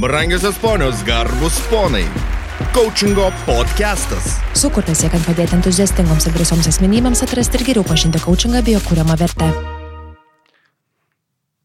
Brangiosios 0.00 0.56
ponios, 0.58 1.02
garbus 1.02 1.58
ponai. 1.70 2.04
Coachingo 2.72 3.32
podcastas. 3.42 4.36
Sukurtas 4.54 5.00
siekiant 5.02 5.24
padėti 5.26 5.56
entuziastingoms 5.56 6.28
ir 6.28 6.36
drąsioms 6.36 6.68
asmenybėms 6.70 7.22
atrasti 7.24 7.58
ir 7.58 7.64
geriau 7.66 7.86
pažinti 7.88 8.20
coachingą 8.22 8.60
bei 8.62 8.76
jo 8.76 8.82
kūriamą 8.84 9.16
vertę. 9.18 9.48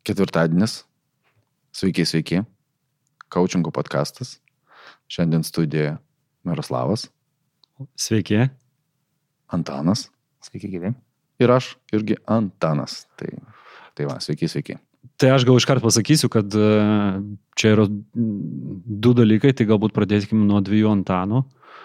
Ketvirtadienis. 0.09 0.79
Sveiki, 1.77 2.07
sveiki. 2.09 2.39
Coachingo 3.29 3.69
podcastas. 3.69 4.39
Šiandien 5.13 5.45
studijoje 5.45 5.99
Miroslavas, 6.43 7.11
Sveiki. 7.93 8.47
Antanas 9.53 10.07
Sveiki, 10.41 10.73
gyvi. 10.73 10.95
ir 11.37 11.53
aš 11.53 11.75
irgi 11.93 12.17
Antanas. 12.25 13.05
Tai, 13.13 13.29
tai 13.93 14.09
va, 14.09 14.17
sveiki, 14.17 14.49
sveiki. 14.49 14.79
Tai 15.21 15.29
aš 15.35 15.45
gal 15.47 15.59
iškart 15.59 15.83
pasakysiu, 15.83 16.29
kad 16.33 16.55
e, 16.57 16.69
čia 17.59 17.73
yra 17.75 17.85
du 17.87 19.13
dalykai, 19.17 19.53
tai 19.53 19.67
galbūt 19.69 19.93
pradėkime 19.95 20.45
nuo 20.47 20.61
dviejų 20.65 20.89
Antanų. 20.97 21.43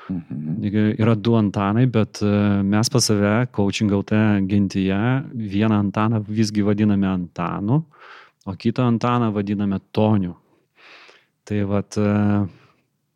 Mhm. 0.08 0.94
Yra 0.96 1.14
du 1.20 1.36
Antanai, 1.36 1.84
bet 1.92 2.22
e, 2.24 2.32
mes 2.64 2.92
pas 2.92 3.10
save, 3.10 3.34
coaching 3.52 3.92
LT 3.92 4.22
gentyje, 4.48 5.00
vieną 5.36 5.82
Antaną 5.84 6.22
visgi 6.24 6.64
vadiname 6.64 7.10
Antanu, 7.10 7.82
o 8.48 8.56
kitą 8.56 8.88
Antaną 8.88 9.28
vadiname 9.36 9.82
Toniu. 9.92 10.38
Tai 11.48 11.60
vad, 11.68 11.96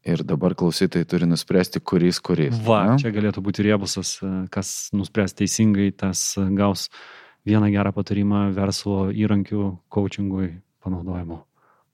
Ir 0.02 0.24
dabar 0.26 0.56
klausytojai 0.58 1.06
turi 1.06 1.26
nuspręsti, 1.30 1.78
kuris 1.78 2.18
kuris. 2.18 2.56
va, 2.66 2.80
ne? 2.90 2.94
čia 2.98 3.12
galėtų 3.14 3.42
būti 3.46 3.62
riebusas, 3.62 4.16
e, 4.18 4.30
kas 4.50 4.90
nuspręs 4.90 5.36
teisingai, 5.38 5.92
tas 5.94 6.32
e, 6.34 6.46
gaus 6.58 6.88
vieną 7.46 7.70
gerą 7.72 7.92
patarimą 7.94 8.50
verslo 8.56 9.08
įrankių 9.10 9.70
coachingui 9.92 10.52
panaudojimo 10.82 11.42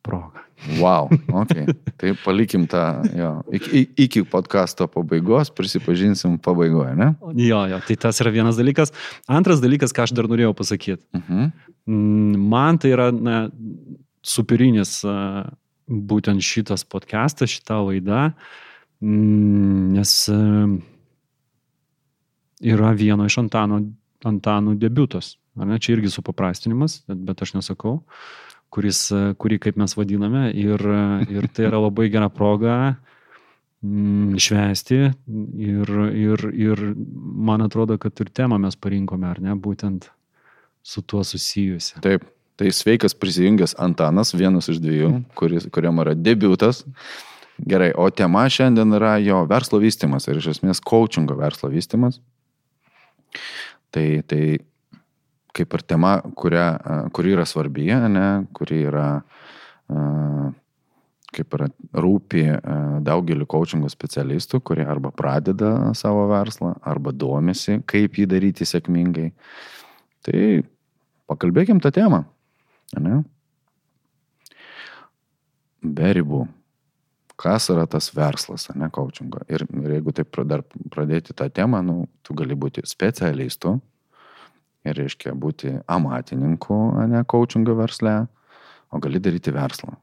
progą. 0.02 0.44
Wow, 0.80 1.08
ok. 1.32 1.54
Tai 2.00 2.12
palikim 2.24 2.66
tą, 2.70 2.82
jo, 3.16 3.30
iki, 3.52 3.84
iki 3.96 4.24
podkasto 4.26 4.88
pabaigos, 4.90 5.50
prisipažinsim 5.54 6.38
pabaigoje, 6.42 6.94
ne? 6.98 7.12
Jo, 7.38 7.64
jo, 7.70 7.80
tai 7.86 7.96
tas 8.00 8.20
yra 8.22 8.32
vienas 8.34 8.58
dalykas. 8.58 8.92
Antras 9.28 9.62
dalykas, 9.62 9.94
ką 9.94 10.06
aš 10.06 10.14
dar 10.16 10.30
norėjau 10.30 10.54
pasakyti. 10.58 11.04
Mhm. 11.18 11.50
Mm, 11.88 12.48
Man 12.48 12.80
tai 12.82 12.92
yra 12.96 13.10
na, 13.14 13.46
superinis 14.24 15.00
būtent 15.88 16.44
šitas 16.44 16.84
podcastas, 16.84 17.52
šita 17.54 17.78
laida, 17.80 18.32
mm, 19.00 19.94
nes 19.96 20.14
yra 22.60 22.92
vieno 22.98 23.28
iš 23.28 23.38
Antano, 23.44 23.80
Antanų 24.26 24.74
debutas. 24.80 25.36
Ar 25.58 25.68
ne? 25.68 25.78
Čia 25.82 25.96
irgi 25.96 26.10
supaprastinimas, 26.14 27.02
bet, 27.08 27.20
bet 27.30 27.42
aš 27.44 27.56
nesakau, 27.58 27.98
kuris, 28.74 29.08
kurį 29.38 29.58
kaip 29.62 29.78
mes 29.80 29.94
vadiname. 29.98 30.48
Ir, 30.54 30.82
ir 31.30 31.48
tai 31.54 31.68
yra 31.70 31.82
labai 31.82 32.08
gera 32.12 32.30
proga 32.32 32.78
mm, 33.82 34.38
švesti 34.42 35.00
ir, 35.02 35.94
ir, 36.14 36.46
ir 36.54 36.84
man 37.50 37.66
atrodo, 37.66 37.98
kad 38.00 38.18
ir 38.22 38.32
temą 38.34 38.60
mes 38.62 38.78
parinkome, 38.78 39.28
ar 39.30 39.42
ne, 39.42 39.54
būtent 39.58 40.10
su 40.82 41.02
tuo 41.02 41.24
susijusi. 41.26 41.98
Taip, 42.04 42.26
tai 42.58 42.72
sveikas 42.74 43.14
prisijungęs 43.18 43.76
Antanas, 43.82 44.34
vienas 44.34 44.70
iš 44.72 44.80
dviejų, 44.82 45.12
kuris, 45.38 45.68
kuriam 45.74 46.00
yra 46.04 46.14
debutas. 46.16 46.84
Gerai, 47.58 47.90
o 47.98 48.06
tema 48.14 48.44
šiandien 48.50 48.94
yra 48.94 49.16
jo 49.18 49.42
verslo 49.50 49.80
vystimas 49.82 50.28
ir 50.30 50.38
iš 50.38 50.52
esmės 50.54 50.80
coachingo 50.84 51.34
verslo 51.38 51.70
vystimas. 51.72 52.20
Tai, 53.94 54.06
tai 54.28 54.42
kaip 55.56 55.74
ir 55.74 55.84
tema, 55.88 56.18
kuria, 56.38 56.70
kuri 57.14 57.34
yra 57.34 57.44
svarbi, 57.48 57.88
ne, 57.88 58.26
kuri 58.54 58.82
yra, 58.86 59.06
kaip 61.34 61.56
yra 61.58 61.68
rūpi 62.04 62.44
daugeliu 63.06 63.48
coachingo 63.50 63.90
specialistų, 63.92 64.60
kurie 64.60 64.86
arba 64.86 65.12
pradeda 65.14 65.94
savo 65.98 66.26
verslą, 66.30 66.74
arba 66.86 67.14
domisi, 67.16 67.80
kaip 67.88 68.20
jį 68.20 68.28
daryti 68.30 68.68
sėkmingai. 68.68 69.30
Tai 70.28 70.44
pakalbėkim 71.30 71.80
tą 71.82 71.92
temą. 71.94 72.22
Ne? 72.98 73.22
Be 75.82 76.14
ribų. 76.16 76.46
Kas 77.38 77.68
yra 77.70 77.84
tas 77.86 78.10
verslas, 78.16 78.66
ne, 78.74 78.88
coachingo. 78.90 79.44
Ir, 79.46 79.62
ir 79.70 79.92
jeigu 79.98 80.14
taip 80.16 80.40
dar 80.50 80.64
pradėti 80.90 81.36
tą 81.38 81.46
temą, 81.54 81.84
nu, 81.86 82.08
tu 82.26 82.34
gali 82.34 82.56
būti 82.58 82.82
specialistu 82.88 83.76
ir, 84.82 84.96
reiškia, 84.98 85.36
būti 85.38 85.76
amatininku, 85.86 86.78
ne, 87.12 87.22
coachingo 87.30 87.76
versle, 87.78 88.16
o 88.90 89.00
gali 89.04 89.22
daryti 89.22 89.54
verslą. 89.54 89.94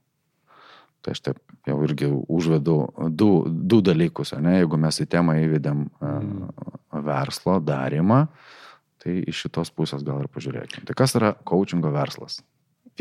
Tai 1.03 1.13
aš 1.13 1.22
taip 1.28 1.41
jau 1.68 1.75
irgi 1.85 2.07
užvedu 2.09 2.78
du, 3.13 3.29
du 3.46 3.81
dalykus, 3.84 4.31
ne, 4.41 4.59
jeigu 4.62 4.79
mes 4.81 5.02
į 5.03 5.09
temą 5.12 5.35
įvedėm 5.44 5.85
mm. 6.02 6.50
verslo 7.06 7.59
darimą, 7.62 8.25
tai 9.03 9.19
iš 9.28 9.46
šitos 9.46 9.75
pusės 9.75 10.06
gal 10.07 10.23
ir 10.23 10.31
pažiūrėkime. 10.34 10.85
Tai 10.88 10.96
kas 10.97 11.13
yra 11.19 11.35
coachingo 11.46 11.91
verslas? 11.94 12.40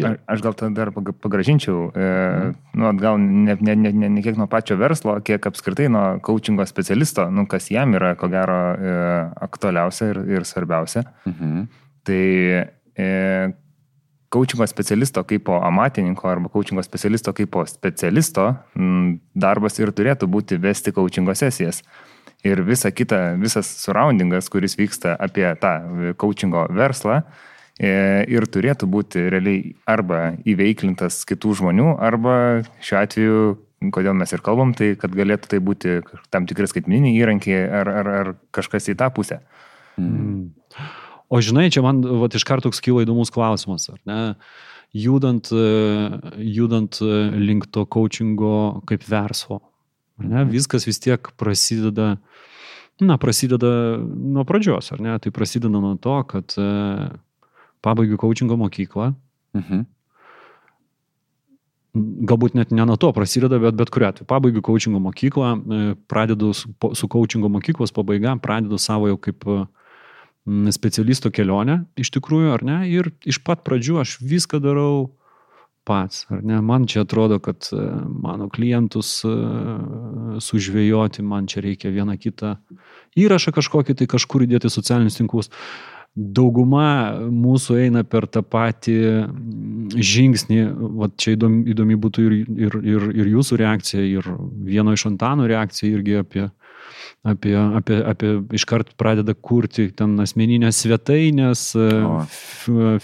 A- 0.02 0.16
Aš 0.26 0.42
gal 0.42 0.54
tada 0.58 0.74
dar 0.74 0.90
pagražinčiau, 0.90 1.92
e, 1.94 2.52
nu, 2.74 2.88
gal 2.98 3.18
ne, 3.20 3.54
ne, 3.60 3.74
ne, 3.78 3.92
ne, 3.92 4.08
ne 4.10 4.22
kiek 4.22 4.34
nuo 4.36 4.48
pačio 4.50 4.74
verslo, 4.76 5.14
kiek 5.22 5.46
apskritai 5.46 5.86
nuo 5.88 6.18
coachingo 6.18 6.66
specialisto, 6.66 7.28
nu, 7.30 7.46
kas 7.46 7.70
jam 7.70 7.94
yra, 7.94 8.16
ko 8.18 8.26
gero, 8.32 8.56
e, 8.74 8.94
aktualiausia 9.46 10.08
ir, 10.10 10.18
ir 10.34 10.48
svarbiausia. 10.48 11.04
Mhm. 11.30 11.62
Tai 12.02 12.24
e, 12.98 13.54
coachingo 14.34 14.66
specialisto 14.66 15.22
kaip 15.22 15.44
po 15.46 15.60
amatininko 15.62 16.26
arba 16.28 16.50
coachingo 16.50 16.82
specialisto 16.82 17.32
kaip 17.32 17.52
po 17.54 17.62
specialisto 17.64 18.50
m, 18.74 19.20
darbas 19.30 19.78
ir 19.78 19.94
turėtų 19.94 20.26
būti 20.26 20.58
vesti 20.58 20.90
coachingo 20.90 21.38
sesijas. 21.38 21.84
Ir 22.44 22.60
visa 22.66 22.90
kita, 22.90 23.38
visas 23.40 23.70
surroundingas, 23.86 24.50
kuris 24.50 24.74
vyksta 24.76 25.14
apie 25.16 25.46
tą 25.62 25.78
coachingo 26.18 26.66
verslą, 26.74 27.22
e, 27.22 27.53
ir 27.80 28.44
turėtų 28.54 28.86
būti 28.86 29.24
realiai 29.34 29.74
arba 29.90 30.36
įveiklintas 30.46 31.24
kitų 31.26 31.56
žmonių, 31.58 31.88
arba 31.98 32.36
šiuo 32.84 32.98
atveju, 33.00 33.40
kodėl 33.94 34.14
mes 34.16 34.32
ir 34.32 34.42
kalbam, 34.44 34.72
tai 34.78 34.94
kad 35.00 35.14
galėtų 35.14 35.50
tai 35.50 35.60
būti 35.64 35.96
tam 36.32 36.46
tikras 36.46 36.72
skaitmeniniai 36.72 37.18
įrankiai 37.18 37.64
ar, 37.80 37.90
ar, 37.90 38.12
ar 38.20 38.30
kažkas 38.54 38.88
į 38.92 38.98
tą 39.00 39.10
pusę. 39.14 39.40
Mm. 39.98 40.52
O 41.32 41.40
žinai, 41.42 41.70
čia 41.72 41.82
man 41.84 42.02
vat, 42.22 42.36
iš 42.36 42.44
karto 42.46 42.68
toks 42.68 42.82
kyla 42.84 43.04
įdomus 43.04 43.32
klausimas, 43.34 43.88
ar 43.92 44.00
ne? 44.08 44.20
Judant, 44.94 45.48
e, 45.50 46.34
judant 46.54 47.00
e, 47.02 47.14
link 47.34 47.66
to 47.74 47.82
coachingo 47.90 48.84
kaip 48.86 49.06
verslo. 49.08 49.58
Ne? 50.22 50.44
Viskas 50.46 50.86
vis 50.86 51.00
tiek 51.02 51.32
prasideda, 51.40 52.12
na, 53.02 53.16
prasideda 53.18 53.72
nuo 53.98 54.44
pradžios, 54.46 54.92
ar 54.94 55.02
ne? 55.02 55.16
Tai 55.18 55.34
prasideda 55.34 55.72
nuo 55.74 55.96
to, 55.98 56.14
kad 56.30 56.54
e, 56.60 56.68
pabaigiu 57.84 58.18
coachingo 58.20 58.56
mokyklą, 58.60 59.12
Mhm. 59.54 59.84
galbūt 62.26 62.56
net 62.58 62.72
ne 62.74 62.84
nuo 62.88 62.96
to 62.98 63.12
prasideda, 63.14 63.60
bet 63.62 63.76
bet 63.78 63.90
kuriuo 63.94 64.10
atveju. 64.10 64.26
Pabaigiu 64.26 64.62
coachingo 64.66 64.98
mokyklą, 65.04 65.50
e, 65.54 65.94
pradedu 66.10 66.50
su, 66.52 66.72
su 66.98 67.08
coachingo 67.08 67.48
mokyklos 67.48 67.94
pabaiga, 67.94 68.34
pradedu 68.42 68.78
savo 68.82 69.06
jau 69.12 69.18
kaip 69.20 69.46
e, 69.46 69.58
specialisto 70.74 71.30
kelionę, 71.30 71.84
iš 71.96 72.10
tikrųjų, 72.16 72.50
ar 72.52 72.64
ne, 72.66 72.80
ir 72.90 73.12
iš 73.24 73.38
pat 73.46 73.62
pradžių 73.64 74.00
aš 74.02 74.18
viską 74.20 74.58
darau 74.60 75.12
pats, 75.86 76.26
ar 76.32 76.42
ne, 76.42 76.58
man 76.64 76.88
čia 76.90 77.04
atrodo, 77.04 77.38
kad 77.38 77.70
e, 77.70 77.78
mano 78.08 78.50
klientus 78.50 79.20
sužvėjoti, 80.42 81.22
man 81.22 81.46
čia 81.46 81.62
reikia 81.62 81.94
vieną 81.94 82.18
kitą 82.18 82.56
įrašą 83.14 83.54
kažkokį 83.54 83.94
tai 84.00 84.10
kažkur 84.10 84.48
įdėti 84.48 84.72
socialinius 84.72 85.20
tinklus. 85.20 85.52
Dauguma 86.14 87.18
mūsų 87.26 87.76
eina 87.88 88.04
per 88.06 88.28
tą 88.30 88.44
patį 88.46 88.94
žingsnį, 89.98 90.60
va 91.00 91.08
čia 91.18 91.32
įdomi, 91.34 91.64
įdomi 91.74 91.96
būtų 92.04 92.26
ir, 92.26 92.36
ir, 92.54 92.76
ir, 92.86 93.06
ir 93.18 93.30
jūsų 93.32 93.58
reakcija, 93.58 94.04
ir 94.20 94.28
vieno 94.62 94.94
iš 94.94 95.08
Antano 95.10 95.48
reakcija 95.50 95.90
irgi 95.90 96.14
apie, 96.20 96.44
apie, 97.26 97.56
apie, 97.58 97.98
apie 98.14 98.32
iškart 98.54 98.94
pradeda 99.00 99.34
kurti 99.34 99.88
ten 99.90 100.14
asmeninės 100.22 100.84
svetainės, 100.84 101.66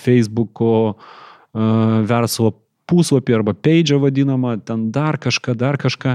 Facebooko 0.05 0.73
verslo 1.51 2.55
puslapį 2.91 3.41
arba 3.41 3.55
page 3.59 3.99
vadinamą, 3.99 4.61
ten 4.67 4.91
dar 4.95 5.19
kažką, 5.19 5.59
dar 5.59 5.79
kažką. 5.83 6.15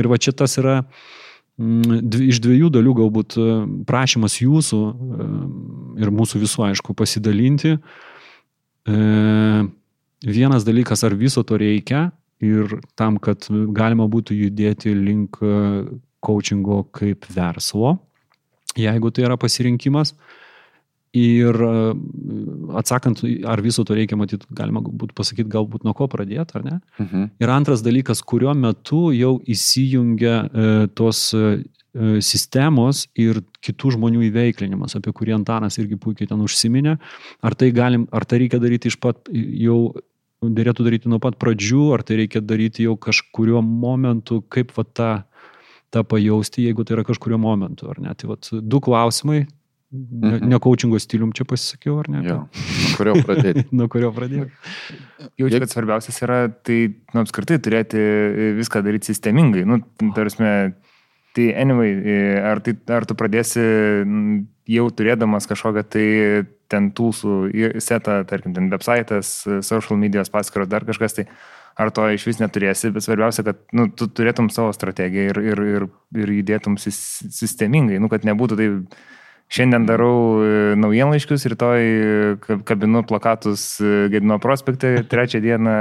Ir 0.00 0.08
va 0.08 0.16
čia 0.16 0.32
tas 0.36 0.56
yra 0.60 0.80
mm, 0.80 1.29
dvi- 1.60 2.30
iš 2.32 2.40
dviejų 2.42 2.70
dalių 2.72 2.94
galbūt 3.02 3.36
e, 3.36 3.48
prašymas 3.88 4.38
jūsų 4.40 4.78
e, 4.80 5.26
ir 6.00 6.12
mūsų 6.14 6.40
visų, 6.44 6.64
aišku, 6.70 6.96
pasidalinti. 6.98 7.76
E, 8.88 8.96
Vienas 10.20 10.66
dalykas, 10.68 11.00
ar 11.08 11.14
viso 11.16 11.40
to 11.48 11.56
reikia 11.56 12.10
ir 12.44 12.74
tam, 12.92 13.14
kad 13.16 13.46
galima 13.72 14.04
būtų 14.04 14.34
judėti 14.36 14.92
link 14.92 15.38
coachingo 16.20 16.82
kaip 16.92 17.24
verslo, 17.32 17.94
jeigu 18.76 19.08
tai 19.16 19.24
yra 19.24 19.38
pasirinkimas. 19.40 20.12
Ir 21.16 21.56
e, 21.66 21.70
atsakant, 22.78 23.24
ar 23.50 23.62
viso 23.64 23.82
to 23.82 23.96
reikia 23.98 24.18
matyti, 24.18 24.46
galima 24.54 24.82
būtų 24.84 25.16
pasakyti, 25.18 25.50
galbūt 25.50 25.82
nuo 25.86 25.94
ko 25.98 26.06
pradėti, 26.10 26.54
ar 26.54 26.66
ne? 26.66 26.76
Mhm. 27.02 27.24
Ir 27.42 27.50
antras 27.50 27.82
dalykas, 27.82 28.22
kuriuo 28.22 28.54
metu 28.54 29.08
jau 29.16 29.32
įsijungia 29.42 30.36
e, 30.46 30.68
tos 30.94 31.30
e, 31.34 31.64
sistemos 32.22 33.08
ir 33.18 33.40
kitų 33.66 33.96
žmonių 33.96 34.22
įveiklinimas, 34.28 34.94
apie 34.94 35.10
kurį 35.10 35.34
Antanas 35.40 35.80
irgi 35.82 35.98
puikiai 35.98 36.30
ten 36.30 36.44
užsiminė. 36.44 36.94
Ar 37.42 37.58
tai, 37.58 37.72
galim, 37.74 38.06
ar 38.14 38.22
tai 38.22 38.44
reikia 38.44 38.62
daryti 38.62 38.92
iš 38.92 39.00
pat 39.02 39.26
jau 39.34 39.80
dėlėtų 40.40 40.86
daryti 40.86 41.10
nuo 41.10 41.18
pat 41.20 41.34
pradžių, 41.42 41.88
ar 41.96 42.04
tai 42.06 42.22
reikia 42.22 42.40
daryti 42.40 42.86
jau 42.86 42.94
kažkurio 42.94 43.60
momentu, 43.66 44.40
kaip 44.46 44.70
va 44.78 44.86
tą, 44.86 45.10
tą 45.90 46.04
pajausti, 46.06 46.68
jeigu 46.68 46.86
tai 46.86 47.00
yra 47.00 47.04
kažkurio 47.08 47.40
momentu, 47.42 47.90
ar 47.90 47.98
ne. 48.00 48.14
Tai 48.14 48.30
va 48.30 48.38
du 48.62 48.80
klausimai, 48.80 49.42
ne, 49.92 50.36
Mhm. 50.36 50.48
ne 50.48 50.58
coachingo 50.62 50.98
stilium 51.02 51.32
čia 51.34 51.44
pasisakiau, 51.44 51.98
ar 52.00 52.08
ne? 52.12 52.20
Jo, 52.26 52.36
nuo 52.46 52.92
kurio 52.96 53.14
pradėti. 53.26 53.64
Nuo 53.76 53.88
kurio 53.90 54.12
pradėjau. 54.14 54.46
Jaučiu, 55.40 55.58
kad 55.64 55.72
svarbiausias 55.72 56.20
yra 56.22 56.44
tai 56.48 56.78
nu, 57.14 57.24
apskritai 57.24 57.58
turėti 57.62 57.98
e, 57.98 58.52
viską 58.58 58.82
daryti 58.86 59.10
sistemingai. 59.10 59.64
Nu, 59.66 59.80
tarsi, 60.14 60.38
tai 61.34 61.48
anyway, 61.58 61.90
e, 62.06 62.16
ar, 62.52 62.60
tai, 62.62 62.76
ar 62.94 63.06
tu 63.06 63.14
pradėsi 63.18 63.62
jau 64.70 64.86
turėdamas 64.94 65.46
kažkokią 65.50 65.84
tai 65.90 66.06
ten 66.70 66.92
tūlsų 66.94 67.50
setą, 67.82 68.20
tarkim, 68.30 68.54
ten 68.54 68.68
websitas, 68.70 69.40
e, 69.50 69.58
social 69.66 69.98
medijos 69.98 70.30
paskiros, 70.30 70.68
dar 70.70 70.86
kažkas, 70.86 71.16
tai 71.18 71.26
ar 71.80 71.90
to 71.94 72.04
iš 72.14 72.26
vis 72.28 72.38
neturėsi, 72.42 72.90
bet 72.94 73.02
svarbiausia, 73.06 73.42
kad 73.46 73.58
nu, 73.74 73.88
tu 73.90 74.06
turėtum 74.06 74.50
savo 74.54 74.70
strategiją 74.74 75.30
ir, 75.32 75.40
ir, 75.52 75.62
ir, 75.74 75.86
ir 76.22 76.32
judėtum 76.40 76.76
sis- 76.78 77.24
sistemingai, 77.34 77.98
nu, 78.02 78.10
kad 78.12 78.22
nebūtų 78.26 78.58
tai 78.58 78.68
Šiandien 79.50 79.82
darau 79.82 80.38
e, 80.38 80.50
naujienlaiškius, 80.78 81.44
rytoj 81.50 81.80
e, 81.82 82.10
ka- 82.38 82.60
kabinu 82.68 83.02
plakatus 83.06 83.64
e, 83.82 84.06
Gedino 84.12 84.38
prospekte, 84.42 85.00
trečią 85.10 85.42
dieną 85.42 85.76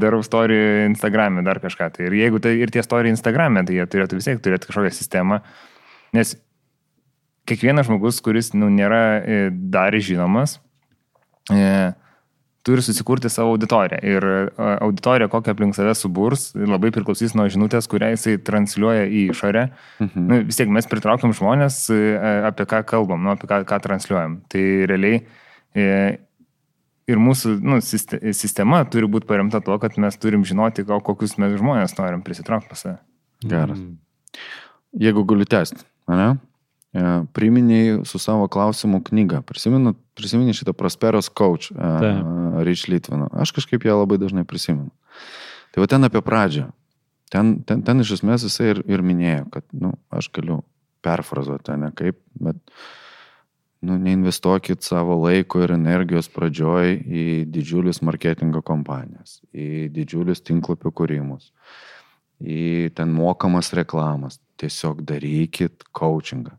darau 0.00 0.22
story 0.24 0.56
Instagram'e, 0.88 1.42
dar 1.44 1.58
kažką. 1.60 1.90
Tai 1.92 2.06
ir 2.06 2.14
jeigu 2.16 2.38
tai 2.40 2.54
ir 2.56 2.70
tie 2.72 2.80
story 2.84 3.10
Instagram'e, 3.12 3.66
tai 3.68 3.76
jie 3.76 3.84
turėtų 3.84 4.16
vis 4.16 4.28
tiek 4.28 4.38
turėti 4.40 4.70
kažkokią 4.70 4.92
sistemą, 4.96 5.42
nes 6.16 6.32
kiekvienas 7.48 7.88
žmogus, 7.90 8.22
kuris 8.24 8.54
nu, 8.56 8.70
nėra 8.72 9.02
dar 9.52 9.92
žinomas, 10.00 10.56
e, 11.52 11.92
turi 12.66 12.82
susikurti 12.84 13.30
savo 13.32 13.54
auditoriją. 13.56 13.98
Ir 14.06 14.24
e, 14.26 14.42
auditorija, 14.86 15.28
kokią 15.32 15.54
aplink 15.56 15.74
save 15.74 15.94
suburs, 15.98 16.50
labai 16.54 16.92
priklausys 16.94 17.34
nuo 17.38 17.48
žinutės, 17.50 17.88
kurią 17.90 18.12
jisai 18.14 18.36
transliuoja 18.46 19.06
į 19.10 19.22
išorę. 19.34 19.64
Mhm. 20.04 20.26
Nu, 20.30 20.40
vis 20.46 20.60
tiek 20.60 20.70
mes 20.70 20.86
pritraukiam 20.90 21.34
žmonės, 21.34 21.78
e, 21.94 22.02
apie 22.50 22.66
ką 22.70 22.82
kalbam, 22.86 23.24
nu, 23.26 23.34
apie 23.34 23.50
ką, 23.50 23.62
ką 23.66 23.80
transliuojam. 23.88 24.38
Tai 24.52 24.62
realiai 24.90 25.24
e, 25.74 25.88
ir 27.10 27.18
mūsų 27.18 27.56
nu, 27.66 27.80
siste- 27.82 28.20
sistema 28.38 28.84
turi 28.86 29.10
būti 29.10 29.26
paremta 29.26 29.58
tuo, 29.64 29.78
kad 29.82 29.98
mes 29.98 30.16
turim 30.22 30.44
žinoti, 30.46 30.86
ko- 30.86 31.00
kokius 31.02 31.34
mes 31.42 31.58
žmonės 31.58 31.98
norim 31.98 32.22
prisitraukti 32.22 32.70
pas 32.70 32.86
save. 32.86 32.98
Geras. 33.42 33.80
Jeigu 35.02 35.24
galiu 35.26 35.44
tęsti, 35.48 35.82
ne? 36.12 36.34
E, 36.92 37.02
Priminėjai 37.32 38.02
su 38.08 38.20
savo 38.20 38.48
klausimu 38.52 39.00
knygą. 39.06 39.40
Prisimenu, 39.48 39.94
prisimeni 40.18 40.54
šitą 40.56 40.74
Prosperos 40.76 41.30
coach, 41.32 41.72
Taip. 41.72 42.32
Ryč 42.66 42.86
Litvino. 42.92 43.30
Aš 43.32 43.54
kažkaip 43.56 43.86
ją 43.88 43.96
labai 44.02 44.20
dažnai 44.20 44.44
prisimenu. 44.48 44.92
Tai 45.72 45.84
va 45.84 45.88
ten 45.88 46.04
apie 46.04 46.20
pradžią. 46.24 46.68
Ten, 47.32 47.54
ten, 47.64 47.80
ten 47.80 48.04
iš 48.04 48.18
esmės 48.18 48.44
jisai 48.44 48.74
ir, 48.74 48.82
ir 48.92 49.04
minėjo, 49.04 49.46
kad, 49.54 49.64
na, 49.72 49.94
nu, 49.94 49.98
aš 50.12 50.28
galiu 50.36 50.58
perfrazuoti, 51.02 51.78
ne 51.80 51.88
kaip, 51.96 52.18
bet, 52.36 52.58
nu, 53.80 53.96
neinvestuokit 53.96 54.84
savo 54.84 55.16
laiko 55.22 55.62
ir 55.64 55.72
energijos 55.78 56.28
pradžioj 56.34 56.98
į 57.00 57.24
didžiulius 57.54 58.02
marketingo 58.04 58.60
kompanijas, 58.60 59.40
į 59.56 59.88
didžiulius 59.94 60.44
tinklapių 60.44 60.92
kūrimus, 61.00 61.48
į 62.44 62.92
ten 62.98 63.16
mokamas 63.16 63.72
reklamas. 63.80 64.36
Tiesiog 64.60 65.00
darykit 65.08 65.88
coachingą. 65.96 66.52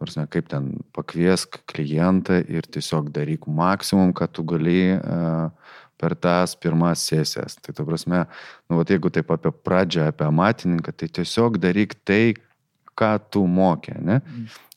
Nors 0.00 0.16
ne 0.18 0.26
kaip 0.28 0.48
ten 0.52 0.66
pakviesk 0.92 1.62
klientą 1.72 2.42
ir 2.52 2.66
tiesiog 2.68 3.08
daryk 3.14 3.46
maksimum, 3.48 4.12
kad 4.12 4.32
tu 4.36 4.44
gali 4.44 4.92
uh, 4.98 5.48
per 5.96 6.12
tas 6.20 6.52
pirmas 6.60 7.00
sesijas. 7.08 7.56
Tai 7.64 7.72
ta 7.72 7.84
prasme, 7.88 8.26
nu, 8.68 8.76
vat, 8.76 8.90
jeigu 8.92 9.08
taip 9.10 9.30
apie 9.32 9.48
pradžią, 9.64 10.10
apie 10.12 10.26
amatininką, 10.28 10.92
tai 10.92 11.08
tiesiog 11.08 11.56
daryk 11.62 11.94
tai, 12.04 12.34
ką 12.96 13.14
tu 13.32 13.46
mokė. 13.48 13.96
Ne? 14.04 14.20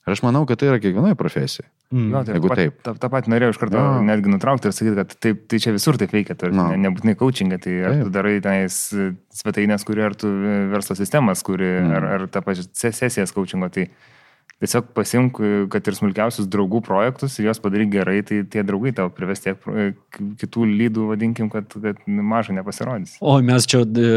Ir 0.07 0.15
aš 0.15 0.23
manau, 0.23 0.45
kad 0.47 0.57
tai 0.59 0.69
yra 0.71 0.79
kiekvienoje 0.79 1.15
profesijoje. 1.19 1.67
Mm. 1.89 2.07
Nu, 2.13 2.19
tai 2.23 2.33
Jeigu 2.37 2.47
tą 2.47 2.53
pat- 2.53 2.59
taip. 2.61 2.81
tą, 2.85 2.91
tą 3.01 3.07
patį 3.09 3.31
norėjau 3.33 3.53
iš 3.55 3.57
karto 3.59 3.79
Jo. 3.81 4.01
netgi 4.05 4.29
nutraukti 4.29 4.69
ir 4.69 4.73
sakyti, 4.77 4.95
kad 4.99 5.13
taip, 5.25 5.39
tai 5.49 5.57
čia 5.63 5.71
visur 5.73 5.97
taip 5.97 6.11
veikia, 6.13 6.35
tai 6.37 6.51
Nu. 6.53 6.67
ne, 6.69 6.77
nebūtinai 6.85 7.15
coachingą, 7.17 7.57
tai 7.63 7.73
ar 7.81 7.91
Taip. 7.95 8.03
tu 8.05 8.09
darai 8.13 8.33
tenais 8.45 8.75
svetainės, 9.33 9.83
kuri, 9.87 10.03
ar 10.05 10.13
tu 10.13 10.27
e, 10.29 10.53
verslo 10.69 10.95
sistemas, 10.95 11.41
kuri, 11.43 11.65
Mm. 11.81 11.95
ar, 11.97 12.05
ar 12.13 12.27
tą 12.29 12.43
pačią 12.45 12.67
se- 12.71 12.91
sesijas 12.93 13.33
coachingo, 13.33 13.71
tai 13.73 13.87
tiesiog 14.63 14.91
pasimk, 14.95 15.39
e, 15.39 15.51
kad 15.71 15.87
ir 15.87 15.97
smulkiausius 15.97 16.49
draugų 16.51 16.81
projektus 16.85 17.37
ir 17.39 17.49
juos 17.49 17.61
padaryk 17.63 17.91
gerai, 17.93 18.19
tai 18.27 18.41
tie 18.51 18.63
draugai 18.67 18.93
tau 18.97 19.11
prives 19.13 19.43
tiek 19.43 19.69
e, 19.71 19.89
kitų 20.41 20.67
lydų, 20.69 21.09
vadinkim, 21.13 21.51
kad, 21.53 21.71
kad 21.71 22.01
mažai 22.07 22.57
nepasirodys. 22.59 23.17
O 23.21 23.37
mes 23.45 23.67
čia 23.69 23.83
e, 23.85 24.09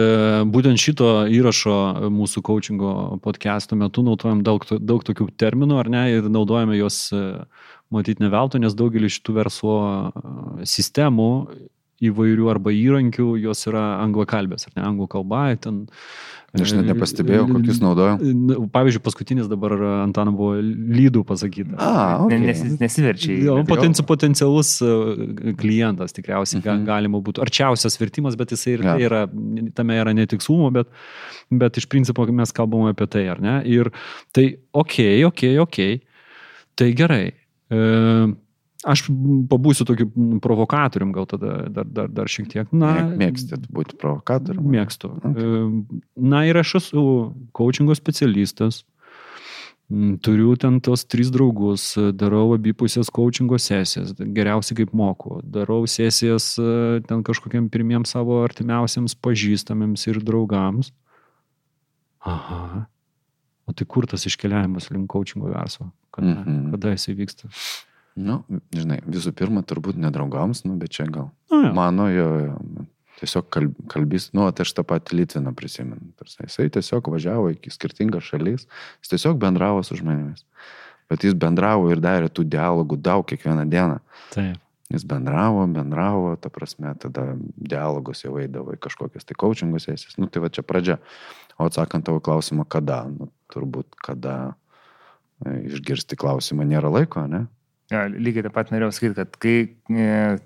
būtent 0.52 0.82
šito 0.82 1.12
įrašo 1.30 1.76
e, 1.76 2.12
mūsų 2.20 2.44
coachingo 2.48 2.94
podcast'o 3.24 3.78
metu 3.78 4.04
naudojam 4.06 4.42
daug, 4.46 4.66
daug 4.80 5.06
tokių 5.06 5.30
terminų, 5.40 5.78
ar 5.84 5.92
ne, 5.92 6.06
ir 6.16 6.32
naudojame 6.32 6.80
juos 6.80 7.04
matyti 7.92 8.24
ne 8.24 8.32
veltui, 8.32 8.62
nes 8.62 8.74
daugelis 8.76 9.18
šitų 9.18 9.36
verslo 9.36 9.76
e, 9.84 10.66
sistemų 10.68 11.30
įvairių 12.02 12.50
arba 12.52 12.75
įrankių, 12.75 13.32
jos 13.44 13.66
yra 13.70 13.87
anglakalbės, 14.02 14.69
ar 14.69 14.76
ne, 14.78 14.87
anglų 14.90 15.08
kalba, 15.16 15.49
ten. 15.62 15.87
Aš 16.52 16.75
net 16.76 16.84
nepastebėjau, 16.84 17.46
kokius 17.49 17.78
naudoju. 17.81 18.32
Na, 18.37 18.56
Pavyzdžiui, 18.75 19.00
paskutinis 19.00 19.46
dabar 19.49 19.72
Antano 20.02 20.34
buvo 20.37 20.58
lydų 20.60 21.22
pasakyta. 21.25 21.78
A, 21.81 22.19
okay. 22.26 22.43
nesi, 22.43 22.66
nesiverčiai. 22.76 23.38
Jo, 23.46 23.54
potenci, 23.64 24.04
potencialus 24.04 24.75
e, 24.84 25.54
klientas 25.56 26.12
tikriausiai 26.12 26.60
ga, 26.60 26.75
Mhm. 26.75 26.84
galima 26.90 27.22
būtų. 27.25 27.40
Arčiausias 27.46 27.96
vertimas, 27.96 28.37
bet 28.37 28.52
jisai 28.52 28.75
ir 28.75 28.84
Jo. 28.84 28.84
tai 28.84 29.06
yra, 29.08 29.22
tame 29.72 29.96
yra 29.96 30.12
netikslumo, 30.12 30.69
bet, 30.76 30.93
bet 31.49 31.81
iš 31.81 31.88
principo 31.88 32.28
mes 32.28 32.52
kalbame 32.52 32.93
apie 32.93 33.08
tai, 33.08 33.25
ar 33.32 33.40
ne? 33.40 33.62
Ir 33.64 33.88
tai, 34.37 34.58
okei, 34.76 35.25
okay, 35.25 35.25
okei, 35.25 35.56
okay, 35.56 35.58
okei, 35.58 35.94
okay. 35.96 36.00
tai 36.76 36.93
gerai. 36.93 37.32
E, 37.72 37.81
aš 38.84 39.05
pabūsiu 39.50 39.84
tokiu 39.87 40.06
provokatorium 40.43 41.12
gal 41.14 41.26
tada 41.31 41.69
dar, 41.70 41.84
dar, 41.87 42.08
dar 42.08 42.26
šiek 42.26 42.49
tiek. 42.50 42.73
Na, 42.73 42.94
Mėg- 42.99 43.19
Mėgstat 43.20 43.67
būti 43.70 43.96
provokatoriumi. 44.00 44.79
Mėgstu. 44.79 45.11
E, 45.32 46.00
Na 46.17 46.44
ir 46.49 46.56
aš 46.56 46.75
esu 46.81 47.04
coachingo 47.52 47.95
specialistas. 47.95 48.83
Mm, 49.92 50.16
Turiu 50.25 50.54
ten 50.56 50.80
tos 50.80 51.04
trys 51.04 51.28
draugus, 51.30 51.95
darau 52.16 52.54
abipusės 52.56 53.11
coachingo 53.12 53.59
sesijas, 53.61 54.14
geriausiai 54.16 54.78
kaip 54.78 54.92
moku. 54.97 55.40
Darau 55.45 55.83
sesijas 55.87 56.54
e, 56.59 57.02
ten 57.06 57.23
kažkokiam 57.23 57.68
pirmiems 57.68 58.14
savo 58.14 58.40
artimiausiams 58.47 59.14
pažįstamiems 59.21 60.06
ir 60.09 60.23
draugams. 60.25 60.92
Aha. 62.25 62.87
O 63.68 63.73
tai 63.75 63.85
kur 63.87 64.06
tas 64.06 64.25
iškeliavimas 64.26 64.88
link 64.90 65.11
coachingo 65.11 65.50
verslo? 65.52 65.90
Kada, 66.14 66.35
Mhm. 66.42 66.71
kada 66.73 66.95
jisai 66.97 67.14
vyksta? 67.18 67.47
Nu, 68.19 68.42
žinai, 68.76 68.99
visų 69.09 69.33
pirma, 69.37 69.62
turbūt 69.64 69.97
nedraugams, 70.00 70.66
nu, 70.66 70.76
bet 70.81 70.92
čia 70.92 71.07
gal. 71.09 71.31
Na, 71.52 71.62
jo. 71.69 71.71
Mano 71.76 72.09
jo, 72.12 72.28
jo 72.45 72.87
tiesiog 73.23 73.47
kalb, 73.54 73.76
kalbys, 73.92 74.31
nu, 74.37 74.49
tai 74.52 74.66
aš 74.66 74.75
tą 74.76 74.85
patį 74.88 75.21
Litviną 75.21 75.52
prisimenu. 75.57 76.12
Jisai 76.26 76.69
tiesiog 76.75 77.12
važiavo 77.12 77.52
į 77.54 77.73
skirtingas 77.73 78.26
šalis, 78.26 78.66
jis 79.02 79.14
tiesiog 79.14 79.38
bendravo 79.42 79.85
su 79.87 79.97
žmonėmis. 80.00 80.45
Bet 81.12 81.26
jis 81.26 81.37
bendravo 81.38 81.90
ir 81.92 82.02
darė 82.02 82.31
tų 82.33 82.45
dialogų 82.50 82.99
daug 83.04 83.25
kiekvieną 83.28 83.66
dieną. 83.71 84.00
Taip. 84.35 84.59
Jis 84.92 85.07
bendravo, 85.09 85.64
bendravo, 85.73 86.35
ta 86.37 86.50
prasme, 86.52 86.90
tada 87.00 87.31
dialogus 87.57 88.26
jau 88.26 88.35
eidavo 88.42 88.75
į 88.75 88.81
kažkokias 88.83 89.25
tai 89.25 89.37
coachingų 89.40 89.81
sesijas. 89.81 90.19
Nu, 90.21 90.28
tai 90.28 90.42
va 90.45 90.50
čia 90.52 90.64
pradžia. 90.66 90.99
O 91.57 91.69
atsakant 91.69 92.04
tavo 92.04 92.21
klausimą, 92.25 92.66
kada? 92.69 93.07
Nu, 93.09 93.31
turbūt 93.52 93.97
kada 94.04 94.35
e, 95.47 95.62
išgirsti 95.71 96.19
klausimą 96.21 96.66
nėra 96.69 96.92
laiko, 96.92 97.25
ne? 97.31 97.47
Ja, 97.92 98.06
lygiai 98.08 98.46
taip 98.46 98.54
pat 98.56 98.70
norėjau 98.72 98.94
sakyti, 98.96 99.14
kad 99.18 99.37
kai 99.42 99.56
e, 99.92 100.38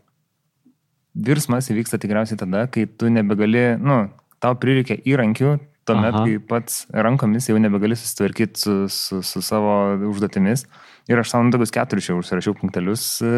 virsmas 1.16 1.70
įvyksta 1.72 2.00
tikriausiai 2.02 2.38
tada, 2.40 2.66
kai 2.72 2.84
tu 2.90 3.08
nebegali, 3.12 3.76
nu, 3.80 4.02
tau 4.42 4.56
prireikia 4.60 4.98
įrankių, 5.08 5.54
tuomet, 5.86 6.16
Aha. 6.18 6.24
kai 6.26 6.40
pats 6.50 6.80
rankomis 6.90 7.46
jau 7.48 7.56
nebegali 7.62 7.94
susitvarkyti 7.96 8.58
su, 8.58 8.74
su, 8.90 9.20
su 9.24 9.42
savo 9.46 9.76
užduotimis. 10.10 10.66
Ir 11.06 11.20
aš 11.22 11.30
savo 11.30 11.46
tokius 11.54 11.70
keturis 11.74 12.08
čia 12.08 12.16
užsirašiau 12.18 12.56
punktelius, 12.58 13.04
e, 13.22 13.34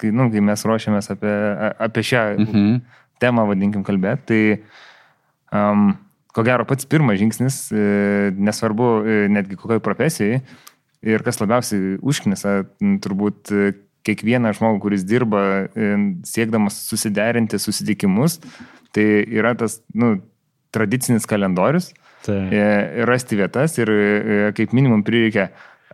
kai, 0.00 0.12
nu, 0.16 0.30
kai 0.32 0.40
mes 0.44 0.64
ruošiamės 0.64 1.12
apie, 1.12 1.34
apie 1.84 2.06
šią 2.12 2.22
Mhm. 2.40 2.78
temą, 3.20 3.44
vadinkim, 3.50 3.84
kalbėti. 3.84 4.24
Tai 5.52 5.60
um, 5.60 5.90
ko 6.32 6.44
gero 6.46 6.64
pats 6.64 6.88
pirmas 6.88 7.18
žingsnis, 7.20 7.56
e, 7.74 7.84
nesvarbu 8.32 8.88
e, 9.04 9.16
netgi 9.28 9.58
kokioj 9.60 9.82
profesijai, 9.84 10.40
ir 11.06 11.24
kas 11.26 11.40
labiausiai 11.40 11.96
užknisa, 12.00 12.60
turbūt 13.04 13.52
e, 13.54 13.70
kiekvieną 14.06 14.52
žmogų, 14.56 14.82
kuris 14.86 15.06
dirba 15.08 15.42
e, 15.68 15.94
siekdamas 16.28 16.82
susiderinti 16.88 17.60
susitikimus, 17.60 18.38
tai 18.96 19.06
yra 19.24 19.54
tas 19.58 19.80
nu, 19.94 20.18
tradicinis 20.74 21.28
kalendorius, 21.28 21.92
Tai. 22.20 22.36
rasti 23.08 23.38
vietas 23.38 23.78
ir 23.80 23.88
kaip 24.52 24.74
minimum 24.76 25.00
prireikia, 25.06 25.46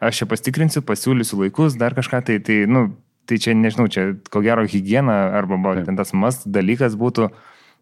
aš 0.02 0.22
čia 0.22 0.26
pastikrinsiu, 0.26 0.82
pasiūlysiu 0.82 1.38
laikus, 1.44 1.76
dar 1.78 1.94
kažką, 1.94 2.18
tai, 2.26 2.40
tai, 2.42 2.64
nu, 2.66 2.88
tai 3.26 3.38
čia 3.42 3.54
nežinau, 3.56 3.88
čia 3.90 4.08
ko 4.30 4.42
gero 4.44 4.64
hygiena 4.66 5.16
arba 5.38 5.58
ten 5.84 5.98
tas 5.98 6.12
mas 6.14 6.42
dalykas 6.46 6.96
būtų 6.98 7.30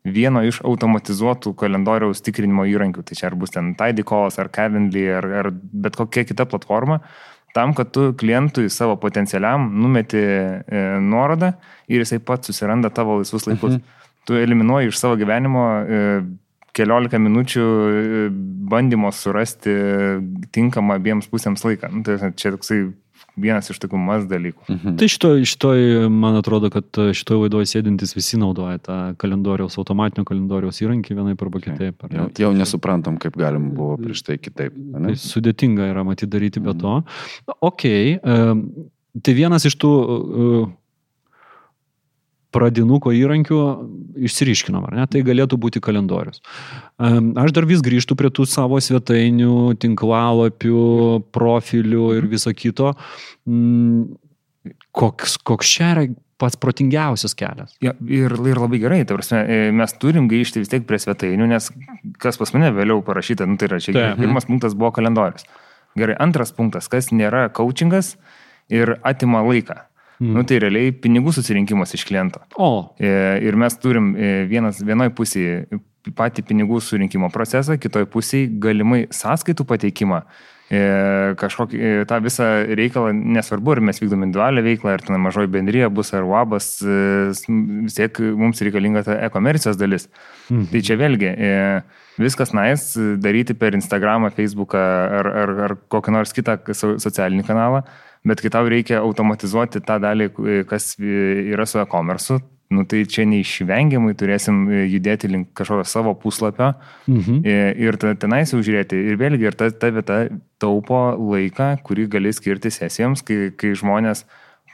vieno 0.04 0.42
iš 0.44 0.61
automatizuotų 0.64 1.54
kalendoriaus 1.58 2.20
tikrinimo 2.25 2.66
įrankių. 2.68 3.04
Tai 3.08 3.16
čia 3.16 3.28
ar 3.30 3.38
bus 3.40 3.54
ten 3.54 3.73
Tidicalls, 3.78 4.37
ar 4.40 4.50
Calendly, 4.52 5.06
ar, 5.16 5.28
ar 5.40 5.50
bet 5.52 5.96
kokia 5.96 6.26
kita 6.28 6.46
platforma, 6.50 7.00
tam, 7.56 7.73
kad 7.76 7.92
tu 7.94 8.11
klientui 8.18 8.68
savo 8.73 8.96
potencialiam 9.00 9.66
numeti 9.80 10.20
e, 10.20 10.84
nuorodą 11.00 11.54
ir 11.88 12.02
jisai 12.02 12.20
pats 12.20 12.50
susiranda 12.50 12.90
tavo 12.92 13.20
laisvus 13.20 13.49
laikus. 13.49 13.78
Mhm. 13.78 14.00
Tu 14.25 14.40
eliminuoji 14.40 14.88
iš 14.88 14.99
savo 15.00 15.16
gyvenimo 15.20 15.64
e, 15.84 16.02
keliolika 16.75 17.20
minučių 17.20 17.64
e, 17.64 18.26
bandymo 18.73 19.12
surasti 19.14 19.75
tinkamą 20.52 20.99
abiems 20.99 21.30
pusėms 21.32 21.64
laiką. 21.64 21.92
Nu, 21.94 22.04
tai 22.04 22.32
čia 22.37 22.52
toksai 22.56 22.82
vienas 23.36 23.70
iš 23.72 23.80
tokių 23.82 23.98
mas 24.00 24.26
dalykų. 24.30 24.66
Mhm. 24.68 24.96
Tai 25.00 25.08
šitoj, 25.10 25.44
šitoj, 25.50 25.82
man 26.12 26.38
atrodo, 26.38 26.70
kad 26.74 27.00
šitoj 27.18 27.44
laidoje 27.44 27.70
sėdintis 27.72 28.14
visi 28.16 28.38
naudoja 28.40 28.80
tą 28.82 28.98
kalendoriaus, 29.20 29.78
automatinio 29.80 30.26
kalendoriaus 30.28 30.80
įrankį 30.84 31.18
vienaip 31.18 31.42
arba 31.46 31.62
kitaip. 31.64 32.04
ar 32.04 32.12
ne? 32.12 32.20
Jau, 32.20 32.28
jau 32.46 32.52
nesuprantam, 32.56 33.18
kaip 33.22 33.38
galim 33.40 33.72
buvo 33.74 33.98
prieš 34.00 34.24
tai 34.26 34.38
kitaip. 34.38 34.76
Tai 34.76 35.02
ane? 35.02 35.16
sudėtinga 35.18 35.90
yra 35.90 36.06
matyti 36.06 36.30
daryti 36.30 36.62
be 36.64 36.76
to. 36.78 37.00
Ok, 37.64 37.84
tai 39.24 39.36
vienas 39.36 39.66
iš 39.68 39.76
tų 39.82 39.92
e, 40.04 40.64
pradinuko 42.54 43.12
įrankių 43.14 43.61
išsiriškinom, 44.28 44.87
ar 44.88 44.99
ne? 45.00 45.06
Tai 45.11 45.23
galėtų 45.26 45.58
būti 45.61 45.82
kalendorius. 45.84 46.42
Em, 47.02 47.32
Aš 47.40 47.54
dar 47.56 47.66
vis 47.68 47.82
grįžtu 47.84 48.16
prie 48.18 48.30
tų 48.34 48.46
savo 48.49 48.78
svetainių, 48.82 49.75
tinklalapių, 49.82 50.84
profilių 51.34 52.11
ir 52.18 52.28
viso 52.30 52.54
kito. 52.54 52.94
Mm, 53.49 54.14
Koks, 54.94 55.34
koks 55.44 55.68
čia 55.68 55.90
yra 55.92 56.02
pats 56.40 56.56
protingiausias 56.61 57.34
kelias? 57.37 57.75
Ja, 57.84 57.92
ir, 58.08 58.32
ir 58.32 58.61
labai 58.61 58.80
gerai, 58.82 59.02
prasme, 59.08 59.42
e, 59.44 59.73
mes 59.76 59.92
turim 60.00 60.28
grįžti 60.30 60.62
vis 60.62 60.70
tiek 60.73 60.87
prie 60.88 60.99
svetainių, 61.02 61.49
nes 61.50 61.68
kas 62.23 62.40
pas 62.40 62.54
mane 62.56 62.70
vėliau 62.75 63.02
parašyta, 63.06 63.44
nu, 63.49 63.58
tai 63.61 63.68
yra 63.68 63.80
čia 63.82 63.94
Taip. 63.94 64.23
pirmas 64.23 64.49
punktas 64.49 64.76
buvo 64.78 64.92
kalendorius. 64.96 65.44
Gerai, 65.99 66.16
antras 66.23 66.54
punktas, 66.54 66.88
kas 66.90 67.12
nėra 67.14 67.46
coachingas 67.54 68.14
ir 68.73 68.96
atima 69.06 69.44
laiką. 69.46 69.84
Mm. 70.21 70.35
Nu, 70.37 70.42
tai 70.47 70.61
realiai 70.62 70.92
pinigų 70.92 71.33
susirinkimas 71.35 71.94
iš 71.97 72.04
kliento. 72.06 72.40
O, 72.56 72.94
E, 73.00 73.40
Ir 73.42 73.56
mes 73.56 73.75
turim 73.83 74.14
e, 74.16 74.44
vienas, 74.47 74.78
vienoj 74.80 75.11
pusėje 75.11 75.66
patį 76.14 76.44
pinigų 76.47 76.78
surinkimo 76.85 77.30
procesą, 77.33 77.78
kitoj 77.80 78.04
pusėje 78.12 78.50
galimai 78.61 79.06
sąskaitų 79.11 79.64
pateikimą. 79.66 80.23
E, 80.71 81.35
Kažkokį 81.40 82.06
tą 82.09 82.18
visą 82.25 82.47
reikalą, 82.76 83.11
nesvarbu, 83.12 83.73
ar 83.75 83.80
mes 83.80 83.99
vykdom 84.00 84.23
individualią 84.25 84.62
veiklą, 84.64 84.94
ar 84.94 85.02
ten 85.04 85.18
mažoji 85.21 85.50
bendryje 85.52 85.90
bus, 85.92 86.12
ar 86.14 86.23
UABas, 86.25 86.68
e, 86.85 87.33
s- 87.35 87.44
vis 87.49 87.94
tiek 87.99 88.21
mums 88.38 88.61
reikalinga 88.64 89.02
ta 89.04 89.18
e-komercijos 89.26 89.76
dalis. 89.80 90.09
Mhm. 90.50 90.71
Tai 90.71 90.80
čia 90.80 90.97
vėlgi, 91.00 91.35
viskas 92.21 92.52
nais 92.54 92.94
daryti 93.21 93.54
per 93.59 93.75
Instagramą, 93.75 94.30
Facebooką 94.37 94.78
ar, 95.21 95.26
ar, 95.42 95.50
ar 95.68 95.76
kokį 95.90 96.12
nors 96.14 96.33
kitą 96.37 96.59
so- 96.73 96.97
socialinį 97.02 97.44
kanalą, 97.49 97.83
bet 98.28 98.40
kai 98.40 98.50
tau 98.52 98.68
reikia 98.70 99.02
automatizuoti 99.04 99.82
tą 99.84 100.00
dalį, 100.02 100.30
e, 100.32 100.58
kas 100.68 100.94
e, 100.98 101.14
yra 101.52 101.66
su 101.68 101.80
e-commerce, 101.82 102.38
nu, 102.74 102.86
tai 102.88 103.02
čia 103.10 103.26
neišvengiamai 103.28 104.14
turėsim 104.18 104.64
e, 104.66 104.84
judėti 104.88 105.30
link 105.30 105.52
kažkokio 105.58 105.84
savo 105.88 106.14
puslapio 106.18 106.72
mhm. 107.10 107.42
ir 107.44 107.98
tenais 108.00 108.54
jau 108.54 108.62
žiūrėti. 108.64 108.98
Ir 109.12 109.20
vėlgi, 109.20 109.48
ir 109.50 109.58
ta, 109.58 109.68
ta 109.70 109.92
vieta 109.94 110.24
taupo 110.62 111.04
laiką, 111.20 111.74
kurį 111.86 112.08
gali 112.16 112.32
skirti 112.34 112.72
sesijoms, 112.72 113.22
kai, 113.26 113.52
kai 113.56 113.74
žmonės 113.76 114.24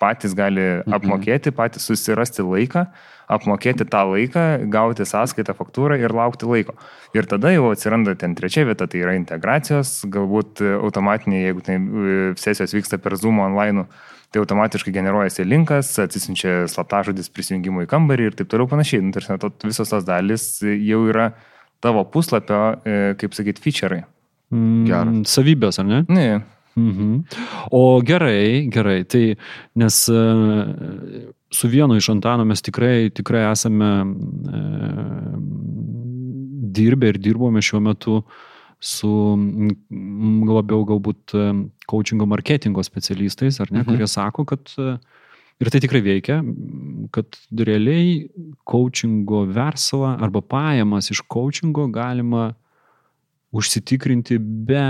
patys 0.01 0.33
gali 0.39 0.81
apmokėti, 0.89 1.53
patys 1.53 1.91
susirasti 1.91 2.47
laiką, 2.47 2.87
apmokėti 3.31 3.87
tą 3.91 4.03
laiką, 4.11 4.45
gauti 4.73 5.07
sąskaitą, 5.07 5.55
faktūrą 5.59 5.99
ir 6.01 6.15
laukti 6.15 6.49
laiko. 6.49 6.75
Ir 7.17 7.29
tada 7.31 7.53
jau 7.55 7.71
atsiranda 7.71 8.17
ten 8.19 8.35
trečia 8.39 8.67
vieta, 8.69 8.89
tai 8.91 9.03
yra 9.05 9.17
integracijos, 9.19 10.01
galbūt 10.11 10.63
automatiniai, 10.81 11.47
jeigu 11.49 11.65
tai 11.67 11.79
e, 11.79 12.19
sesijos 12.41 12.75
vyksta 12.77 13.01
per 13.03 13.17
Zoom 13.21 13.43
online, 13.45 13.87
tai 14.31 14.43
automatiškai 14.43 14.95
generuojasi 14.95 15.47
linkas, 15.47 15.93
atsisinčia 16.03 16.65
slaptažodis 16.71 17.33
prisijungimo 17.35 17.87
į 17.87 17.91
kambarį 17.91 18.31
ir 18.31 18.39
taip 18.39 18.51
toliau 18.53 18.71
panašiai. 18.71 19.03
Nu, 19.07 19.15
tarsi, 19.15 19.39
to, 19.43 19.53
visos 19.67 19.91
tos 19.91 20.07
dalis 20.07 20.53
jau 20.63 21.03
yra 21.11 21.33
tavo 21.83 22.05
puslapio, 22.13 22.63
e, 22.85 23.03
kaip 23.21 23.35
sakyti, 23.35 23.63
feature'ai. 23.65 24.07
Mm, 24.51 24.87
Geras. 24.87 25.37
Savybės, 25.39 25.79
ar 25.83 25.87
ne? 25.87 26.07
Ne, 26.11 26.31
Mhm. 26.77 27.25
O 27.71 28.01
gerai, 28.01 28.69
gerai, 28.71 29.03
tai 29.05 29.37
nes 29.75 30.09
e, 30.09 30.21
su 31.53 31.69
vienu 31.69 31.97
iš 31.97 32.09
Antano 32.13 32.45
mes 32.45 32.63
tikrai, 32.63 33.11
tikrai 33.11 33.51
esame 33.53 33.89
e, 34.55 34.61
dirbę 36.77 37.09
ir 37.15 37.19
dirbome 37.19 37.63
šiuo 37.63 37.81
metu 37.83 38.21
su 38.81 39.11
labiau 40.49 40.85
galbūt 40.89 41.35
e, 41.37 41.47
coachingo 41.91 42.27
marketingo 42.31 42.83
specialistais, 42.87 43.61
ar 43.61 43.73
ne, 43.73 43.83
Mhm. 43.83 43.89
kurie 43.91 44.07
sako, 44.09 44.45
kad 44.49 44.71
e, 44.79 44.95
ir 45.61 45.71
tai 45.71 45.81
tikrai 45.81 46.01
veikia, 46.01 46.39
kad 47.13 47.27
realiai 47.53 48.29
coachingo 48.65 49.45
verslą 49.53 50.17
arba 50.23 50.41
pajamas 50.41 51.11
iš 51.11 51.21
coachingo 51.29 51.89
galima 51.93 52.55
užsitikrinti 53.51 54.37
be 54.39 54.83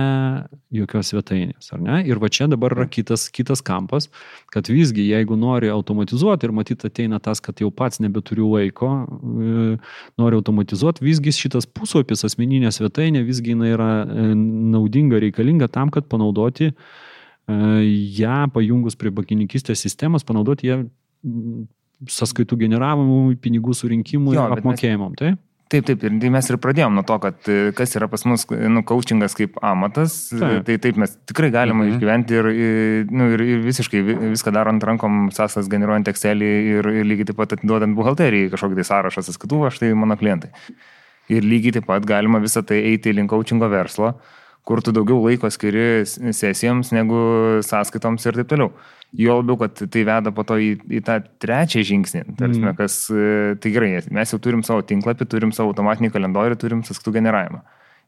jokios 0.77 1.09
svetainės, 1.15 1.71
ar 1.73 1.81
ne? 1.81 2.01
Ir 2.05 2.19
va 2.21 2.29
čia 2.29 2.45
dabar 2.51 2.75
yra 2.75 2.85
kitas, 2.93 3.25
kitas 3.33 3.63
kampas, 3.65 4.11
kad 4.53 4.69
visgi 4.69 5.07
jeigu 5.09 5.39
nori 5.41 5.71
automatizuoti 5.73 6.45
ir 6.45 6.53
matyti 6.53 6.91
ateina 6.91 7.17
tas, 7.25 7.41
kad 7.41 7.63
jau 7.63 7.71
pats 7.73 8.03
nebeturiu 8.05 8.51
laiko, 8.53 8.91
e, 9.09 9.79
nori 10.21 10.37
automatizuoti, 10.37 11.05
visgi 11.07 11.33
šitas 11.39 11.65
puslapis, 11.65 12.27
asmeninė 12.29 12.69
svetainė, 12.77 13.25
visgi 13.25 13.55
jinai 13.55 13.73
yra 13.73 13.91
e, 14.05 14.29
naudinga, 14.37 15.23
reikalinga 15.25 15.71
tam, 15.73 15.89
kad 15.95 16.11
panaudoti 16.13 16.69
e, 16.69 16.75
ją 18.21 18.43
pajungus 18.53 18.99
prie 19.01 19.15
bankininkistės 19.17 19.81
sistemos, 19.89 20.27
panaudoti 20.29 20.69
ją 20.69 20.83
sąskaitų 22.13 22.61
generavimui, 22.67 23.41
pinigų 23.41 23.73
surinkimui, 23.77 24.37
Jo, 24.37 24.51
bet 24.53 24.61
mes- 24.61 24.69
apmokėjimam. 24.69 25.17
Taip? 25.71 25.85
Taip, 25.87 26.03
ir 26.03 26.15
tai 26.19 26.31
mes 26.35 26.49
ir 26.51 26.57
pradėjom 26.59 26.97
nuo 26.99 27.05
to, 27.07 27.17
kad 27.23 27.47
e, 27.47 27.59
kas 27.79 27.93
yra 27.95 28.09
pas 28.11 28.25
mus, 28.27 28.43
nu, 28.51 28.81
coachingas 28.83 29.37
kaip 29.39 29.55
amatas, 29.63 30.17
Taip. 30.33 30.41
taip. 30.43 30.65
tai 30.67 30.77
taip 30.83 30.97
mes 30.99 31.13
tikrai 31.31 31.51
galime 31.55 31.85
Mhm. 31.87 31.93
išgyventi 31.95 32.35
ir, 32.41 32.49
nu, 33.15 33.29
ir, 33.37 33.41
ir 33.41 33.61
visiškai 33.63 34.01
vi- 34.03 34.17
viską 34.35 34.51
darant 34.53 34.83
rankom, 34.83 35.31
sąsas 35.31 35.69
generuojant 35.71 36.11
Excelį 36.11 36.51
ir, 36.75 36.89
ir 37.03 37.05
lygiai 37.07 37.27
taip 37.31 37.37
pat 37.39 37.53
atiduodant 37.55 37.95
buhalterijai 37.95 38.51
kažkokį 38.51 38.81
tai 38.83 38.89
sąrašą 38.91 39.23
sąskaitų, 39.29 39.67
aš 39.71 39.79
tai 39.79 39.93
mano 39.95 40.17
klientai. 40.19 40.51
Ir 41.31 41.43
lygiai 41.47 41.73
taip 41.79 41.87
pat 41.87 42.03
galima 42.05 42.41
visą 42.43 42.67
tai 42.67 42.83
eiti 42.91 43.15
link 43.15 43.31
coachingo 43.31 43.71
verslo, 43.71 44.17
kur 44.67 44.83
tu 44.83 44.91
daugiau 44.91 45.23
laiko 45.23 45.47
skiri 45.49 46.03
sesijoms 46.35 46.91
negu 46.93 47.63
sąskaitoms 47.63 48.27
ir 48.27 48.33
taip 48.43 48.49
toliau. 48.49 48.73
Jo 49.19 49.41
labiau, 49.41 49.57
kad 49.59 49.75
tai 49.91 50.05
veda 50.07 50.31
po 50.31 50.45
to 50.47 50.55
į, 50.55 50.69
į 50.87 51.01
tą 51.03 51.17
trečią 51.43 51.83
žingsnį. 51.83 52.37
Tarsi, 52.39 52.61
Mm. 52.63 52.77
kas, 52.79 53.11
e, 53.11 53.57
tai 53.59 53.73
gerai, 53.75 54.03
mes 54.11 54.31
jau 54.31 54.39
turim 54.39 54.63
savo 54.63 54.83
tinklapį, 54.87 55.27
turim 55.27 55.51
savo 55.53 55.73
automatinį 55.73 56.13
kalendorių, 56.15 56.57
turim 56.57 56.83
sąskaitų 56.87 57.13
generavimą. 57.19 57.63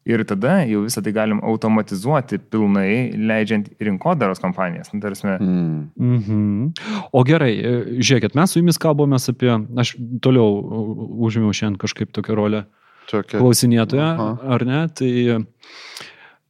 Ir 0.07 0.23
tada 0.27 0.61
jau 0.67 0.81
visą 0.83 1.03
tai 1.03 1.13
galim 1.13 1.39
automatizuoti 1.43 2.39
pilnai, 2.51 3.15
leidžiant 3.19 3.69
rinkodaros 3.81 4.39
kompanijas. 4.43 4.93
Nu, 4.95 5.01
tarsi, 5.01 5.23
Mm. 5.39 5.91
Mhm. 5.99 6.73
O 7.13 7.23
gerai, 7.25 7.53
e, 7.59 7.85
žiūrėkit, 7.99 8.35
mes 8.35 8.51
su 8.51 8.61
jumis 8.61 8.79
kalbamės 8.79 9.29
apie, 9.29 9.51
aš 9.79 9.97
toliau 10.21 11.19
užėmiau 11.19 11.51
šiandien 11.55 11.79
kažkaip 11.79 12.11
tokią 12.13 12.35
rolę 12.35 12.65
Tokia. 13.11 13.39
klausinėtoje, 13.39 14.03
Aha. 14.03 14.39
ar 14.55 14.65
ne? 14.65 14.87
Tai 14.89 15.07
e, 15.07 15.39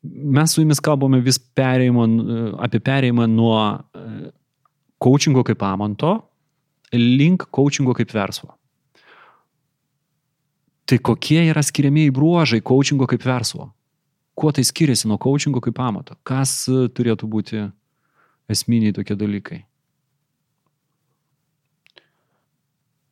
mes 0.05 0.51
su 0.53 0.61
jumis 0.63 0.81
kalbame 0.81 1.23
vis 1.25 1.39
perėjimo, 1.39 2.05
apie 2.61 2.81
perėjimą 2.81 3.29
nuo 3.31 3.83
coachingo 5.03 5.43
kaip 5.45 5.63
amanto 5.67 6.21
link 6.93 7.49
coachingo 7.51 7.95
kaip 7.95 8.13
verslo. 8.15 8.53
Tai 10.87 10.99
kokie 10.99 11.41
yra 11.49 11.63
skiriamieji 11.63 12.13
bruožai 12.13 12.61
coachingo 12.61 13.07
kaip 13.11 13.25
verslo? 13.25 13.71
Kuo 14.35 14.53
tai 14.53 14.65
skiriasi 14.65 15.09
nuo 15.09 15.19
coachingo 15.19 15.61
kaip 15.61 15.79
amato? 15.81 16.17
Kas 16.23 16.69
turėtų 16.69 17.29
būti 17.29 17.67
esminiai 18.53 18.95
tokie 18.97 19.17
dalykai? 19.17 19.63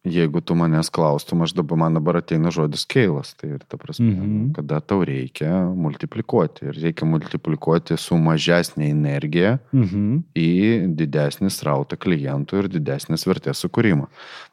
Jeigu 0.05 0.41
tu 0.41 0.55
manęs 0.57 0.89
klaustum, 0.91 1.43
aš 1.45 1.53
dabar, 1.53 1.77
man 1.77 1.95
dabar 1.99 2.17
ateina 2.23 2.49
žodis 2.55 2.87
keilas. 2.89 3.35
Tai 3.37 3.51
ir 3.57 3.65
ta 3.69 3.77
prasme, 3.77 4.07
Mhm. 4.11 4.25
mhm. 4.25 4.53
kada 4.57 4.81
tau 4.81 5.05
reikia 5.05 5.51
multiplikuoti. 5.77 6.65
Ir 6.71 6.75
reikia 6.81 7.05
multiplikuoti 7.07 7.99
su 7.99 8.15
mažesnė 8.17 8.89
energija 8.91 9.59
Mhm. 9.73 10.23
į 10.35 10.97
didesnį 10.97 11.51
srautą 11.53 11.97
klientų 12.01 12.59
ir 12.65 12.69
didesnės 12.69 13.27
vertės 13.27 13.61
sukūrimą. 13.65 14.07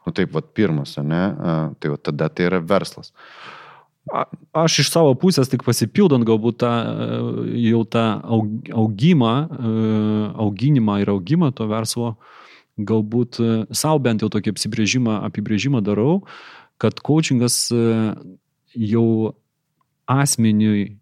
Nu 0.06 0.12
taip, 0.12 0.32
vad 0.34 0.54
pirmas, 0.54 0.98
ne? 0.98 1.36
Tai 1.80 1.89
va 1.89 1.98
tada 1.98 2.27
tai 2.30 2.46
yra 2.46 2.60
verslas. 2.60 3.12
A- 4.13 4.25
Aš 4.56 4.80
iš 4.80 4.89
savo 4.92 5.13
pusės 5.16 5.50
tik 5.50 5.63
pasipildant 5.63 6.24
galbūt 6.24 6.58
tą, 6.60 6.70
e, 6.72 7.60
jau 7.72 7.84
tą 7.86 8.22
aug- 8.24 8.70
augimą, 8.72 9.50
e, 9.51 10.34
auginimą 10.34 11.01
ir 11.01 11.08
augimą 11.08 11.54
to 11.54 11.68
verslo, 11.68 12.16
galbūt 12.78 13.40
e, 13.42 13.50
savo 13.76 14.00
bent 14.04 14.22
jau 14.22 14.30
tokį 14.34 14.54
apsibrėžimą, 14.54 15.20
apibrėžimą 15.28 15.82
darau, 15.86 16.22
kad 16.82 17.02
coachingas 17.06 17.68
e, 17.74 17.84
jau 18.78 19.34
asmeniui 20.08 20.98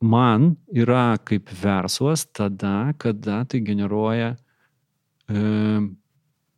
man 0.00 0.52
yra 0.70 1.18
kaip 1.26 1.50
verslas 1.62 2.26
tada, 2.30 2.92
kada 2.98 3.42
tai 3.50 3.60
generuoja 3.66 4.34
e, 4.34 5.42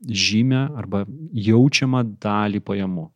žymę 0.00 0.60
arba 0.76 1.04
jaučiamą 1.32 2.04
dalį 2.20 2.60
pajamų. 2.64 3.08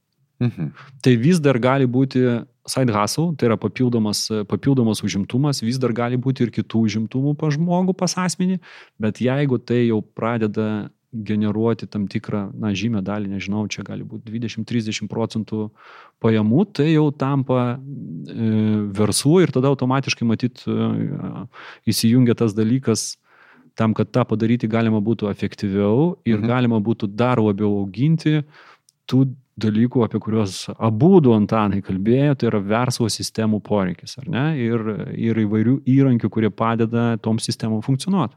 Mhm. 0.45 0.73
Tai 1.05 1.15
vis 1.21 1.39
dar 1.41 1.61
gali 1.63 1.87
būti 1.87 2.25
side 2.69 2.93
hustle, 2.95 3.35
tai 3.37 3.51
yra 3.51 3.59
papildomas, 3.61 4.27
papildomas 4.49 5.03
užimtumas, 5.05 5.63
vis 5.65 5.79
dar 5.81 5.93
gali 5.93 6.17
būti 6.21 6.47
ir 6.47 6.53
kitų 6.55 6.85
užimtumų 6.89 7.35
pa 7.41 7.51
žmogų, 7.53 7.97
pas 7.97 8.17
asmenį, 8.25 8.61
bet 9.01 9.21
jeigu 9.25 9.61
tai 9.61 9.87
jau 9.87 10.01
pradeda 10.03 10.91
generuoti 11.15 11.87
tam 11.87 12.09
tikrą, 12.11 12.49
na, 12.59 12.73
žymę 12.75 12.99
dalį, 13.07 13.31
nežinau, 13.37 13.63
čia 13.71 13.85
gali 13.87 14.03
būti 14.03 14.33
20-30 14.33 15.07
procentų 15.11 15.69
pajamų, 16.25 16.65
tai 16.75 16.89
jau 16.91 17.07
tampa 17.15 17.77
e, 17.77 18.49
verslu 18.99 19.37
ir 19.45 19.53
tada 19.55 19.71
automatiškai 19.71 20.27
matyt 20.27 20.65
e, 20.67 20.75
įsijungia 21.87 22.35
tas 22.35 22.57
dalykas 22.57 23.15
tam, 23.79 23.95
kad 23.95 24.11
tą 24.15 24.25
padaryti 24.27 24.71
galima 24.71 24.99
būtų 25.03 25.31
efektyviau 25.31 26.17
ir 26.27 26.39
Mhm. 26.39 26.47
galima 26.51 26.83
būtų 26.83 27.11
dar 27.15 27.39
labiau 27.39 27.79
auginti 27.83 28.43
tų 29.07 29.37
dalykų, 29.61 30.03
apie 30.07 30.19
kuriuos 30.23 30.65
abu 30.75 31.21
du 31.23 31.35
Antanai 31.35 31.83
kalbėjo, 31.85 32.35
tai 32.39 32.49
yra 32.51 32.61
verslo 32.65 33.07
sistemų 33.13 33.61
poreikis, 33.65 34.17
ar 34.23 34.29
ne? 34.31 34.45
Ir, 34.59 34.83
ir 35.15 35.41
įvairių 35.45 35.77
įrankių, 35.95 36.31
kurie 36.33 36.51
padeda 36.51 37.13
tom 37.23 37.39
sistemom 37.43 37.83
funkcionuoti. 37.85 38.37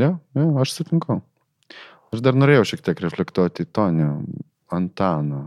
Ja, 0.00 0.16
ja, 0.34 0.46
aš 0.60 0.74
sutinku. 0.80 1.20
Aš 2.14 2.22
dar 2.24 2.36
norėjau 2.38 2.66
šiek 2.72 2.82
tiek 2.86 3.00
reflektuoti 3.04 3.64
į 3.64 3.70
Tonį 3.74 4.08
Antaną. 4.74 5.46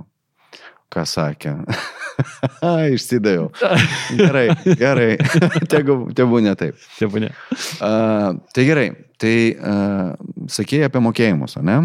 Ką 0.92 1.04
sakė? 1.04 1.54
Išsidaviau. 2.96 3.50
Gerai, 4.18 4.48
gerai. 4.80 5.10
Tegu, 5.72 6.00
tegu 6.16 6.40
ne 6.42 6.56
taip. 6.58 6.80
Taip, 6.96 7.18
ne? 7.22 7.34
Uh, 7.84 8.40
tai 8.56 8.66
gerai, 8.70 8.88
tai 9.20 9.36
uh, 9.54 10.16
sakėjai 10.52 10.88
apie 10.88 11.04
mokėjimus, 11.04 11.60
ne? 11.68 11.82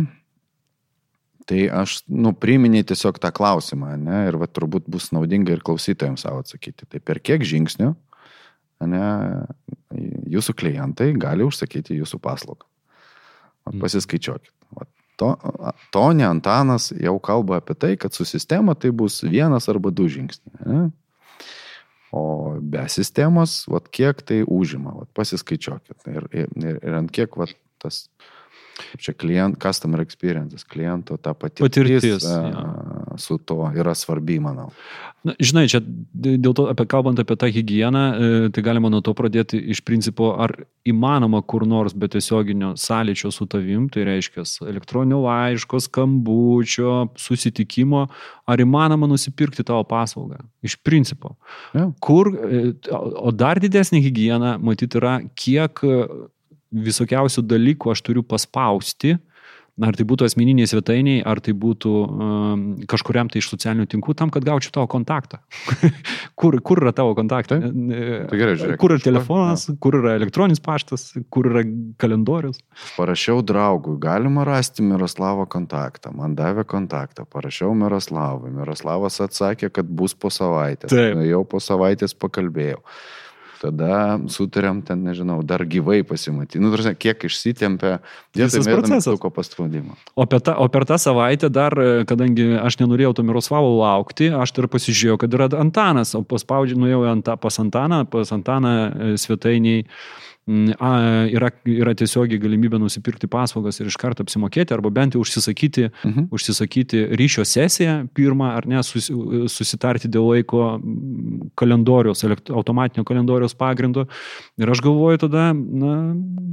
Tai 1.50 1.58
aš, 1.82 1.98
nu, 2.06 2.30
priminėjai 2.38 2.92
tiesiog 2.92 3.18
tą 3.22 3.32
klausimą, 3.34 3.96
ne? 3.98 4.22
Ir 4.30 4.38
va 4.38 4.46
turbūt 4.46 4.86
bus 4.90 5.10
naudinga 5.14 5.56
ir 5.56 5.64
klausytojams 5.66 6.22
savo 6.22 6.42
atsakyti. 6.44 6.86
Tai 6.86 7.00
per 7.02 7.18
kiek 7.24 7.42
žingsnių, 7.46 7.90
ne, 8.86 9.06
jūsų 10.32 10.54
klientai 10.58 11.12
gali 11.18 11.46
užsakyti 11.46 11.98
jūsų 11.98 12.22
paslaugą? 12.22 12.68
Vat 13.66 13.78
Pasiskaičiuokit. 13.82 14.54
Vat 14.78 14.90
To, 15.20 15.34
Tonė 15.92 16.24
Antanas 16.26 16.88
jau 16.96 17.18
kalba 17.22 17.60
apie 17.60 17.76
tai, 17.78 17.92
kad 18.00 18.16
su 18.16 18.24
sistema 18.26 18.74
tai 18.74 18.90
bus 18.96 19.20
vienas 19.22 19.68
arba 19.70 19.92
du 19.94 20.08
žingsniai. 20.10 20.64
Ne? 20.66 20.80
O 22.12 22.22
be 22.60 22.84
sistemos, 22.92 23.62
vat, 23.72 23.88
kiek 23.92 24.20
tai 24.28 24.42
užima, 24.44 24.92
vat, 24.98 25.08
pasiskaičiuokit. 25.16 25.96
Ir, 26.12 26.26
ir, 26.42 26.48
ir, 26.74 26.96
ant 26.98 27.12
kiek 27.12 27.38
vat, 27.40 27.54
tas, 27.80 28.04
kaip 28.18 28.41
čia 28.98 29.14
klient, 29.14 29.58
customer 29.62 30.00
experience, 30.00 30.64
kliento 30.68 31.16
ta 31.16 31.34
patirtis, 31.34 31.62
Patirtis, 31.62 32.24
a, 32.24 33.16
su 33.16 33.38
to 33.38 33.70
yra 33.76 33.94
svarbi, 33.94 34.38
manau. 34.42 34.70
Na, 35.22 35.36
žinai, 35.38 35.68
čia 35.70 35.78
dėl 35.82 36.54
to, 36.56 36.66
apie, 36.72 36.86
kalbant 36.90 37.20
apie 37.22 37.36
tą 37.38 37.46
higieną, 37.52 38.02
e, 38.02 38.48
tai 38.54 38.64
galima 38.66 38.90
nuo 38.90 39.02
to 39.06 39.14
pradėti 39.14 39.60
iš 39.70 39.82
principo, 39.86 40.32
ar 40.42 40.54
įmanoma 40.88 41.42
kur 41.46 41.62
nors 41.68 41.94
be 41.94 42.08
tiesioginio 42.10 42.72
sąlyčio 42.80 43.30
su 43.30 43.46
tavim, 43.46 43.86
tai 43.92 44.06
reiškia 44.08 44.42
elektroninio 44.66 45.20
laiško, 45.22 45.78
skambučio, 45.86 46.96
susitikimo, 47.14 48.08
ar 48.50 48.64
įmanoma 48.64 49.06
nusipirkti 49.10 49.62
tavo 49.68 49.84
paslaugą. 49.86 50.42
Iš 50.66 50.80
principo. 50.82 51.36
Ja. 51.76 51.86
Kur, 52.02 52.32
e, 52.34 52.74
o 52.90 53.30
dar 53.30 53.62
didesnė 53.62 54.02
higiena, 54.02 54.56
matyt, 54.58 54.98
yra, 54.98 55.20
kiek 55.38 55.84
visokiausių 56.72 57.44
dalykų 57.44 57.92
aš 57.92 58.02
turiu 58.06 58.24
paspausti, 58.26 59.18
ar 59.80 59.96
tai 59.96 60.04
būtų 60.08 60.26
asmeniniai 60.26 60.68
svetainiai, 60.68 61.22
ar 61.26 61.40
tai 61.42 61.54
būtų 61.56 61.92
um, 62.04 62.64
kažkuriam 62.88 63.30
tai 63.32 63.40
iš 63.40 63.48
socialinių 63.54 63.86
tinklų, 63.90 64.14
tam, 64.18 64.32
kad 64.32 64.44
gaučiau 64.44 64.74
tavo 64.74 64.88
kontaktą. 64.92 65.40
kur, 66.40 66.58
kur 66.64 66.82
yra 66.82 66.92
tavo 66.96 67.14
kontaktai? 67.16 67.58
Tai 67.62 68.40
gerai, 68.40 68.56
žiūrėk. 68.60 68.76
Kur 68.82 68.94
yra 68.94 69.04
telefonas, 69.04 69.64
kur 69.82 69.96
yra 70.02 70.16
elektroninis 70.20 70.60
paštas, 70.62 71.06
kur 71.32 71.48
yra 71.48 71.64
kalendorius. 72.02 72.60
Parašiau 72.98 73.40
draugui, 73.48 73.96
galima 74.02 74.44
rasti 74.48 74.84
Miroslavo 74.84 75.48
kontaktą. 75.50 76.12
Man 76.16 76.36
davė 76.38 76.66
kontaktą. 76.68 77.24
Parašiau 77.32 77.72
Miroslavui. 77.78 78.52
Miroslavas 78.52 79.18
atsakė, 79.24 79.72
kad 79.72 79.88
bus 79.88 80.12
po 80.12 80.30
savaitės. 80.32 80.92
Taip. 80.92 81.24
Jau 81.26 81.42
po 81.48 81.62
savaitės 81.64 82.12
pakalbėjau. 82.18 82.82
Tada 83.62 84.18
sutarėm 84.26 84.80
ten, 84.82 85.04
nežinau, 85.06 85.38
dar 85.46 85.62
gyvai 85.62 86.00
pasimatyti. 86.06 86.58
Nu, 86.58 86.72
tarsi, 86.74 86.96
kiek 86.98 87.28
išsitempė 87.28 87.92
Visas 88.34 88.66
procesas. 88.66 89.20
ko 89.22 89.30
paspaudimo. 89.30 89.94
O, 90.18 90.26
tą, 90.26 90.56
o 90.58 90.66
per 90.72 90.86
tą 90.88 90.98
savaitę 90.98 91.46
dar, 91.52 91.76
e, 91.78 92.02
kadangi 92.08 92.56
aš 92.58 92.80
nenorėjau 92.80 93.14
to 93.18 93.26
Miroslavo 93.28 93.70
laukti, 93.78 94.32
aš 94.34 94.56
dar 94.56 94.66
pasižiūrėjau, 94.72 95.20
kad 95.22 95.38
yra 95.38 95.46
Antanas, 95.62 96.16
o 96.18 96.24
paspaudžiu, 96.26 96.80
nuėjau 96.82 97.04
anta, 97.12 97.38
pas 97.38 97.60
Antaną, 97.62 98.02
pas 98.10 98.34
Antaną 98.34 98.74
e, 98.74 99.14
svetainiai. 99.22 99.86
Mm, 100.46 100.74
A, 100.82 100.90
yra, 101.30 101.50
yra 101.68 101.92
tiesiogiai 101.94 102.40
galimybė 102.42 102.80
nusipirkti 102.82 103.28
paslaugas 103.30 103.78
ir 103.80 103.90
iš 103.90 103.96
karto 104.00 104.24
apsimokėti, 104.24 104.74
arba 104.74 104.90
bent 104.90 105.14
jau 105.14 105.22
užsisakyti, 105.22 105.90
Mhm. 106.04 106.28
užsisakyti 106.34 107.04
ryšio 107.18 107.44
sesiją 107.46 108.08
pirmą, 108.14 108.50
ar 108.56 108.66
ne, 108.66 108.82
sus, 108.82 109.06
susitarti 109.52 110.08
dėl 110.10 110.26
laiko 110.32 110.78
mm, 110.78 111.52
kalendoriaus, 111.56 112.24
automatinio 112.50 113.04
kalendoriaus 113.04 113.54
pagrindo. 113.54 114.06
Ir 114.58 114.70
aš 114.70 114.82
galvoju 114.82 115.22
tada, 115.28 115.52
na, 115.54 115.94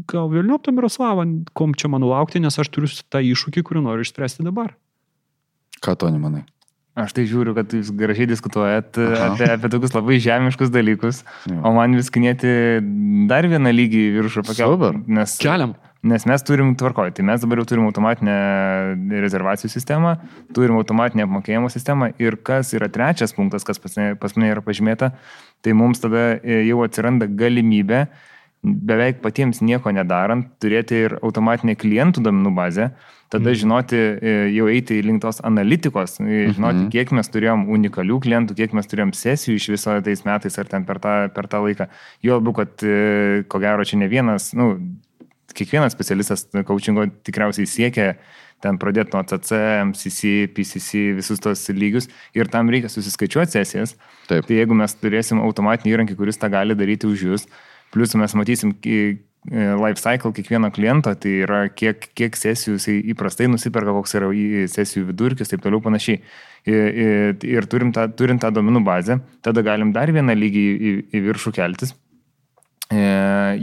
gal 0.07 0.29
vėliau 0.29 0.61
to 0.61 0.71
Miroslavą, 0.75 1.25
kom 1.53 1.73
čia 1.73 1.89
man 1.89 2.05
laukti, 2.05 2.39
nes 2.39 2.59
aš 2.59 2.69
turiu 2.69 2.87
tą 3.09 3.23
iššūkį, 3.25 3.63
kurį 3.65 3.83
noriu 3.85 4.05
išspręsti 4.05 4.45
dabar. 4.45 4.75
Ką 5.81 5.95
to 5.97 6.09
nemanai? 6.11 6.43
Aš 6.99 7.13
tai 7.15 7.23
žiūriu, 7.29 7.53
kad 7.55 7.71
jūs 7.71 7.91
gražiai 7.95 8.27
diskutuojat 8.27 8.97
Aha. 8.99 9.27
apie, 9.31 9.47
apie 9.53 9.69
tokius 9.71 9.93
labai 9.95 10.17
žemiškus 10.23 10.71
dalykus, 10.73 11.21
Jo. 11.47 11.59
o 11.63 11.71
man 11.77 11.95
vis 11.95 12.09
kinėti 12.11 12.49
dar 13.29 13.47
vieną 13.47 13.71
lygį 13.75 14.01
viršų 14.17 14.43
pakelti. 14.49 14.89
Nes, 15.15 15.37
Keliam. 15.39 15.75
nes 16.03 16.25
mes 16.27 16.43
turim 16.47 16.73
tvarkoj, 16.79 17.13
tai 17.15 17.23
mes 17.29 17.43
dabar 17.43 17.61
jau 17.61 17.67
turim 17.71 17.87
automatinę 17.87 18.35
rezervacijų 19.23 19.71
sistemą, 19.71 20.17
turim 20.55 20.79
automatinę 20.81 21.27
apmokėjimo 21.27 21.71
sistemą 21.71 22.11
ir 22.19 22.39
kas 22.43 22.73
yra 22.75 22.89
trečias 22.91 23.35
punktas, 23.37 23.63
kas 23.67 23.79
pas 23.79 23.95
mane, 23.95 24.51
yra 24.51 24.65
pažymėta, 24.65 25.13
tai 25.63 25.77
mums 25.77 26.03
tada 26.03 26.33
e, 26.43 26.65
jau 26.67 26.83
atsiranda 26.83 27.29
galimybė 27.31 28.07
beveik 28.63 29.21
patiems 29.23 29.61
nieko 29.63 29.91
nedarant, 29.95 30.49
turėti 30.59 31.05
ir 31.05 31.17
automatinę 31.23 31.77
klientų 31.79 32.23
domenų 32.25 32.51
bazę, 32.57 32.89
tada 33.31 33.53
žinoti, 33.55 33.95
e, 33.95 34.33
jau 34.55 34.65
eiti 34.67 34.97
link 35.05 35.21
tos 35.21 35.39
analitikos, 35.45 36.17
e, 36.19 36.49
žinoti, 36.51 36.83
Mhm. 36.83 36.89
kiek 36.91 37.11
mes 37.15 37.29
turėjom 37.29 37.67
unikalių 37.69 38.19
klientų, 38.19 38.55
kiek 38.57 38.73
mes 38.73 38.87
turėjom 38.87 39.13
sesijų 39.15 39.55
iš 39.55 39.69
viso 39.69 40.01
tais 40.03 40.25
metais 40.25 40.59
ar 40.59 40.65
ten 40.65 40.83
per 40.83 40.99
tą, 40.99 41.29
per 41.33 41.47
tą 41.47 41.63
laiką. 41.63 41.87
Jo 42.21 42.39
labiau, 42.39 42.53
kad 42.55 42.83
e, 42.83 43.43
ko 43.47 43.59
gero 43.59 43.83
čia 43.85 43.97
ne 43.97 44.07
vienas, 44.09 44.53
nu, 44.53 44.79
kiekvienas 45.55 45.93
specialistas 45.95 46.45
coachingo 46.65 47.07
tikriausiai 47.23 47.65
siekia 47.65 48.15
ten 48.61 48.77
pradėti 48.77 49.13
nuo 49.15 49.23
CC, 49.23 49.55
MCC, 49.87 50.47
PCC, 50.53 51.15
visus 51.15 51.39
tos 51.39 51.63
lygius 51.69 52.09
ir 52.35 52.45
tam 52.51 52.67
reikia 52.69 52.89
susiskaičiuoti 52.91 53.55
sesijas. 53.55 53.95
Taip. 54.27 54.45
Tai 54.45 54.55
jeigu 54.55 54.75
mes 54.75 54.93
turėsim 54.99 55.39
automatinį 55.39 55.93
įrankį, 55.95 56.17
kuris 56.19 56.37
tą 56.37 56.49
gali 56.51 56.75
daryti 56.75 57.07
už 57.07 57.23
jūs, 57.23 57.47
plus 57.93 58.15
mes 58.19 58.35
matysim 58.37 58.73
e, 58.85 59.01
life 59.49 60.01
cycle 60.01 60.33
kiekvieno 60.35 60.69
kliento, 60.75 61.13
tai 61.15 61.35
yra 61.45 61.61
kiek, 61.71 62.09
kiek 62.17 62.37
sesijų 62.37 62.75
jisai 62.77 62.97
įprastai 63.13 63.47
nusiperka, 63.49 63.95
koks 63.95 64.17
yra 64.19 64.29
sesijų 64.69 65.07
vidurkis, 65.13 65.49
taip 65.51 65.63
toliau 65.63 65.81
panašiai. 65.83 66.21
Ir, 66.69 67.37
ir, 67.47 67.65
turim 67.71 67.93
tą, 67.95 68.09
turint 68.19 68.41
tą 68.43 68.51
domenų 68.51 68.83
bazę, 68.83 69.21
tada 69.45 69.63
galim 69.65 69.93
dar 69.95 70.11
vieną 70.11 70.35
lygį 70.35 70.65
į, 70.75 70.93
į 71.15 71.21
viršų 71.29 71.53
keltis. 71.55 71.95
E, 72.89 72.99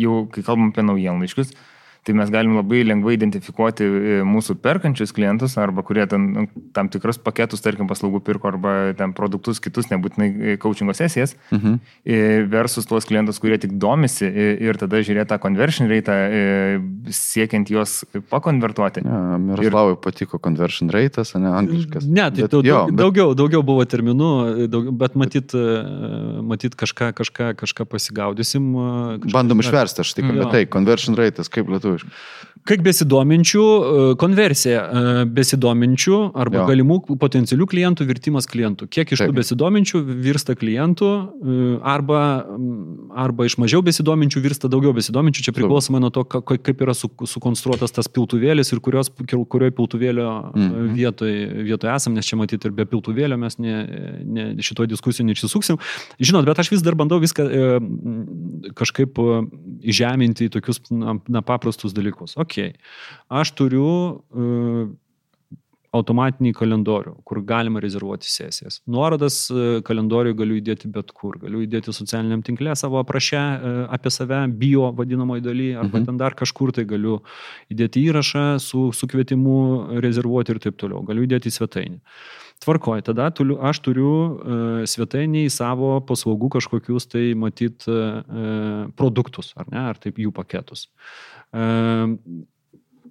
jau 0.00 0.22
kai 0.32 0.42
kalbam 0.46 0.70
apie 0.72 0.84
naujienlaiškius, 0.86 1.52
tai 2.06 2.14
mes 2.14 2.30
galim 2.30 2.54
labai 2.54 2.84
lengvai 2.86 3.16
identifikuoti 3.18 3.82
e, 3.84 4.16
mūsų 4.26 4.54
perkančius 4.62 5.10
klientus 5.16 5.56
arba 5.58 5.82
kurie 5.82 6.04
ten 6.06 6.26
nu, 6.36 6.44
tam 6.76 6.86
tikrus 6.92 7.18
paketus, 7.18 7.60
tarkim, 7.64 7.88
paslaugų 7.90 8.20
pirko 8.22 8.46
arba 8.52 8.74
ten 8.96 9.10
produktus 9.16 9.58
kitus, 9.60 9.88
nebūtinai 9.90 10.54
coachingo 10.62 10.94
sesijas, 10.94 11.34
Mhm. 11.50 11.80
e, 12.06 12.20
versus 12.46 12.86
tuos 12.86 13.04
klientus, 13.10 13.40
kurie 13.42 13.58
tik 13.58 13.74
domisi 13.82 14.24
e, 14.30 14.46
ir 14.62 14.78
tada 14.78 15.02
žiūrėti 15.02 15.32
tą 15.34 15.40
conversion 15.42 15.90
rate, 15.90 16.14
e, 16.14 16.78
siekiant 17.10 17.66
juos 17.74 18.04
pakonvertuoti. 18.30 19.02
Ja, 19.04 19.36
Miroslavui 19.42 19.96
patiko 20.02 20.38
conversion 20.42 20.90
rate'as, 20.94 21.34
ne 21.40 21.50
angliškas. 21.50 22.06
Ne, 22.06 22.28
tai 22.30 22.46
Bet 22.46 22.54
daug, 22.54 22.64
jo, 22.66 22.84
bet- 22.86 22.96
daugiau, 23.02 23.34
daugiau 23.34 23.62
buvo 23.66 23.82
terminų, 23.84 24.30
daug, 24.70 24.92
bet 24.98 25.18
matyt, 25.18 25.54
e, 25.58 26.40
matyt 26.46 26.76
kažką, 26.78 27.10
kažką, 27.18 27.50
kažką 27.58 27.84
pasigaudysim. 27.90 28.62
e, 28.76 29.18
kažką- 29.24 29.32
Bandom 29.32 29.58
išversti, 29.60 30.00
aš 30.06 30.14
tik 30.14 30.24
Jo. 30.24 30.32
apie 30.36 30.50
tai, 30.52 30.62
conversion 30.66 31.16
rate'as, 31.16 31.48
kaip 31.50 31.66
lietuviškai. 31.96 32.55
Kiek 32.66 32.80
besidominčių, 32.82 33.62
e, 33.62 34.14
konversija 34.18 34.80
e, 34.82 35.24
besidominčių 35.30 36.16
arba 36.34 36.62
Jo. 36.62 36.64
galimų 36.70 36.96
potencialių 37.20 37.66
klientų 37.70 38.06
virtimas 38.08 38.48
klientų. 38.50 38.88
Kiek 38.90 39.12
iš 39.14 39.20
tų 39.22 39.28
Taip. 39.30 39.36
besidominčių 39.38 40.00
virsta 40.24 40.56
klientų 40.58 41.10
e, 41.14 41.58
arba, 41.86 42.42
mm, 42.42 43.12
arba 43.14 43.46
iš 43.46 43.54
mažiau 43.62 43.82
besidominčių 43.86 44.42
virsta 44.42 44.70
daugiau 44.72 44.90
besidominčių. 44.96 45.44
Čia 45.46 45.54
priklausomai 45.54 46.00
nuo 46.02 46.10
to, 46.10 46.24
ka- 46.24 46.40
ka- 46.42 46.58
kaip 46.58 46.82
yra 46.82 46.94
su- 46.94 47.10
sukonstruotas 47.22 47.92
tas 47.94 48.08
piltuvėlis 48.08 48.72
ir 48.74 48.80
kurios, 48.82 49.10
kurioje 49.14 49.70
piltuvėlio 49.78 50.26
Mhm. 50.56 50.94
vietoje 50.98 51.62
vietoj 51.70 51.94
esam, 51.94 52.14
nes 52.14 52.26
čia 52.26 52.36
matyti 52.36 52.66
ir 52.66 52.72
be 52.72 52.84
piltuvėlio 52.84 53.38
mes 53.38 53.58
ne, 53.58 53.76
ne, 54.26 54.44
šitoje 54.58 54.88
diskusijoje 54.90 55.30
neišsisuksim. 55.30 55.78
Žinot, 56.18 56.44
bet 56.44 56.58
aš 56.58 56.70
vis 56.74 56.82
dar 56.82 56.94
bandau 56.98 57.20
viską 57.22 57.46
kažkaip 58.74 59.14
įžeminti 59.86 60.48
į 60.48 60.52
tokius 60.56 60.80
na, 60.90 61.14
na, 61.28 61.42
paprastus 61.46 61.94
dalykus. 61.94 62.34
Ok, 62.56 62.76
aš 63.28 63.52
turiu 63.58 63.90
e, 64.32 64.86
automatinį 65.96 66.52
kalendorių, 66.56 67.14
kur 67.26 67.40
galima 67.46 67.80
rezervuoti 67.80 68.28
sesijas. 68.28 68.80
Nuorodas 68.90 69.46
e, 69.50 69.80
kalendoriui 69.86 70.36
galiu 70.36 70.58
įdėti 70.60 70.90
bet 70.92 71.12
kur. 71.16 71.38
Galiu 71.40 71.62
įdėti 71.64 71.94
socialiniam 71.94 72.42
tinklė 72.44 72.74
savo 72.76 73.00
aprašę 73.00 73.40
e, 73.40 73.74
apie 73.96 74.12
save, 74.12 74.42
bio 74.60 74.90
vadinamoji 74.96 75.44
daly, 75.46 75.68
arba 75.76 75.98
Mhm. 76.00 76.08
ten 76.10 76.16
dar 76.20 76.36
kažkur 76.36 76.72
tai 76.76 76.84
galiu 76.84 77.20
įdėti 77.72 78.02
įrašą 78.10 78.46
su, 78.60 78.90
su 78.92 79.06
kvietimu 79.06 80.00
rezervuoti 80.04 80.52
ir 80.52 80.60
taip 80.66 80.76
toliau. 80.76 81.04
Galiu 81.06 81.24
įdėti 81.28 81.52
į 81.52 81.56
svetainę. 81.60 82.00
Tvarkoju, 82.64 83.02
tada 83.04 83.30
tuliu, 83.36 83.58
aš 83.60 83.80
turiu 83.84 84.12
e, 84.12 84.86
svetainį 84.88 85.46
į 85.46 85.52
savo 85.52 86.00
paslaugų 86.08 86.48
kažkokius 86.56 87.04
tai 87.12 87.34
matyt 87.36 87.84
e, 87.84 87.96
produktus, 88.96 89.52
ar 89.56 89.68
ne, 89.68 89.82
ar 89.92 90.00
taip 90.00 90.16
jų 90.16 90.32
paketus. 90.32 90.88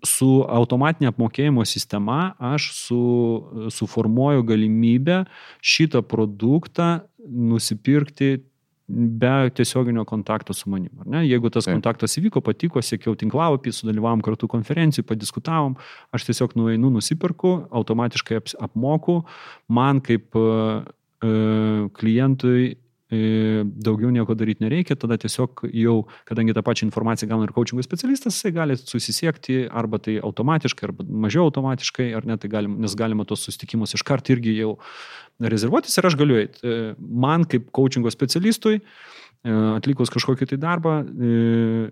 Su 0.06 0.28
automatinė 0.46 1.10
apmokėjimo 1.10 1.64
sistema 1.66 2.36
aš 2.54 2.68
su, 2.78 3.00
suformuoju 3.74 4.44
galimybę 4.46 5.24
šitą 5.66 6.04
produktą 6.06 7.00
nusipirkti 7.26 8.36
be 8.88 9.50
tiesioginio 9.50 10.06
kontakto 10.06 10.54
su 10.54 10.70
manim. 10.70 10.92
Ne? 11.06 11.24
Jeigu 11.28 11.50
tas 11.50 11.66
Taip. 11.66 11.74
kontaktas 11.74 12.18
įvyko, 12.20 12.42
patiko, 12.46 12.82
sėkiau 12.86 13.16
tinklalapį, 13.18 13.74
sudalyvavom 13.74 14.22
kartu 14.26 14.50
konferencijų, 14.52 15.08
padiskutavom, 15.10 15.74
aš 16.14 16.28
tiesiog 16.28 16.54
nueinu, 16.60 16.92
nusipirku, 16.94 17.56
automatiškai 17.74 18.44
apmoku, 18.68 19.24
man 19.74 20.02
kaip 20.06 20.38
e, 20.38 20.46
e, 21.26 21.34
klientui 21.98 22.76
daugiau 23.12 24.10
nieko 24.10 24.34
daryti 24.34 24.64
nereikia, 24.64 24.96
tada 24.98 25.18
tiesiog 25.22 25.66
jau, 25.70 25.96
kadangi 26.26 26.56
tą 26.58 26.64
pačią 26.66 26.88
informaciją 26.88 27.30
gauna 27.30 27.46
ir 27.46 27.54
coaching 27.54 27.84
specialistas, 27.86 28.40
jisai 28.40 28.54
gali 28.56 28.78
susisiekti 28.80 29.60
arba 29.70 30.00
tai 30.02 30.18
automatiškai, 30.26 30.90
arba 30.90 31.06
mažiau 31.06 31.46
automatiškai, 31.52 32.10
ar 32.18 32.26
ne, 32.26 32.38
tai 32.42 32.50
galim, 32.50 32.80
nes 32.82 32.96
galima 32.98 33.28
tos 33.30 33.46
susitikimus 33.46 33.94
iš 33.94 34.06
karto 34.08 34.34
irgi 34.34 34.56
jau 34.58 34.76
rezervuotis 35.40 35.98
ir 35.98 36.10
aš 36.10 36.18
galiu 36.18 36.40
eiti. 36.42 36.64
E, 36.64 36.96
Man 36.98 37.46
kaip 37.50 37.70
coaching 37.76 38.08
specialistui, 38.12 38.80
e, 38.80 39.54
atlikus 39.76 40.10
kažkokį 40.14 40.50
tai 40.54 40.62
darbą, 40.62 40.98
e, 41.06 41.92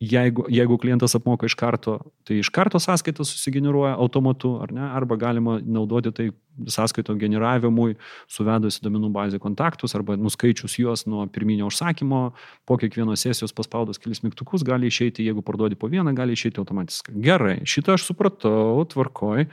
jeigu, 0.00 0.44
jeigu 0.48 0.78
klientas 0.78 1.14
apmoka 1.18 1.46
iš 1.46 1.54
karto, 1.58 1.98
tai 2.26 2.38
iš 2.38 2.50
karto 2.54 2.78
sąskaita 2.78 3.24
susigeneruoja 3.26 3.96
automatu, 3.98 4.54
ar 4.62 4.72
ne, 4.72 4.84
arba 4.94 5.16
galima 5.18 5.58
naudoti 5.62 6.12
tai 6.14 6.28
sąskaito 6.70 7.14
generavimui, 7.18 7.96
suvedus 8.30 8.78
į 8.78 8.86
domenų 8.86 9.10
bazę 9.14 9.38
kontaktus 9.42 9.94
arba 9.98 10.16
nuskaičius 10.18 10.78
juos 10.78 11.04
nuo 11.10 11.26
pirminio 11.30 11.68
užsakymo, 11.70 12.22
po 12.66 12.78
kiekvienos 12.78 13.26
sesijos 13.26 13.54
paspaudus 13.54 13.98
kelis 14.02 14.22
mygtukus 14.26 14.66
gali 14.66 14.90
išeiti, 14.90 15.26
jeigu 15.26 15.42
parduodi 15.46 15.78
po 15.78 15.90
vieną, 15.90 16.14
gali 16.18 16.34
išeiti 16.38 16.62
automatiškai. 16.62 17.14
Gerai, 17.22 17.56
šitą 17.66 17.98
aš 17.98 18.08
supratau, 18.10 18.82
tvarkoj. 18.90 19.48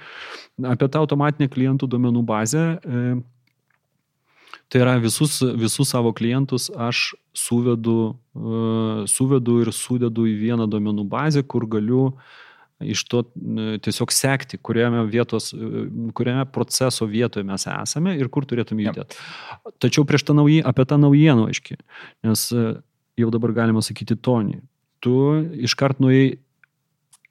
Apie 0.66 0.90
tą 0.90 1.06
automatinę 1.06 1.50
klientų 1.52 1.90
domenų 1.90 2.26
bazę. 2.26 2.66
E, 2.82 3.06
Tai 4.70 4.82
yra 4.82 4.96
visus, 4.98 5.38
visus 5.56 5.92
savo 5.94 6.14
klientus 6.16 6.72
aš 6.74 7.12
suvedu, 7.38 8.16
e, 8.34 9.06
suvedu 9.12 9.60
ir 9.62 9.72
sudedu 9.76 10.26
į 10.26 10.34
vieną 10.40 10.66
domenų 10.72 11.06
bazę, 11.10 11.44
kur 11.46 11.68
galiu 11.70 12.08
iš 12.82 13.06
to 13.08 13.22
e, 13.24 13.78
tiesiog 13.86 14.12
sekti, 14.12 14.58
kuriame, 14.58 15.04
vietos, 15.12 15.52
e, 15.54 15.86
kuriame 16.18 16.48
proceso 16.50 17.06
vietoje 17.10 17.46
mes 17.48 17.68
esame 17.72 18.16
ir 18.18 18.32
kur 18.34 18.48
turėtume 18.50 18.88
judėti. 18.88 19.22
Tačiau 19.86 20.08
prieš 20.08 20.26
tą 20.28 20.38
nauji, 20.42 20.64
apie 20.66 20.88
tą 20.90 20.98
naujieną, 21.02 21.46
aiškiai, 21.54 21.78
nes 22.26 22.50
jau 23.16 23.32
dabar 23.32 23.54
galima 23.56 23.86
sakyti 23.86 24.18
Tony, 24.18 24.64
tu 25.00 25.16
iškart 25.70 26.02
nuėjai 26.02 26.40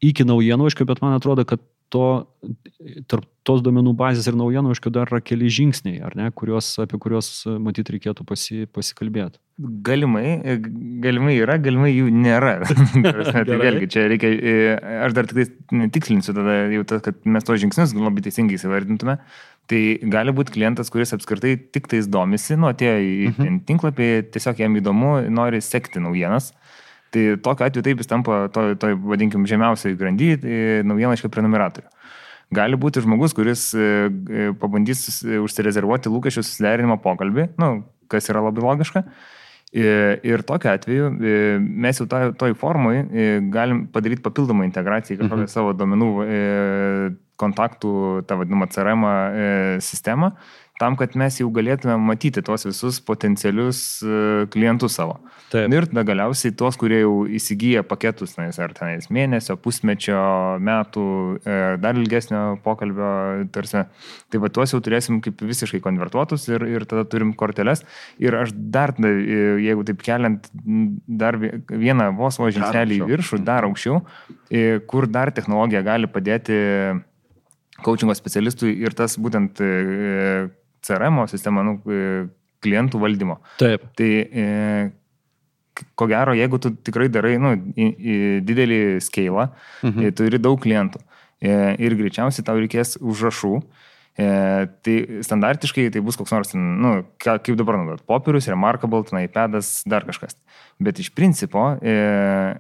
iki 0.05 0.27
naujienų, 0.29 0.68
aišku, 0.68 0.87
bet 0.87 1.03
man 1.03 1.16
atrodo, 1.18 1.44
kad 1.49 1.62
to, 1.94 2.09
tarp 3.11 3.28
tos 3.44 3.62
duomenų 3.64 3.92
bazės 3.98 4.26
ir 4.30 4.37
naujienų, 4.40 4.72
aišku, 4.72 4.90
dar 4.92 5.11
yra 5.11 5.20
keli 5.24 5.50
žingsniai, 5.52 5.98
ar 6.04 6.14
ne, 6.18 6.30
kuriuos, 6.35 6.70
apie 6.83 6.98
kuriuos 7.00 7.28
matyt 7.61 7.90
reikėtų 7.92 8.24
pasi, 8.28 8.64
pasikalbėti. 8.72 9.38
Galimai, 9.87 10.40
galimai 11.04 11.37
yra, 11.37 11.59
galimai 11.62 11.92
jų 11.92 12.09
nėra. 12.11 12.57
Tai 13.46 13.59
vėlgi, 13.61 13.90
čia 13.92 14.07
reikia, 14.11 14.33
e, 14.33 14.54
aš 15.04 15.14
dar 15.18 15.28
tik 15.30 15.52
tikslinsiu 15.94 16.35
tada 16.35 16.57
jau 16.72 16.87
tas, 16.88 17.04
kad 17.04 17.20
mes 17.28 17.46
tos 17.46 17.61
žingsnius 17.62 17.94
labai 17.94 18.24
teisingai 18.24 18.59
įsivardintume. 18.59 19.18
Tai 19.70 19.83
gali 20.12 20.35
būti 20.37 20.57
klientas, 20.57 20.90
kuris 20.92 21.14
apskritai 21.16 21.54
tik 21.72 21.87
tais 21.92 22.09
domisi, 22.11 22.57
nu 22.61 22.68
atėjo 22.72 22.96
į 23.00 23.14
mhm. 23.30 23.62
tinklapį, 23.68 24.11
tiesiog 24.35 24.64
jam 24.64 24.80
įdomu, 24.80 25.16
nori 25.33 25.62
sekti 25.64 26.02
naujienas. 26.04 26.50
Tai 27.14 27.24
tokiu 27.44 27.66
atveju 27.68 27.85
taip 27.87 28.00
jis 28.03 28.11
tampa 28.11 28.44
to, 28.55 28.66
to 28.81 28.90
vadinkim, 29.07 29.46
žemiausiai 29.46 29.94
grandy 29.98 30.33
e, 30.35 30.57
naujienaiškai 30.88 31.31
prenumeratorių. 31.31 31.87
Gali 32.55 32.79
būti 32.79 33.03
žmogus, 33.05 33.35
kuris 33.37 33.68
e, 33.79 33.87
e, 34.11 34.48
pabandys 34.61 35.22
užsirezervuoti 35.22 36.12
lūkesčių 36.12 36.42
susiderinimo 36.44 36.98
pokalbį, 37.05 37.53
nu, 37.62 37.70
kas 38.11 38.31
yra 38.33 38.42
labai 38.44 38.66
logiška. 38.66 39.07
Ir, 39.74 40.44
tokiu 40.46 40.68
atveju 40.70 41.09
mes 41.59 41.98
jau 41.98 42.05
toj, 42.07 42.29
toj 42.38 42.53
formui 42.55 43.00
galim 43.50 43.88
padaryti 43.90 44.22
papildomą 44.22 44.62
integraciją 44.68 45.16
į 45.16 45.18
kažkokią 45.24 45.46
Mhm. 45.48 45.50
savo 45.50 45.72
domenų 45.74 46.11
kontaktų, 47.42 47.94
tą 48.29 48.37
vadinamą 48.38 48.68
CRM 48.70 49.03
sistemą, 49.83 50.31
tam, 50.85 50.97
kad 51.01 51.14
mes 51.16 51.38
jau 51.40 51.49
galėtume 51.55 51.97
matyti 52.01 52.42
tuos 52.44 52.66
visus 52.66 53.01
potencialius 53.05 53.79
e, 54.05 54.44
klientus 54.53 54.99
savo. 54.99 55.16
Taip. 55.53 55.73
Ir 55.73 55.87
tada 55.88 56.05
galiausiai 56.07 56.53
tuos, 56.59 56.77
kurie 56.81 57.01
jau 57.01 57.12
įsigyja 57.38 57.85
paketus, 57.88 58.35
na, 58.37 58.51
ar 58.64 58.75
tenais 58.77 59.09
mėnesio, 59.14 59.57
pusmečio, 59.61 60.18
metų, 60.64 61.05
e, 61.40 61.59
dar 61.81 62.01
ilgesnio 62.01 62.42
pokalbio, 62.64 63.12
tarsi, 63.55 63.85
tai 64.33 64.42
va 64.42 64.51
tuos 64.53 64.75
jau 64.75 64.83
turėsim 64.85 65.23
kaip 65.25 65.44
visiškai 65.44 65.81
konvertuotus 65.85 66.49
ir, 66.53 66.66
ir 66.68 66.87
tada 66.90 67.07
turim 67.09 67.33
korteles. 67.38 67.85
Ir 68.23 68.37
aš 68.42 68.53
dar, 68.55 68.92
e, 68.99 69.14
jeigu 69.64 69.87
taip 69.88 70.05
keliant 70.05 70.51
dar 71.25 71.38
vie- 71.40 71.55
vieną 71.70 72.11
vos 72.18 72.40
vos 72.42 72.53
žingsnelį 72.57 73.01
į 73.01 73.09
viršų, 73.14 73.40
dar 73.47 73.68
aukščiau, 73.68 74.03
kur 74.90 75.09
dar 75.11 75.33
technologija 75.35 75.81
gali 75.87 76.11
padėti 76.11 76.59
coachingo 77.85 78.14
specialistui 78.16 78.75
ir 78.85 78.94
tas 78.97 79.16
būtent 79.18 79.62
CRM 80.85 81.25
sistema, 81.31 81.64
nu, 81.66 81.79
e, 81.88 82.27
klientų 82.64 83.01
valdymo. 83.03 83.38
Taip. 83.61 83.85
Tai 83.99 84.11
e, 84.25 84.44
ko 85.99 86.07
gero, 86.11 86.35
jeigu 86.37 86.61
tu 86.62 86.70
tikrai 86.87 87.09
darai 87.12 87.35
nu, 87.40 87.55
didelį 88.47 89.01
scalą, 89.05 89.51
Mhm. 89.83 89.90
mhm. 89.90 90.14
turi 90.20 90.38
daug 90.38 90.61
klientų 90.61 91.03
e, 91.44 91.75
ir 91.83 91.97
greičiausiai 91.99 92.44
tau 92.47 92.57
reikės 92.57 92.97
užrašų, 93.03 93.55
e, 94.16 94.29
tai 94.87 94.97
standartiškai 95.27 95.90
tai 95.92 96.01
bus 96.01 96.16
koks 96.16 96.33
nors, 96.33 96.55
nu, 96.55 97.03
ką, 97.20 97.38
kaip 97.42 97.59
dabar 97.59 97.77
naudot, 97.81 98.05
popierius, 98.07 98.49
remarkable, 98.49 99.03
ten 99.05 99.25
iPadas, 99.25 99.83
dar 99.85 100.07
kažkas. 100.07 100.38
Bet 100.81 101.03
iš 101.03 101.11
principo 101.14 101.75
e, 101.83 102.55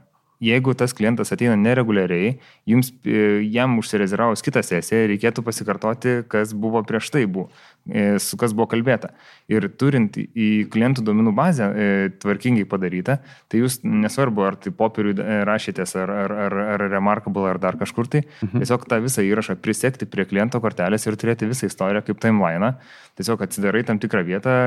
jeigu 0.44 0.74
tas 0.76 0.92
klientas 0.92 1.32
ateina 1.32 1.54
nereguliariai, 1.56 2.34
jums, 2.68 2.90
e, 3.06 3.40
jam 3.54 3.78
užsirezervavus 3.80 4.42
kitą 4.44 4.62
sesiją, 4.66 5.06
reikėtų 5.12 5.44
pasikartoti, 5.46 6.16
kas 6.28 6.52
buvo 6.52 6.82
prieš 6.86 7.10
tai, 7.14 7.24
buvo, 7.30 7.48
e, 7.48 7.73
su 8.22 8.38
kas 8.40 8.54
buvo 8.56 8.66
kalbėta. 8.72 9.10
Ir 9.52 9.66
turint 9.80 10.16
į 10.16 10.48
klientų 10.72 11.04
duomenų 11.04 11.34
bazę 11.36 11.66
e, 11.68 11.88
tvarkingai 12.22 12.64
padarytą, 12.68 13.18
tai 13.52 13.60
jūs 13.60 13.80
nesvarbu, 13.84 14.46
ar 14.46 14.56
tai 14.60 14.72
popierių 14.76 15.16
rašytės, 15.48 15.94
ar, 16.00 16.14
ar, 16.24 16.36
ar, 16.46 16.58
ar 16.76 16.86
Remarkable, 16.88 17.44
ar 17.50 17.60
dar 17.60 17.78
kažkur 17.80 18.08
tai, 18.08 18.24
mhm. 18.40 18.64
tiesiog 18.64 18.88
tą 18.88 19.00
visą 19.04 19.26
įrašą 19.26 19.58
prisekti 19.60 20.08
prie 20.08 20.24
kliento 20.30 20.60
kortelės 20.64 21.04
ir 21.04 21.18
turėti 21.20 21.50
visą 21.50 21.68
istoriją 21.68 22.04
kaip 22.08 22.24
timeline, 22.24 22.74
tiesiog 23.20 23.44
atsidarai 23.44 23.84
tam 23.86 24.00
tikrą 24.02 24.24
vietą, 24.26 24.58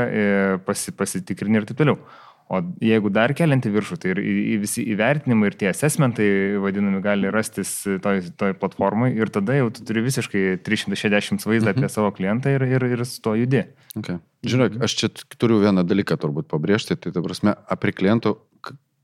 pasi, 0.67 0.93
pasitikrini 0.95 1.62
ir 1.62 1.69
taip 1.69 1.82
toliau. 1.82 1.97
O 2.47 2.62
jeigu 2.79 3.10
dar 3.12 3.33
kelianti 3.36 3.67
viršų, 3.73 3.97
tai 3.99 4.13
ir, 4.13 4.21
ir 4.23 4.62
visi 4.62 4.86
įvertinimai 4.93 5.49
ir 5.49 5.57
tie 5.60 5.67
assessmentai, 5.73 6.27
vadinami, 6.63 7.01
gali 7.03 7.31
rastis 7.33 7.73
toj, 8.03 8.21
toj 8.39 8.55
platformai 8.62 9.10
ir 9.17 9.31
tada 9.36 9.57
jau 9.57 9.67
tu 9.75 9.83
turi 9.88 10.05
visiškai 10.05 10.43
360 10.63 11.43
vaizdą 11.43 11.73
apie 11.73 11.83
mhm. 11.83 11.91
savo 11.91 12.13
klientą 12.15 12.55
ir, 12.55 12.63
ir, 12.63 12.88
ir 12.95 13.03
su 13.03 13.19
to 13.25 13.36
judi. 13.36 13.65
Okay. 13.99 14.21
Žiūrėk, 14.47 14.77
aš 14.88 14.95
čia 14.95 15.12
turiu 15.36 15.60
vieną 15.60 15.83
dalyką 15.88 16.15
turbūt 16.21 16.47
pabrėžti, 16.53 16.95
tai 16.95 17.12
ta 17.12 17.25
prasme, 17.25 17.57
apie 17.67 17.91
klientų 17.97 18.38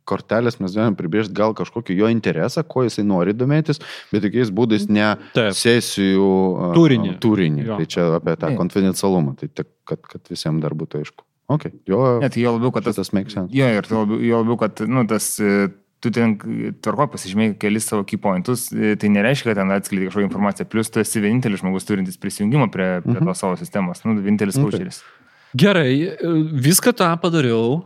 kortelės 0.08 0.60
mes 0.60 0.75
galime 0.75 0.97
pribrėžti 0.99 1.36
gal 1.36 1.56
kažkokį 1.58 1.95
jo 1.99 2.10
interesą, 2.12 2.63
ko 2.67 2.86
jisai 2.88 3.06
nori 3.08 3.36
domėtis, 3.36 3.79
bet 4.12 4.25
tokiais 4.25 4.51
būdais 4.56 4.88
ne 4.91 5.13
Taip. 5.36 5.56
sesijų 5.58 6.32
turinį. 6.75 7.13
turinį. 7.23 7.67
Jo. 7.67 7.77
Tai 7.79 7.91
čia 7.95 8.08
apie 8.19 8.36
tą 8.39 8.53
konfidencialumą, 8.60 9.36
tai 9.39 9.51
tik, 9.51 9.69
kad, 9.88 10.03
kad 10.08 10.32
visiems 10.32 10.63
dar 10.63 10.75
būtų 10.79 11.03
aišku. 11.03 11.27
Okay. 11.54 11.74
Jo, 11.89 12.02
Net 12.24 12.38
jo 12.39 12.56
labiau, 12.56 12.74
kad 12.74 12.88
tas 12.88 13.13
makes 13.16 13.36
sense. 13.36 13.52
Jo, 13.54 13.70
ir 13.70 13.88
jo 13.89 14.04
labiau, 14.04 14.20
jo 14.26 14.44
labiau 14.44 14.60
kad 14.63 14.84
nu, 14.89 15.04
tas, 15.10 15.28
e, 15.44 15.68
tu 16.04 16.12
ten 16.13 16.36
tvarko 16.84 17.10
pasižymėjai 17.13 17.58
kelis 17.62 17.88
savo 17.89 18.06
key 18.08 18.20
pointus, 18.22 18.68
e, 18.74 18.96
tai 19.00 19.12
nereiškia, 19.13 19.52
kad 19.52 19.62
ten 19.62 19.74
atskleidai 19.76 20.10
kažkokią 20.10 20.30
informaciją, 20.30 20.70
plus 20.72 20.92
tu 20.92 21.04
esi 21.04 21.24
vienintelis 21.24 21.63
žmogus 21.63 21.88
turintis 21.88 22.20
prisijungimą 22.22 22.70
prie, 22.74 22.89
prie 23.06 23.18
mhm. 23.20 23.30
tos 23.30 23.44
savo 23.44 23.60
sistemos, 23.60 24.04
nu, 24.08 24.16
vienintelis 24.20 24.60
kočeris. 24.60 25.02
Okay. 25.04 25.20
Gerai, 25.63 25.89
e, 26.10 26.32
viską 26.70 26.96
tą 26.98 27.12
padariau, 27.22 27.84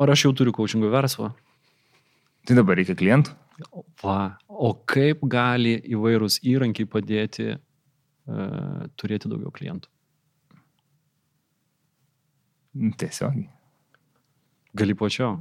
ar 0.00 0.14
aš 0.14 0.28
jau 0.28 0.36
turiu 0.38 0.54
kočingo 0.56 0.88
verslą? 0.92 1.34
Tai 2.46 2.56
dabar 2.56 2.78
reikia 2.78 2.96
klientų. 2.96 3.34
Va, 4.02 4.36
o 4.46 4.70
kaip 4.88 5.24
gali 5.32 5.74
įvairūs 5.96 6.42
įrankiai 6.44 6.88
padėti 6.92 7.46
uh, 7.56 8.84
turėti 9.00 9.30
daugiau 9.32 9.50
klientų? 9.54 9.88
Tiesiogiai. 13.00 13.48
Gali 14.76 14.96
plačiau. 14.98 15.36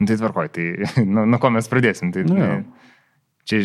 Nu, 0.00 0.06
tai 0.08 0.16
tvarkoj, 0.16 0.48
tai 0.54 0.66
nuo 1.14 1.26
nu, 1.28 1.40
ko 1.40 1.50
mes 1.52 1.68
pradėsim? 1.68 2.12
Tai, 2.14 2.24
nu, 2.28 2.46
čia 3.48 3.60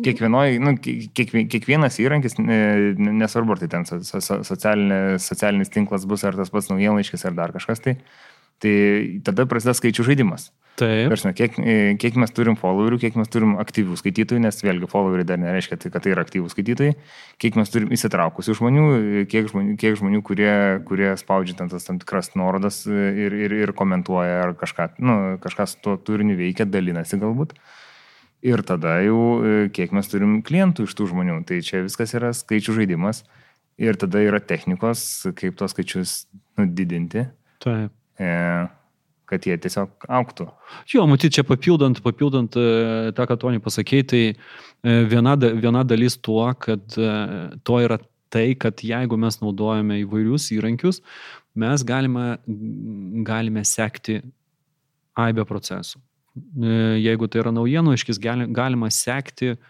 kiekvienoj, 0.00 0.56
nu, 0.64 0.72
kiekvien, 0.80 1.48
kiekvienas 1.52 1.98
įrankis, 2.00 2.38
nesvarbu, 2.40 3.52
ar 3.52 3.60
tai 3.60 3.68
ten 3.74 3.84
socialinė, 3.84 5.00
socialinis 5.20 5.72
tinklas 5.72 6.06
bus, 6.08 6.24
ar 6.24 6.38
tas 6.38 6.52
pats 6.52 6.70
naujienlaiškis, 6.72 7.26
ar 7.28 7.36
dar 7.36 7.52
kažkas, 7.52 7.84
tai, 7.84 7.98
tai 8.64 8.74
tada 9.26 9.44
prasideda 9.50 9.76
skaičių 9.76 10.08
žaidimas. 10.08 10.48
Taip. 10.80 11.10
Prasme, 11.12 11.34
kiek, 11.36 11.58
e, 11.60 11.72
kiek 12.00 12.14
mes 12.16 12.30
turim 12.32 12.56
followerių, 12.56 12.96
kiek 13.02 13.16
mes 13.20 13.28
turim 13.28 13.58
aktyvių 13.60 13.98
skaitytojų, 14.00 14.40
nes 14.40 14.62
vėlgi 14.64 14.88
followeriai 14.88 15.26
dar 15.28 15.40
nereiškia, 15.42 15.76
tai, 15.82 15.90
kad 15.92 16.06
tai 16.06 16.14
yra 16.14 16.24
aktyvų 16.24 16.48
skaitytojai, 16.48 16.94
kiek 17.42 17.58
mes 17.60 17.72
turim 17.74 17.92
įsitraukusių 17.92 18.56
žmonių, 18.56 18.86
e, 18.96 19.24
kiek 19.28 19.50
žmonių, 19.52 19.76
kiek 19.82 19.98
žmonių 20.00 20.22
kurie, 20.24 20.54
kurie 20.88 21.10
spaudžia 21.20 21.58
ten 21.60 21.68
tas 21.68 21.84
tam 21.84 22.00
tikras 22.00 22.32
nuorodas 22.40 22.86
e, 22.88 23.04
ir, 23.26 23.36
ir, 23.44 23.56
ir 23.66 23.74
komentuoja 23.76 24.40
ar 24.46 24.56
kažką, 24.56 24.94
nu, 25.04 25.18
kažką 25.44 25.68
su 25.68 25.78
tuo 25.84 25.98
turiniu 26.00 26.38
veikia, 26.40 26.64
dalinasi 26.64 27.20
galbūt. 27.20 27.52
Ir 28.42 28.64
tada 28.66 28.96
jau 29.04 29.20
kiek 29.70 29.92
mes 29.94 30.08
turim 30.10 30.40
klientų 30.42 30.88
iš 30.88 30.96
tų 30.98 31.12
žmonių. 31.12 31.36
Tai 31.46 31.60
čia 31.62 31.84
viskas 31.84 32.16
yra 32.18 32.32
skaičių 32.34 32.80
žaidimas. 32.80 33.22
Ir 33.78 33.96
tada 34.00 34.18
yra 34.24 34.40
technikos, 34.42 35.04
kaip 35.38 35.54
tos 35.60 35.76
skaičius 35.76 36.24
nu, 36.58 36.66
didinti. 36.66 37.28
Taip. 37.62 37.94
E, 38.18 38.32
kad 39.32 39.48
jie 39.48 39.56
tiesiog 39.64 40.06
auktų. 40.20 40.46
Jo, 40.92 41.06
matyt, 41.10 41.34
čia 41.38 41.44
papildant, 41.48 42.02
papildant 42.04 42.56
e, 42.60 42.66
tą, 43.16 43.26
ką 43.30 43.38
Toni 43.40 43.62
pasakėjai, 43.64 44.06
tai 44.12 44.22
e, 44.28 44.96
viena, 45.08 45.34
viena 45.40 45.84
dalis 45.88 46.18
tuo, 46.20 46.44
kad 46.60 46.98
e, 47.00 47.10
to 47.64 47.80
yra 47.84 47.98
tai, 48.32 48.52
kad 48.60 48.84
jeigu 48.84 49.18
mes 49.20 49.40
naudojame 49.42 50.02
įvairius 50.04 50.50
įrankius, 50.56 51.02
mes 51.58 51.84
galime, 51.84 52.38
galime 53.26 53.64
sekti 53.68 54.20
aibę 55.20 55.44
procesų. 55.48 56.00
Jeigu 57.02 57.26
tai 57.28 57.42
yra 57.42 57.50
naujienų 57.52 57.92
iškis, 57.92 58.16
galima 58.56 58.88
sekti 58.88 59.50
uh, 59.52 59.66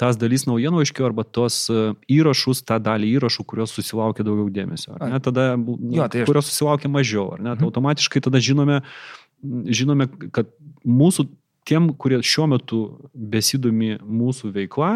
tas 0.00 0.18
dalis 0.20 0.46
naujienlaiškių 0.48 1.06
arba 1.08 1.24
tos 1.24 1.66
e, 1.72 1.88
įrašus, 2.12 2.62
tą 2.68 2.78
dalį 2.82 3.14
įrašų, 3.16 3.46
kurios 3.48 3.74
susilaukia 3.76 4.26
daugiau 4.26 4.50
dėmesio. 4.52 4.96
Ne, 5.00 5.20
tada, 5.24 5.54
nu, 5.60 5.78
jo, 5.96 6.06
tai 6.12 6.22
aš... 6.24 6.28
kurios 6.30 6.50
susilaukia 6.50 6.92
mažiau. 6.92 7.34
Ne, 7.38 7.54
tai 7.54 7.62
mhm. 7.62 7.70
automatiškai 7.70 8.22
tada 8.28 8.42
žinome, 8.44 8.82
žinome, 9.42 10.08
kad 10.34 10.52
mūsų 10.84 11.28
tiem, 11.66 11.90
kurie 11.98 12.20
šiuo 12.24 12.48
metu 12.54 12.80
besidomi 13.12 13.96
mūsų 14.04 14.52
veikla, 14.54 14.92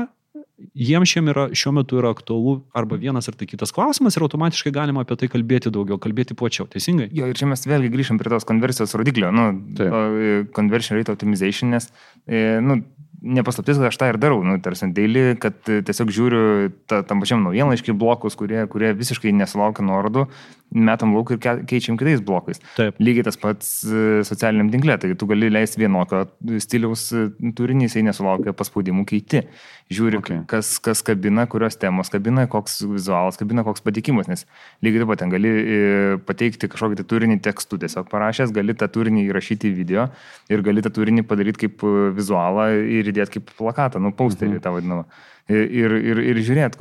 jiems 0.76 1.10
šiam 1.10 1.30
yra, 1.32 1.46
šiuo 1.56 1.72
metu 1.78 1.98
yra 2.00 2.10
aktualu 2.14 2.58
arba 2.76 2.98
vienas 3.00 3.28
ar 3.30 3.36
tai 3.38 3.48
kitas 3.48 3.72
klausimas 3.74 4.16
ir 4.16 4.24
automatiškai 4.26 4.72
galima 4.74 5.04
apie 5.04 5.16
tai 5.20 5.30
kalbėti 5.32 5.72
daugiau, 5.72 5.98
kalbėti 6.02 6.36
plačiau, 6.38 6.68
teisingai? 6.70 7.08
Jo, 7.16 7.30
ir 7.30 7.38
čia 7.38 7.48
mes 7.50 7.64
vėlgi 7.66 7.90
grįžtam 7.92 8.20
prie 8.20 8.32
tos 8.32 8.46
konversijos 8.48 8.94
rodiklio, 8.98 9.32
nu, 9.34 9.46
e, 9.80 10.42
conversion 10.56 10.98
rate 10.98 11.14
optimization, 11.14 11.72
nes, 11.74 11.88
e, 12.26 12.60
nu, 12.64 12.82
nepaslaptis, 13.22 13.78
kad 13.80 13.90
aš 13.90 13.98
tą 14.00 14.08
ir 14.10 14.18
darau, 14.20 14.40
nu, 14.46 14.56
tarsi 14.62 14.88
daily, 14.96 15.34
kad 15.40 15.58
tiesiog 15.66 16.12
žiūriu 16.14 16.42
ta, 16.90 17.02
tam 17.06 17.22
pačiam 17.22 17.44
naujienlaiškiai 17.44 17.96
blokus, 17.96 18.36
kurie, 18.38 18.62
kurie 18.72 18.92
visiškai 18.96 19.32
nesulaukia 19.36 19.84
nuorodų, 19.86 20.26
metam 20.70 21.14
lauk 21.14 21.32
ir 21.34 21.40
keičiam 21.40 21.98
kitais 21.98 22.22
blokais. 22.24 22.60
Taip. 22.76 22.98
Lygiai 23.02 23.26
tas 23.26 23.38
pats 23.40 23.70
e, 23.84 24.22
socialiniam 24.26 24.70
tinklė, 24.72 24.96
tai 25.02 25.12
tu 25.18 25.26
gali 25.30 25.50
leisti 25.50 25.80
vienokio 25.82 26.22
stiliaus 26.62 27.06
e, 27.16 27.24
turinį, 27.58 27.88
jisai 27.88 28.04
nesulaukia 28.06 28.54
paspaudimų 28.56 29.04
keiti. 29.08 29.42
Žiūri, 29.90 30.20
okay. 30.20 30.42
kas, 30.50 30.76
kas 30.82 31.02
kabina, 31.06 31.48
kurios 31.50 31.78
temos 31.80 32.12
kabina, 32.12 32.46
koks 32.50 32.80
vizualas 32.86 33.40
kabina, 33.40 33.64
koks 33.66 33.82
patikimas, 33.82 34.30
nes 34.30 34.46
lygiai 34.86 35.02
taip 35.02 35.10
pat 35.10 35.22
ten 35.24 35.34
gali 35.34 35.50
e, 35.50 35.80
pateikti 36.28 36.70
kažkokį 36.70 37.00
tai 37.00 37.08
turinį 37.10 37.40
tekstų 37.46 37.80
tiesiog 37.82 38.06
parašęs, 38.12 38.54
gali 38.54 38.76
tą 38.78 38.90
turinį 38.94 39.26
įrašyti 39.26 39.72
į 39.72 39.74
video 39.80 40.06
ir 40.52 40.62
gali 40.66 40.86
tą 40.86 40.94
turinį 40.94 41.26
padaryti 41.26 41.66
kaip 41.66 41.82
vizualą 42.14 42.70
ir 43.00 43.10
įdėti 43.10 43.40
kaip 43.40 43.52
plakatą, 43.58 44.02
nu, 44.02 44.14
pausterį 44.14 44.56
mhm. 44.56 44.64
tą 44.64 44.76
vadinamą 44.78 45.08
ir, 45.48 45.94
ir, 45.96 46.20
ir 46.32 46.40
žiūrėt, 46.44 46.76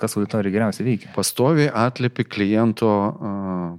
kas 0.00 0.16
auditorija 0.16 0.54
geriausiai 0.54 0.86
veikia. 0.86 1.10
Pastoviai 1.16 1.68
atlipi 1.70 2.26
kliento 2.28 2.90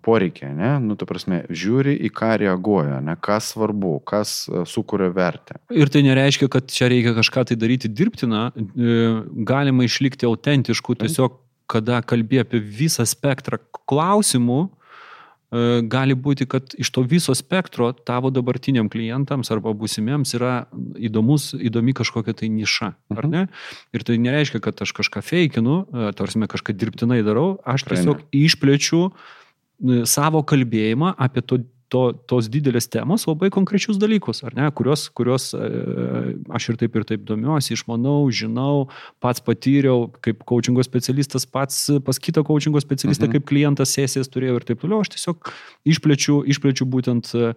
poreikiai, 0.05 0.53
ne? 0.57 0.73
Nu, 0.83 0.97
tu 0.99 1.07
prasme, 1.09 1.43
žiūri 1.49 1.97
į 2.07 2.11
ką 2.15 2.33
reaguoja, 2.43 3.01
ne? 3.03 3.17
Kas 3.23 3.53
svarbu, 3.55 3.97
kas 4.07 4.37
sukuria 4.69 5.09
vertę. 5.15 5.59
Ir 5.73 5.91
tai 5.93 6.03
nereiškia, 6.07 6.49
kad 6.53 6.69
čia 6.71 6.91
reikia 6.93 7.15
kažką 7.17 7.47
tai 7.49 7.59
daryti 7.59 7.91
dirbtiną, 7.91 8.47
e, 8.53 9.01
galima 9.47 9.87
išlikti 9.87 10.27
autentišku, 10.29 10.97
tiesiog 11.01 11.41
kada 11.67 11.99
kalbė 12.05 12.41
apie 12.45 12.61
visą 12.63 13.03
spektrą 13.07 13.59
klausimų, 13.89 14.67
gali 15.87 16.15
būti, 16.15 16.43
kad 16.49 16.73
iš 16.75 16.89
to 16.91 17.05
viso 17.07 17.31
spektro 17.37 17.93
tavo 17.95 18.27
dabartiniam 18.35 18.89
klientams 18.91 19.47
arba 19.53 19.71
būsimiems 19.71 20.35
yra 20.35 20.67
įdomus, 20.99 21.53
įdomi 21.55 21.95
kažkokia 21.95 22.35
tai 22.35 22.49
niša, 22.51 22.89
ar 23.15 23.23
mhm. 23.23 23.31
ne? 23.31 23.45
Ir 23.95 24.03
tai 24.03 24.17
nereiškia, 24.19 24.59
kad 24.63 24.83
aš 24.83 24.91
kažką 24.97 25.23
feikinu, 25.23 25.79
e, 25.87 26.11
tarsi 26.17 26.43
kažką 26.51 26.75
dirbtinai 26.75 27.21
darau, 27.23 27.61
aš 27.63 27.87
tiesiog 27.87 28.27
išplečiu 28.35 29.07
e, 29.07 30.03
savo 30.03 30.43
kalbėjimą 30.43 31.15
apie 31.15 31.45
to 31.47 31.63
to, 31.93 32.01
tos 32.27 32.49
didelės 32.51 32.89
temos 32.91 33.25
labai 33.27 33.49
konkrečius 33.53 33.99
dalykus, 34.01 34.41
ar 34.47 34.55
ne, 34.57 34.67
kurios, 34.75 35.07
kurios 35.15 35.49
e, 35.55 35.67
aš 36.53 36.69
ir 36.73 36.79
taip 36.81 36.97
ir 36.99 37.05
taip 37.07 37.23
domiuosi, 37.27 37.75
išmanau, 37.77 38.19
žinau, 38.33 38.87
pats 39.23 39.43
patyriau, 39.43 40.07
kaip 40.25 40.43
coachingo 40.47 40.83
specialistas, 40.85 41.47
pats 41.47 41.85
pas 42.05 42.19
kitą 42.19 42.43
coachingo 42.47 42.81
specialistą, 42.83 43.27
mhm. 43.27 43.37
kaip 43.37 43.47
klientas 43.51 43.95
sesijas 43.95 44.31
turėjau 44.33 44.59
ir 44.59 44.67
taip 44.67 44.83
toliau, 44.83 45.03
aš 45.05 45.15
tiesiog 45.15 45.51
išplečiu, 45.95 46.41
išplečiu 46.55 46.89
būtent, 46.91 47.31
e, 47.37 47.53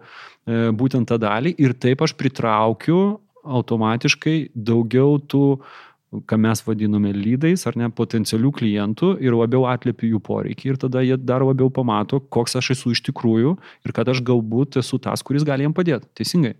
būtent 0.79 1.11
tą 1.11 1.19
dalį 1.21 1.55
ir 1.59 1.75
taip 1.75 2.05
aš 2.07 2.15
pritraukiu 2.19 3.19
automatiškai 3.41 4.51
daugiau 4.53 5.17
tų 5.19 5.45
ką 6.11 6.37
mes 6.43 6.59
vadiname 6.65 7.13
lydais 7.15 7.63
ar 7.69 7.77
ne 7.79 7.87
potencialių 7.95 8.51
klientų 8.57 9.13
ir 9.23 9.35
labiau 9.37 9.63
atliepiu 9.71 10.09
jų 10.15 10.21
poreikį 10.27 10.73
ir 10.73 10.79
tada 10.81 11.03
jie 11.05 11.15
dar 11.15 11.45
labiau 11.47 11.71
pamato, 11.71 12.19
koks 12.19 12.57
aš 12.59 12.73
esu 12.75 12.91
iš 12.95 13.03
tikrųjų 13.07 13.55
ir 13.87 13.95
kad 13.95 14.11
aš 14.11 14.23
galbūt 14.27 14.81
esu 14.83 14.99
tas, 14.99 15.23
kuris 15.23 15.47
gali 15.47 15.63
jiem 15.63 15.75
padėti. 15.77 16.09
Teisingai? 16.19 16.57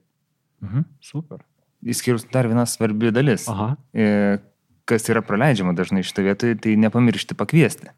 Mhm. 0.64 0.88
Super. 1.04 1.44
Įskyrus 1.82 2.28
dar 2.32 2.48
viena 2.48 2.64
svarbi 2.70 3.12
dalis. 3.12 3.48
Aha. 3.52 3.74
E, 3.92 4.40
kas 4.88 5.08
yra 5.10 5.24
praleidžiama 5.26 5.74
dažnai 5.76 6.04
šitoje 6.06 6.30
vietoje, 6.30 6.58
tai 6.64 6.78
nepamiršti 6.80 7.36
pakviesti. 7.38 7.92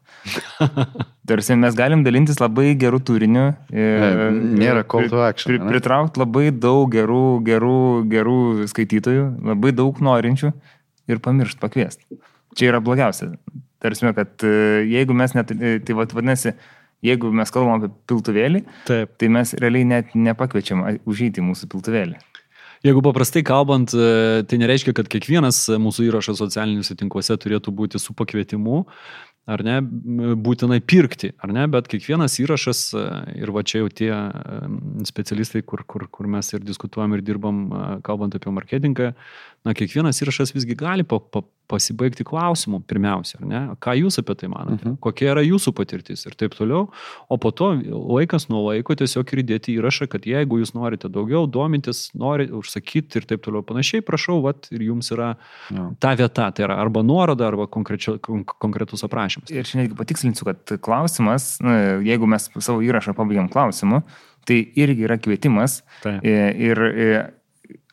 Tarsi 1.28 1.56
mes 1.60 1.76
galim 1.78 2.02
dalintis 2.06 2.40
labai 2.42 2.72
gerų 2.80 3.00
turinių. 3.08 3.44
Ne, 3.70 4.28
nėra 4.58 4.84
call 4.88 5.10
to 5.12 5.22
action, 5.24 5.52
Pri, 5.52 5.60
pritraukti 5.68 6.22
labai 6.22 6.48
daug 6.50 6.90
gerų, 6.92 7.24
gerų, 7.46 7.78
gerų 8.10 8.38
skaitytojų, 8.72 9.26
labai 9.52 9.74
daug 9.76 10.00
norinčių 10.04 10.52
ir 11.10 11.20
pamiršti 11.24 11.62
pakviesti. 11.62 12.20
Čia 12.54 12.72
yra 12.72 12.80
blogiausia. 12.84 13.32
Tarsi, 13.84 14.06
kad 14.16 14.46
e, 14.46 14.84
jeigu 14.88 15.16
mes 15.16 15.34
net, 15.36 15.50
e, 15.52 15.76
tai 15.84 15.96
vad, 15.98 16.14
vadinasi, 16.16 16.54
jeigu 17.04 17.32
mes 17.36 17.50
kalbam 17.52 17.82
apie 17.82 17.90
piltuvėlį, 18.08 18.62
Taip. 18.88 19.18
tai 19.20 19.28
mes 19.32 19.52
realiai 19.60 19.88
net 19.88 20.14
nepakviečiam 20.16 20.86
į 21.04 21.44
mūsų 21.44 21.68
piltuvėlį. 21.74 22.16
Jeigu 22.84 23.00
paprastai 23.04 23.42
kalbant, 23.44 23.92
e, 23.96 24.44
tai 24.48 24.60
nereiškia, 24.60 24.94
kad 24.96 25.08
kiekvienas 25.12 25.66
mūsų 25.80 26.08
įrašas 26.08 26.40
socialiniuose 26.40 26.96
tinkluose 27.00 27.36
turėtų 27.40 27.72
būti 27.76 28.00
su 28.00 28.16
pakvietimu, 28.16 28.84
ar 29.44 29.60
ne, 29.64 29.78
būtinai 30.40 30.80
pirkti, 30.80 31.34
ar 31.44 31.52
ne, 31.52 31.66
bet 31.68 31.88
kiekvienas 31.92 32.38
įrašas 32.40 32.80
ir 33.36 33.52
va 33.52 33.60
čia 33.68 33.82
jau 33.82 33.90
tie 33.92 34.12
specialistai, 35.04 35.60
kur, 35.68 35.84
kur, 35.84 36.06
kur 36.08 36.28
mes 36.32 36.48
ir 36.56 36.64
diskutuojam 36.64 37.16
ir 37.16 37.24
dirbam, 37.24 37.66
kalbant 38.06 38.36
apie 38.36 38.52
marketingą, 38.52 39.12
na, 39.64 39.72
kiekvienas 39.74 40.20
įrašas 40.22 40.52
visgi 40.54 40.74
gali 40.76 41.04
pa, 41.08 41.18
pa, 41.18 41.40
pasibaigti 41.72 42.24
klausimu 42.28 42.82
pirmiausia, 42.84 43.38
ar 43.40 43.46
ne, 43.48 43.60
ką 43.80 43.94
jūs 43.96 44.18
apie 44.20 44.34
tai 44.36 44.48
manote, 44.52 44.84
Mhm. 44.84 44.96
kokia 45.00 45.30
yra 45.32 45.40
jūsų 45.46 45.72
patirtis 45.72 46.26
ir 46.28 46.34
taip 46.36 46.52
toliau, 46.54 46.90
o 47.32 47.38
po 47.40 47.50
to 47.50 47.70
laikas 47.88 48.50
nuo 48.52 48.66
laiko 48.68 48.92
tiesiog 48.94 49.32
ir 49.32 49.40
įdėti 49.42 49.78
įrašą, 49.80 50.08
kad 50.12 50.26
jeigu 50.28 50.58
jūs 50.60 50.74
norite 50.76 51.08
daugiau 51.08 51.46
domintis, 51.48 52.10
norite 52.14 52.52
užsakyti 52.52 53.16
ir 53.16 53.24
taip 53.30 53.40
toliau 53.46 53.64
panašiai, 53.64 54.04
prašau, 54.04 54.42
vat, 54.44 54.68
ir 54.70 54.84
jums 54.90 55.08
yra 55.16 55.36
Jo. 55.72 55.94
ta 55.98 56.12
vieta, 56.14 56.50
tai 56.52 56.66
yra 56.68 56.76
arba 56.84 57.00
nuoroda, 57.02 57.48
arba 57.48 57.64
konkretus 57.66 59.04
aprašymas. 59.06 59.50
Ir 59.50 59.64
čia 59.64 59.80
netgi 59.80 59.96
patikslinsiu, 59.96 60.44
kad 60.44 60.76
klausimas, 60.84 61.56
jeigu 62.04 62.28
mes 62.28 62.50
savo 62.60 62.82
įrašą 62.84 63.14
pabaigiam 63.16 63.48
klausimu, 63.48 64.02
tai 64.44 64.60
irgi 64.76 65.06
yra 65.08 65.16
kvietimas 65.16 65.80
Taip. 66.02 66.20
e, 66.22 66.36
ir 66.60 66.78
e, 66.84 67.08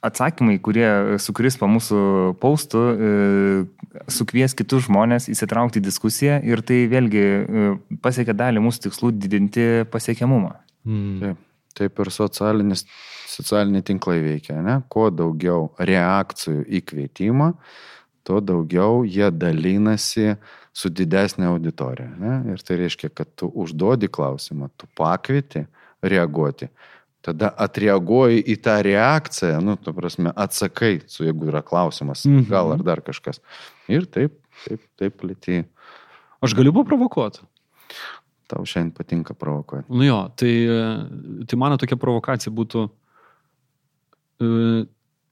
atsakymai, 0.05 0.57
kurie 0.63 0.87
sukris 1.21 1.57
po 1.59 1.69
mūsų 1.69 2.01
paustų, 2.41 2.81
e, 2.81 4.01
sukvies 4.11 4.55
kitus 4.57 4.87
žmonės 4.87 5.29
įsitraukti 5.31 5.81
į 5.81 5.85
diskusiją 5.85 6.39
ir 6.47 6.63
tai 6.65 6.83
vėlgi 6.91 7.21
e, 7.21 7.69
pasiekia 8.01 8.35
dalį 8.37 8.63
mūsų 8.65 8.87
tikslų 8.87 9.13
didinti 9.17 9.67
pasiekiamumą. 9.93 10.55
Mm. 10.89 11.19
Taip, 11.21 11.43
taip 11.77 12.01
ir 12.01 12.11
socialinis, 12.13 12.85
socialiniai 13.29 13.85
tinklai 13.91 14.17
veikia, 14.25 14.57
ne? 14.65 14.79
Kuo 14.91 15.09
daugiau 15.13 15.69
reakcijų 15.77 16.65
į 16.65 16.81
kvietimą, 16.89 17.51
tuo 18.25 18.41
daugiau 18.41 19.03
jie 19.05 19.29
dalinasi 19.33 20.35
su 20.73 20.89
didesnė 20.89 21.49
auditorija. 21.51 22.09
Ne? 22.21 22.35
Ir 22.53 22.63
tai 22.65 22.79
reiškia, 22.79 23.11
kad 23.13 23.29
tu 23.35 23.49
užduodi 23.49 24.09
klausimą, 24.11 24.71
tu 24.79 24.87
pakvieti 24.97 25.65
reaguoti. 26.01 26.69
Tada 27.21 27.51
atreaguoji 27.62 28.41
į 28.49 28.55
tą 28.65 28.79
reakciją, 28.81 29.60
nu, 29.62 29.75
tu 29.77 29.93
prasme, 29.93 30.31
atsakai, 30.34 31.03
su 31.07 31.23
jeigu 31.27 31.51
yra 31.51 31.62
klausimas, 31.62 32.23
Mhm. 32.25 32.47
gal 32.49 32.71
ar 32.73 32.81
dar 32.84 33.01
kažkas. 33.05 33.38
Ir 33.88 34.07
taip, 34.10 34.39
taip, 34.65 34.81
taip 34.97 35.19
plėti. 35.21 35.63
Aš 36.41 36.55
galiu 36.57 36.73
paprovokuoti. 36.73 37.43
Tau 38.49 38.65
šiandien 38.65 38.91
patinka 38.97 39.34
provokuoti. 39.38 39.86
Nu 39.93 40.03
jo, 40.03 40.17
tai, 40.36 40.53
tai 41.45 41.57
mano 41.62 41.77
tokia 41.77 41.95
provokacija 41.95 42.51
būtų 42.51 42.89
e, 44.41 44.86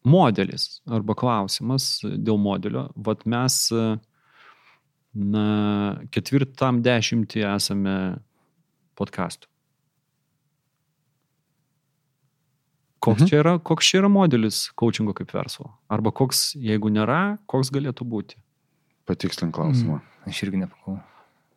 modelis 0.06 0.80
arba 0.88 1.16
klausimas 1.18 2.00
dėl 2.06 2.38
modelio. 2.40 2.86
Vat 2.96 3.26
mes 3.26 3.58
e, 3.74 3.98
na, 5.16 5.46
ketvirtam 6.14 6.84
dešimtį 6.86 7.44
esame 7.56 7.96
podkastų. 9.00 9.50
Koks, 13.00 13.22
Mhm. 13.22 13.28
čia 13.30 13.40
yra, 13.40 13.54
koks 13.64 13.86
čia 13.90 14.02
yra 14.02 14.10
modelis 14.12 14.70
coachingo 14.76 15.14
kaip 15.16 15.32
verslo? 15.32 15.72
Arba 15.90 16.12
koks, 16.12 16.54
jeigu 16.60 16.90
nėra, 16.92 17.38
koks 17.48 17.72
galėtų 17.72 18.04
būti? 18.04 18.36
Patikslink 19.08 19.54
klausimą. 19.56 20.02
Aš 20.28 20.44
irgi 20.44 20.60
nepakau. 20.66 21.00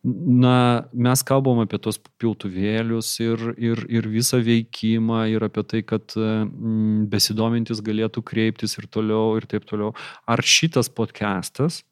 Na, 0.05 0.83
mes 0.91 1.21
kalbam 1.23 1.59
apie 1.63 1.77
tos 1.79 1.97
piltuvėlius 2.19 3.19
ir, 3.23 3.37
ir, 3.57 3.85
ir 3.87 4.01
visą 4.11 4.41
veikimą 4.43 5.29
ir 5.31 5.45
apie 5.47 5.63
tai, 5.63 5.81
kad 5.81 6.07
mm, 6.15 7.07
besidomintis 7.07 7.79
galėtų 7.79 8.23
kreiptis 8.23 8.77
ir 8.77 8.87
toliau 8.91 9.37
ir 9.37 9.47
taip 9.47 9.63
toliau. 9.63 9.93
Ar 10.27 10.39
šitas 10.43 10.89
podcastas 10.91 11.83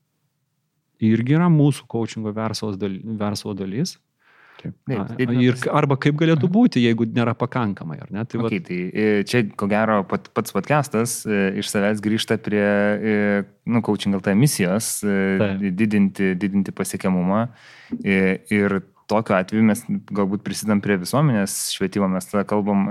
irgi 1.00 1.38
yra 1.38 1.48
mūsų 1.48 1.88
coachingo 1.88 2.34
verslo 2.36 3.54
dalis? 3.56 3.98
Taip. 4.62 4.76
Taip, 4.86 5.14
taip, 5.18 5.32
ir, 5.42 5.58
arba 5.74 5.98
kaip 6.02 6.18
galėtų 6.20 6.50
būti, 6.52 6.84
jeigu 6.84 7.08
nėra 7.10 7.34
pakankamai, 7.38 7.98
ar 8.04 8.12
ne? 8.14 8.26
Tai 8.30 8.44
okay, 8.44 8.62
tai 8.66 8.78
e, 8.90 9.08
čia, 9.28 9.44
ko 9.58 9.68
gero, 9.72 10.02
pat, 10.10 10.30
pats 10.36 10.54
podcastas 10.54 11.16
e, 11.26 11.42
iš 11.62 11.72
savęs 11.72 12.04
grįžta 12.04 12.38
prie, 12.42 12.62
e, 12.62 13.16
nu, 13.72 13.82
coaching 13.86 14.18
LT 14.20 14.36
misijos, 14.38 14.94
Taip. 15.02 15.66
didinti, 15.82 16.34
didinti 16.40 16.76
pasiekiamumą. 16.76 17.48
Ir 18.06 18.80
tokiu 19.12 19.36
atveju 19.36 19.66
mes 19.68 19.84
galbūt 20.14 20.46
prisidam 20.46 20.84
prie 20.84 21.00
visuomenės 21.02 21.74
švietimo, 21.76 22.08
mes 22.12 22.30
tada 22.30 22.46
kalbam 22.48 22.88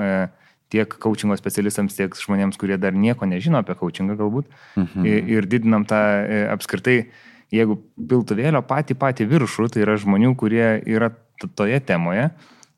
tiek 0.70 0.92
coachingo 1.02 1.38
specialistams, 1.38 1.96
tiek 1.96 2.14
žmonėms, 2.14 2.58
kurie 2.60 2.76
dar 2.78 2.94
nieko 2.94 3.26
nežino 3.26 3.62
apie 3.62 3.78
coachingą 3.78 4.18
galbūt. 4.18 4.50
Mhm. 4.78 5.06
Ir, 5.06 5.34
ir 5.38 5.50
didinam 5.50 5.86
tą 5.88 5.98
apskritai, 6.52 7.04
jeigu 7.54 7.80
piltuvėlio 8.10 8.62
patį 8.66 8.96
patį 8.98 9.26
viršų, 9.30 9.70
tai 9.74 9.84
yra 9.84 9.96
žmonių, 10.00 10.34
kurie 10.38 10.66
yra 10.86 11.10
toje 11.56 11.80
temoje, 11.80 12.30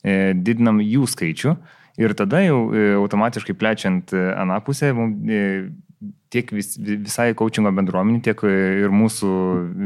e, 0.03 0.33
didinam 0.33 0.79
jų 0.83 1.07
skaičių 1.09 1.55
ir 2.01 2.13
tada 2.17 2.41
jau 2.43 2.59
e, 2.73 2.93
automatiškai 2.97 3.53
plečiant 3.59 4.13
e, 4.13 4.23
anapusę, 4.39 4.93
tiek 6.33 6.49
vis, 6.51 6.73
vi- 6.81 6.97
visai 7.05 7.33
coachingo 7.37 7.71
bendruomenį, 7.71 8.21
tiek 8.25 8.41
ir 8.49 8.89
mūsų 8.91 9.29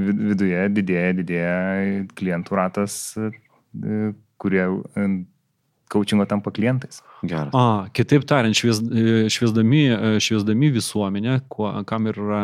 vid- 0.08 0.22
viduje 0.32 0.62
didėja, 0.78 1.10
didėja 1.18 1.56
klientų 2.16 2.56
ratas, 2.56 2.96
kurie 4.42 4.63
coachingo 5.89 6.26
tampa 6.28 6.52
klientais. 6.52 7.02
Geras. 7.23 7.54
A, 7.56 7.88
kitaip 7.95 8.26
tariant, 8.28 8.56
švies, 8.56 8.82
e, 8.91 9.28
šviesdami, 9.32 9.82
e, 9.93 10.12
šviesdami 10.23 10.69
visuomenę, 10.76 11.39
kuo, 11.50 11.69
kam 11.88 12.08
yra, 12.12 12.41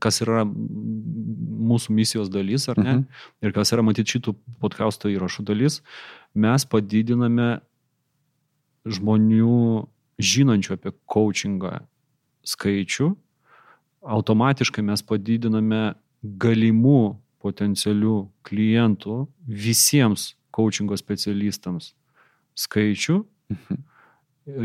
kas 0.00 0.22
yra 0.24 0.44
mūsų 0.48 1.92
misijos 1.92 2.30
dalis, 2.32 2.68
ar 2.68 2.78
ne, 2.78 2.92
Mhm. 2.92 3.04
ir 3.42 3.52
kas 3.52 3.72
yra 3.72 3.82
matyti 3.82 4.16
šitų 4.18 4.34
podkasto 4.60 5.08
įrašų 5.12 5.44
dalis, 5.44 5.80
mes 6.34 6.64
padidiname 6.64 7.60
žmonių 8.86 9.86
žinančių 10.18 10.74
apie 10.76 10.92
coachingą 11.06 11.80
skaičių, 12.48 13.12
automatiškai 14.02 14.82
mes 14.84 15.02
padidiname 15.02 15.94
galimų 16.24 17.16
potencialių 17.42 18.28
klientų 18.48 19.28
visiems 19.46 20.34
coachingo 20.50 20.96
specialistams 20.98 21.92
skaičių 22.58 23.20
Mhm. 23.52 23.78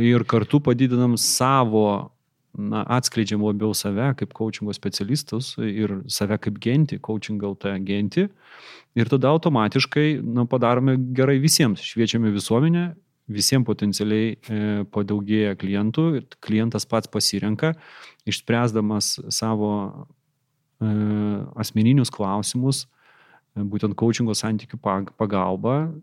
ir 0.03 0.23
kartu 0.27 0.59
padidinam 0.63 1.13
savo, 1.19 2.09
na, 2.53 2.83
atskleidžiam 2.97 3.41
labiau 3.43 3.73
save 3.75 4.11
kaip 4.19 4.33
coachingo 4.37 4.73
specialistus 4.75 5.53
ir 5.57 6.01
save 6.07 6.37
kaip 6.37 6.59
genti, 6.61 6.99
coachingo 6.99 7.53
tą 7.59 7.73
genti. 7.85 8.27
Ir 8.95 9.09
tada 9.09 9.31
automatiškai 9.33 10.21
na, 10.23 10.45
padarome 10.45 10.97
gerai 11.17 11.39
visiems, 11.41 11.81
šviečiame 11.81 12.31
visuomenę, 12.35 12.93
visiems 13.31 13.65
potencialiai 13.65 14.35
e, 14.35 14.83
padaugėja 14.93 15.55
klientų, 15.57 16.05
ir 16.19 16.23
klientas 16.43 16.85
pats 16.85 17.07
pasirenka, 17.07 17.73
išspręsdamas 18.29 19.15
savo 19.33 19.71
e, 20.83 20.87
asmeninius 21.55 22.11
klausimus, 22.13 22.85
būtent 23.55 23.95
coachingo 23.95 24.35
santykių 24.37 24.77
pag- 24.83 25.13
pagalba, 25.17 25.93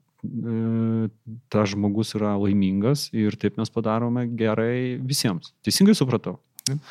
tas 1.48 1.72
žmogus 1.72 2.14
yra 2.18 2.35
laimingas 2.40 3.09
ir 3.16 3.37
taip 3.40 3.59
mes 3.61 3.72
padarome 3.72 4.26
gerai 4.37 4.98
visiems. 5.00 5.54
Teisingai 5.64 5.96
supratau? 5.98 6.38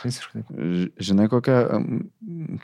Visiškai. 0.03 0.43
Žinai, 0.99 1.29
kokia, 1.31 1.61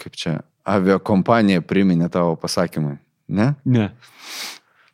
kaip 0.01 0.17
čia, 0.19 0.39
aviakompanija 0.67 1.63
priminė 1.63 2.10
tavo 2.12 2.36
pasakymai, 2.41 2.97
ne? 3.30 3.54
Ne. 3.63 3.89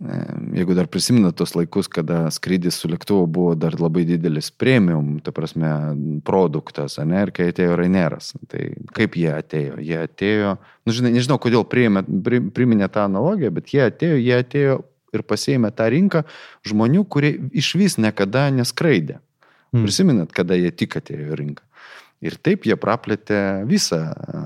Em, 0.01 0.47
Jeigu 0.57 0.73
dar 0.73 0.87
prisimena 0.89 1.29
tos 1.31 1.53
laikus, 1.53 1.87
kada 1.91 2.23
skrydis 2.33 2.79
su 2.81 2.89
lėktuvu 2.89 3.27
buvo 3.29 3.51
dar 3.55 3.75
labai 3.79 4.01
didelis 4.09 4.49
premium, 4.49 5.19
ta 5.21 5.33
prasme, 5.35 5.69
produktas, 6.25 6.97
ne, 7.05 7.21
ir 7.21 7.31
kai 7.35 7.51
atėjo 7.51 7.77
Raineras, 7.77 8.31
tai 8.49 8.71
kaip 8.97 9.17
jie 9.21 9.29
atėjo? 9.35 9.77
Jie 9.85 9.99
atėjo, 10.01 10.55
nu, 10.85 10.95
žinai, 10.97 11.13
nežinau, 11.15 11.37
kodėl 11.41 11.67
priėmė, 11.69 12.03
pri- 12.25 12.41
priminė 12.53 12.89
tą 12.89 13.05
analogiją, 13.05 13.53
bet 13.53 13.73
jie 13.75 13.85
atėjo, 13.87 14.17
jie 14.17 14.39
atėjo 14.41 14.79
ir 15.15 15.25
pasėmė 15.27 15.71
tą 15.75 15.89
rinką 15.91 16.23
žmonių, 16.67 17.05
kurie 17.11 17.33
iš 17.57 17.73
vis 17.79 17.97
niekada 18.01 18.47
neskraidė. 18.55 19.19
Mm. 19.71 19.85
Prisiminat, 19.85 20.33
kada 20.35 20.57
jie 20.59 20.71
tik 20.75 20.97
atėjo 20.99 21.31
į 21.31 21.39
rinką. 21.39 21.67
Ir 22.21 22.35
taip 22.37 22.67
jie 22.69 22.75
praplėtė 22.77 23.39
visą 23.69 24.01
a, 24.11 24.41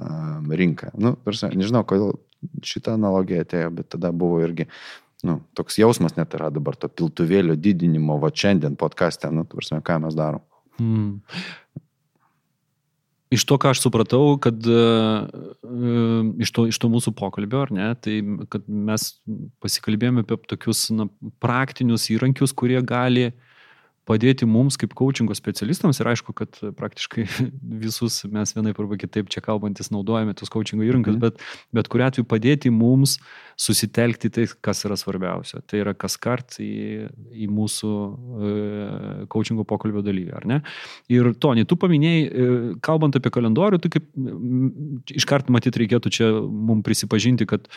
rinką. 0.47 0.93
Nu, 1.01 1.15
tarsi, 1.25 1.49
nežinau, 1.57 1.83
kodėl 1.87 2.15
šitą 2.63 2.93
analogiją 2.95 3.43
atėjo, 3.43 3.71
bet 3.79 3.89
tada 3.95 4.13
buvo 4.15 4.39
irgi 4.45 4.69
nu, 5.25 5.39
toks 5.57 5.79
jausmas 5.81 6.15
net 6.19 6.35
yra 6.37 6.51
dabar 6.53 6.77
to 6.77 6.89
piltuvėlio 6.91 7.55
didinimo, 7.57 8.19
va 8.21 8.29
šiandien 8.29 8.77
podcast'e, 8.79 9.31
nu, 9.33 9.45
tarsi, 9.49 9.79
ką 9.81 9.97
mes 10.05 10.17
darom. 10.17 10.43
Mm. 10.77 11.21
Iš 13.35 13.43
to, 13.49 13.57
ką 13.59 13.73
aš 13.73 13.81
supratau, 13.83 14.35
kad 14.41 14.67
uh, 14.69 15.25
iš, 16.41 16.51
to, 16.55 16.67
iš 16.71 16.79
to 16.81 16.89
mūsų 16.91 17.15
pokalbio, 17.17 17.65
ar 17.65 17.73
ne, 17.75 17.89
tai 17.99 18.19
kad 18.51 18.67
mes 18.67 19.09
pasikalbėjome 19.63 20.23
apie 20.23 20.39
tokius 20.51 20.87
na, 20.95 21.09
praktinius 21.43 22.07
įrankius, 22.13 22.55
kurie 22.55 22.79
gali 22.85 23.31
padėti 24.05 24.47
mums 24.49 24.77
kaip 24.79 24.93
coachingo 24.97 25.35
specialistams 25.37 25.99
ir 26.01 26.09
aišku, 26.11 26.35
kad 26.37 26.59
praktiškai 26.77 27.25
visus 27.85 28.21
mes 28.31 28.55
vienaip 28.55 28.79
arba 28.81 28.99
kitaip 29.01 29.31
čia 29.33 29.43
kalbantis 29.45 29.91
naudojame 29.93 30.35
tos 30.37 30.51
coachingo 30.53 30.85
įrankius, 30.85 31.17
mm. 31.17 31.23
bet, 31.25 31.41
bet 31.75 31.89
kuriu 31.91 32.07
atveju 32.07 32.29
padėti 32.29 32.71
mums 32.73 33.17
susitelkti 33.59 34.31
tai, 34.35 34.47
kas 34.65 34.83
yra 34.87 34.97
svarbiausia. 34.99 35.61
Tai 35.65 35.79
yra 35.79 35.95
kas 35.97 36.17
kart 36.21 36.57
į, 36.59 37.07
į 37.31 37.47
mūsų 37.51 37.91
e, 37.95 38.53
coachingo 39.31 39.63
pokalbio 39.67 40.03
dalyvį, 40.05 40.33
ar 40.35 40.47
ne? 40.49 40.61
Ir 41.11 41.31
Toni, 41.39 41.63
tu 41.67 41.77
paminėjai, 41.79 42.25
e, 42.25 42.57
kalbant 42.85 43.15
apie 43.15 43.31
kalendorių, 43.33 43.79
tai 43.83 43.93
kaip 43.95 44.09
iškart 45.15 45.51
matyt 45.53 45.79
reikėtų 45.79 46.11
čia 46.13 46.31
mums 46.35 46.83
prisipažinti, 46.85 47.47
kad 47.49 47.69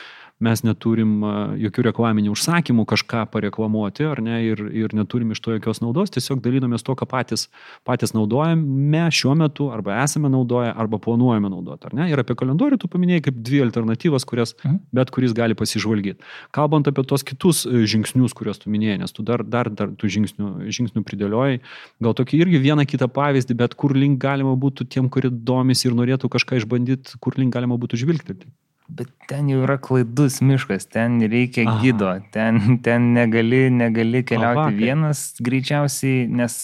mes 0.42 0.62
neturim 0.66 1.22
jokių 1.58 1.84
reklaminių 1.88 2.34
užsakymų 2.34 2.84
kažką 2.88 3.24
pareklamuoti, 3.32 4.06
ar 4.06 4.22
ne, 4.22 4.40
ir, 4.46 4.62
ir 4.70 4.94
neturim 4.94 5.32
iš 5.34 5.42
to 5.42 5.56
jokios 5.56 5.82
naudos, 5.82 6.12
tiesiog 6.18 6.42
dalynomės 6.44 6.84
to, 6.86 6.94
ką 6.98 7.08
patys, 7.08 7.46
patys 7.88 8.14
naudojame 8.16 9.06
šiuo 9.14 9.34
metu, 9.38 9.70
arba 9.74 10.00
esame 10.02 10.30
naudoję, 10.32 10.74
arba 10.74 11.00
planuojame 11.02 11.50
naudoti. 11.52 11.90
Ir 12.08 12.22
apie 12.22 12.36
kalendorių 12.38 12.80
tu 12.82 12.90
paminėjai 12.90 13.24
kaip 13.28 13.40
dvi 13.46 13.62
alternatyvas, 13.68 14.26
kurias 14.28 14.54
mhm. 14.58 14.80
bet 14.94 15.12
kuris 15.14 15.34
gali 15.36 15.56
pasižvalgyti. 15.58 16.20
Kalbant 16.54 16.90
apie 16.90 17.04
tos 17.08 17.24
kitus 17.26 17.64
e, 17.66 17.84
žingsnius, 17.88 18.34
kuriuos 18.36 18.62
tu 18.62 18.72
minėjai, 18.74 19.00
nes 19.02 19.14
tu 19.14 19.24
dar, 19.26 19.44
dar, 19.46 19.70
dar 19.70 19.92
tų 19.94 20.12
žingsnių, 20.18 20.52
žingsnių 20.74 21.04
pridėliojai, 21.06 21.60
gal 22.04 22.16
tokį 22.18 22.42
irgi 22.44 22.62
vieną 22.68 22.86
kitą 22.88 23.10
pavyzdį, 23.12 23.58
bet 23.58 23.76
kur 23.78 23.96
link 23.96 24.20
galima 24.22 24.54
būtų 24.58 24.88
tiem, 24.92 25.10
kurie 25.12 25.30
domisi 25.30 25.88
ir 25.88 25.96
norėtų 25.98 26.30
kažką 26.32 26.62
išbandyti, 26.62 27.20
kur 27.22 27.38
link 27.40 27.54
galima 27.54 27.78
būtų 27.80 28.02
žvilgti. 28.04 28.40
Bet 28.88 29.10
ten 29.28 29.50
jau 29.52 29.60
yra 29.66 29.76
klaidus 29.76 30.38
miškas, 30.40 30.86
ten 30.88 31.18
reikia 31.20 31.66
Aha. 31.68 31.80
gido, 31.82 32.08
ten, 32.32 32.78
ten 32.84 33.12
negali, 33.12 33.66
negali 33.68 34.24
keliauti 34.24 34.64
Aha, 34.64 34.74
vienas 34.74 35.22
greičiausiai, 35.44 36.24
nes 36.32 36.56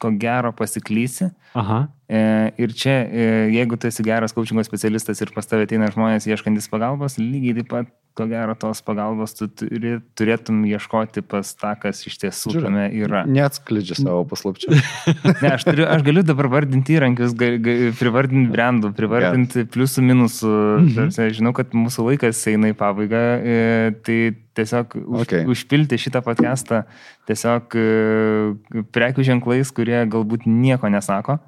ko 0.00 0.10
gero 0.16 0.54
pasiklysi. 0.56 1.28
Aha. 1.58 1.82
E, 2.08 2.20
ir 2.62 2.72
čia, 2.72 2.96
e, 3.04 3.26
jeigu 3.52 3.76
tu 3.76 3.90
esi 3.90 4.04
geras 4.06 4.32
coachingo 4.32 4.64
specialistas 4.64 5.20
ir 5.20 5.32
pas 5.34 5.48
tavę 5.50 5.66
ateina 5.68 5.90
žmonės 5.92 6.28
ieškantis 6.30 6.70
pagalbos, 6.72 7.18
lygiai 7.20 7.58
taip 7.58 7.70
pat 7.74 7.92
ko 8.18 8.26
gero 8.30 8.54
tos 8.58 8.80
pagalbos 8.82 9.36
tu 9.38 9.46
turi, 9.46 9.98
turėtum 10.18 10.64
ieškoti 10.66 11.22
pas 11.26 11.52
tą, 11.54 11.74
kas 11.78 12.00
iš 12.08 12.16
tiesų 12.24 12.54
Žiūrė, 12.56 12.64
tame 12.66 12.86
yra. 12.98 13.22
Neatskleidžia 13.30 13.98
savo 14.00 14.24
paslapčių. 14.28 14.74
ne, 15.44 15.52
aš, 15.52 15.66
turiu, 15.68 15.86
aš 15.86 16.02
galiu 16.06 16.24
dabar 16.26 16.50
vardinti 16.56 16.96
įrankius, 16.98 17.36
ga, 17.38 17.52
ga, 17.62 17.76
privardinti 18.00 18.50
brandų, 18.54 18.92
privardinti 18.98 19.62
yeah. 19.62 19.70
pliusų, 19.74 20.04
minusų. 20.10 20.52
Mm 20.82 20.90
-hmm. 20.96 21.32
Žinau, 21.38 21.54
kad 21.56 21.78
mūsų 21.78 22.08
laikas 22.10 22.42
eina 22.50 22.72
į 22.72 22.76
pabaigą, 22.78 23.24
e, 23.38 23.94
tai 24.06 24.18
tiesiog 24.58 24.98
už, 24.98 25.22
okay. 25.22 25.46
užpilti 25.46 25.98
šitą 26.00 26.22
podcastą 26.26 26.82
tiesiog 27.30 27.78
e, 27.78 28.84
prekių 28.94 29.26
ženklais, 29.30 29.70
kurie 29.74 30.02
galbūt 30.10 30.48
nieko 30.50 30.90
nesako, 30.90 31.38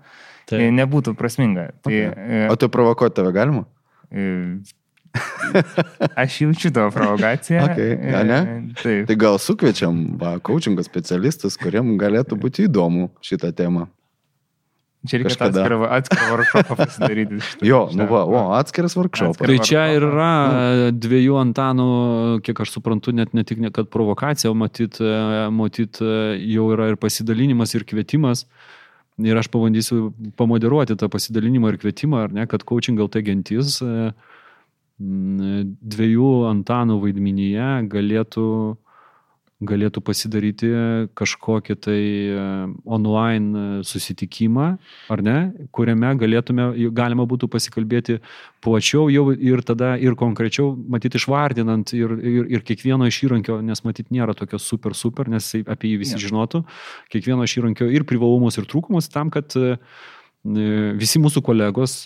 tai 0.50 0.70
nebūtų 0.74 1.14
prasminga. 1.18 1.70
Tai, 1.82 1.96
okay. 2.10 2.46
O 2.50 2.58
tu 2.58 2.70
provokuoti 2.70 3.18
tave 3.18 3.34
galima? 3.34 3.66
Aš 6.22 6.40
jaučiu 6.40 6.70
tavo 6.74 6.90
provokaciją. 6.94 7.62
Okay, 7.66 7.96
ja, 8.12 8.22
ne? 8.26 8.40
Taip. 8.82 9.06
Tai 9.08 9.16
gal 9.18 9.38
sukviečiam, 9.42 10.02
va, 10.20 10.36
coachingo 10.38 10.84
specialistus, 10.86 11.58
kuriem 11.60 11.96
galėtų 12.00 12.38
būti 12.40 12.68
įdomu 12.68 13.10
šitą 13.24 13.52
temą. 13.56 13.88
Čia 15.08 15.16
reikia 15.16 15.30
Kažkada. 15.32 15.62
atskirą, 15.62 15.76
atskirą 15.96 16.24
workshopą 16.28 16.76
pasidaryti. 16.76 17.38
jo, 17.70 17.78
nu 17.96 18.04
va, 18.10 18.20
o, 18.28 18.40
atskiras 18.58 18.96
workshopas. 18.98 19.40
Tai 19.40 19.56
čia 19.64 19.86
ir 19.94 20.04
yra 20.04 20.32
dviejų 20.92 21.38
Antanų, 21.40 21.86
kiek 22.44 22.60
aš 22.60 22.74
suprantu, 22.74 23.14
net 23.16 23.32
ne 23.32 23.46
tik 23.48 23.62
ne, 23.64 23.70
kad 23.72 23.88
provokacija, 23.88 24.52
o 24.52 24.58
matyt, 24.58 25.00
matyt, 25.56 26.02
jau 26.04 26.66
yra 26.76 26.90
ir 26.92 27.00
pasidalinimas, 27.00 27.72
ir 27.78 27.88
kvietimas. 27.88 28.44
Ir 29.20 29.36
aš 29.36 29.48
pabandysiu 29.52 30.10
pamoderuoti 30.36 30.96
tą 31.00 31.08
pasidalinimą 31.12 31.72
ir 31.72 31.80
kvietimą, 31.80 32.26
ar 32.26 32.36
ne, 32.36 32.44
kad 32.48 32.64
coaching 32.68 33.00
LT 33.00 33.24
gentis. 33.24 33.78
E, 33.84 34.12
dviejų 35.00 36.30
Antanų 36.50 36.98
vaidmenyje 37.00 37.68
galėtų, 37.88 38.46
galėtų 39.64 40.02
pasidaryti 40.04 40.68
kažkokį 41.16 41.76
tai 41.84 42.00
e, 42.00 42.44
online 42.84 43.64
susitikimą, 43.88 44.66
ar 45.12 45.22
ne, 45.24 45.38
kuriame 45.72 46.12
galėtume, 46.20 46.68
galima 46.96 47.26
būtų 47.28 47.48
pasikalbėti 47.52 48.18
plačiau 48.64 49.08
jau 49.12 49.26
ir 49.32 49.64
tada 49.64 49.94
ir 50.00 50.16
konkrečiau, 50.20 50.74
matyti 50.76 51.20
išvardinant 51.20 51.92
ir, 51.96 52.16
ir, 52.20 52.54
ir 52.58 52.64
kiekvieno 52.68 53.08
iš 53.08 53.22
įrankio, 53.28 53.60
nes 53.64 53.84
matyti 53.88 54.16
nėra 54.16 54.36
tokio 54.36 54.60
super 54.60 54.96
super, 54.96 55.32
nes 55.32 55.52
apie 55.64 55.94
jį 55.94 56.04
visi 56.04 56.20
žinotų, 56.28 56.64
kiekvieno 57.12 57.48
iš 57.48 57.60
įrankio 57.62 57.88
ir 57.88 58.08
privalumus 58.08 58.60
ir 58.60 58.68
trūkumus 58.68 59.12
tam, 59.12 59.32
kad 59.32 59.56
uh, 59.60 59.76
visi 60.44 61.20
mūsų 61.20 61.42
kolegos, 61.44 61.98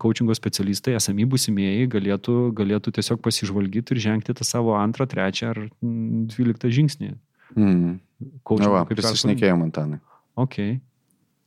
coachingo 0.00 0.34
specialistai, 0.36 0.96
esami 0.96 1.26
būsimieji, 1.28 1.90
galėtų, 1.92 2.36
galėtų 2.56 2.94
tiesiog 2.96 3.20
pasižvalgyti 3.24 3.92
ir 3.92 4.00
žengti 4.00 4.36
tą 4.36 4.46
savo 4.48 4.78
antrą, 4.78 5.06
trečią 5.10 5.52
ar 5.52 5.60
dvyliktą 5.82 6.72
žingsnį. 6.72 7.12
Mm. 7.56 8.00
Coachingo, 8.46 8.72
va, 8.72 8.86
kaip 8.88 9.02
prisišnekėjom, 9.02 9.66
Antanai. 9.68 10.00
Ok. 10.40 10.58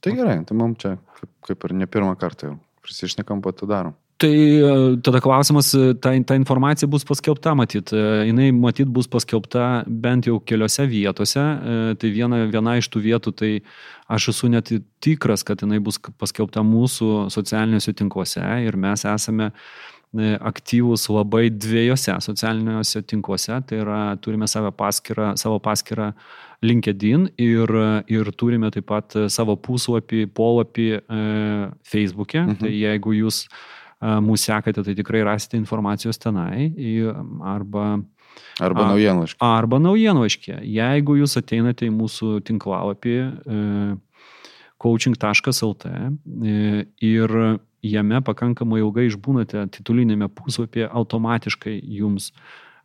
Tai 0.06 0.14
gerai, 0.14 0.38
tai 0.46 0.58
mums 0.60 0.78
čia 0.84 0.96
kaip, 1.18 1.32
kaip 1.50 1.66
ir 1.66 1.74
ne 1.82 1.88
pirmą 1.90 2.14
kartą 2.22 2.52
jau 2.52 2.58
prisišnekam, 2.86 3.42
po 3.42 3.56
to 3.56 3.66
darom. 3.70 3.96
Tai 4.18 4.32
e, 4.32 4.98
tada 5.04 5.20
klausimas, 5.20 5.74
e, 5.76 5.94
ta, 6.00 6.14
ta 6.24 6.36
informacija 6.40 6.88
bus 6.88 7.04
paskelbta, 7.04 7.52
matyt, 7.58 7.92
jinai 7.92 8.48
matyt 8.56 8.88
bus 8.88 9.10
paskelbta 9.12 9.84
bent 9.88 10.30
jau 10.30 10.38
keliose 10.40 10.86
vietose. 10.88 11.44
Tai 12.00 12.12
viena, 12.14 12.46
viena 12.48 12.78
iš 12.80 12.88
tų 12.94 13.04
vietų, 13.10 13.36
tai 13.36 13.52
aš 14.08 14.30
esu 14.32 14.52
net 14.54 14.72
tikras, 15.04 15.44
kad 15.44 15.66
jinai 15.66 15.82
bus 15.84 16.00
paskelbta 16.00 16.64
mūsų 16.64 17.28
socialiniuose 17.34 17.96
tinkluose 17.98 18.46
ir 18.64 18.80
mes 18.80 19.04
esame 19.10 19.52
e, 19.52 20.34
aktyvus 20.40 21.10
labai 21.12 21.50
dviejose 21.52 22.16
socialiniuose 22.30 23.04
tinkluose, 23.04 23.60
tai 23.68 23.84
yra 23.84 24.02
turime 24.24 24.48
savo 24.48 24.72
paskirą, 24.72 25.34
savo 25.42 25.60
paskirą 25.60 26.14
LinkedIn 26.64 27.34
ir, 27.42 27.72
ir 28.08 28.36
turime 28.40 28.72
taip 28.72 28.88
pat 28.88 29.20
savo 29.28 29.60
puslapį, 29.60 30.28
polapį 30.32 30.92
e, 30.96 31.02
Facebook'e, 31.84 32.46
mhm. 32.46 32.62
tai 32.64 32.78
jeigu 32.80 33.20
jūs 33.20 33.44
e, 33.44 33.75
mūsų 34.02 34.52
sekate, 34.52 34.84
tai 34.84 34.96
tikrai 34.98 35.24
rasite 35.26 35.58
informacijos 35.60 36.20
tenai 36.22 36.72
arba 37.46 37.96
Arba 38.64 38.88
naujienlaiškė. 38.90 39.40
Arba 39.44 39.80
naujienlaiškė. 39.84 40.60
Jeigu 40.68 41.18
jūs 41.20 41.38
ateinate 41.40 41.88
į 41.88 41.94
mūsų 41.96 42.40
tinklalapį 42.48 43.16
e, 43.16 43.64
coaching.lt 44.82 45.90
e, 45.92 46.86
ir 47.06 47.36
jame 47.86 48.22
pakankamai 48.26 48.82
ilgai 48.84 49.08
išbūnate 49.10 49.68
titulinėme 49.76 50.30
puslapyje, 50.36 50.88
automatiškai 50.88 51.76
jums 52.00 52.32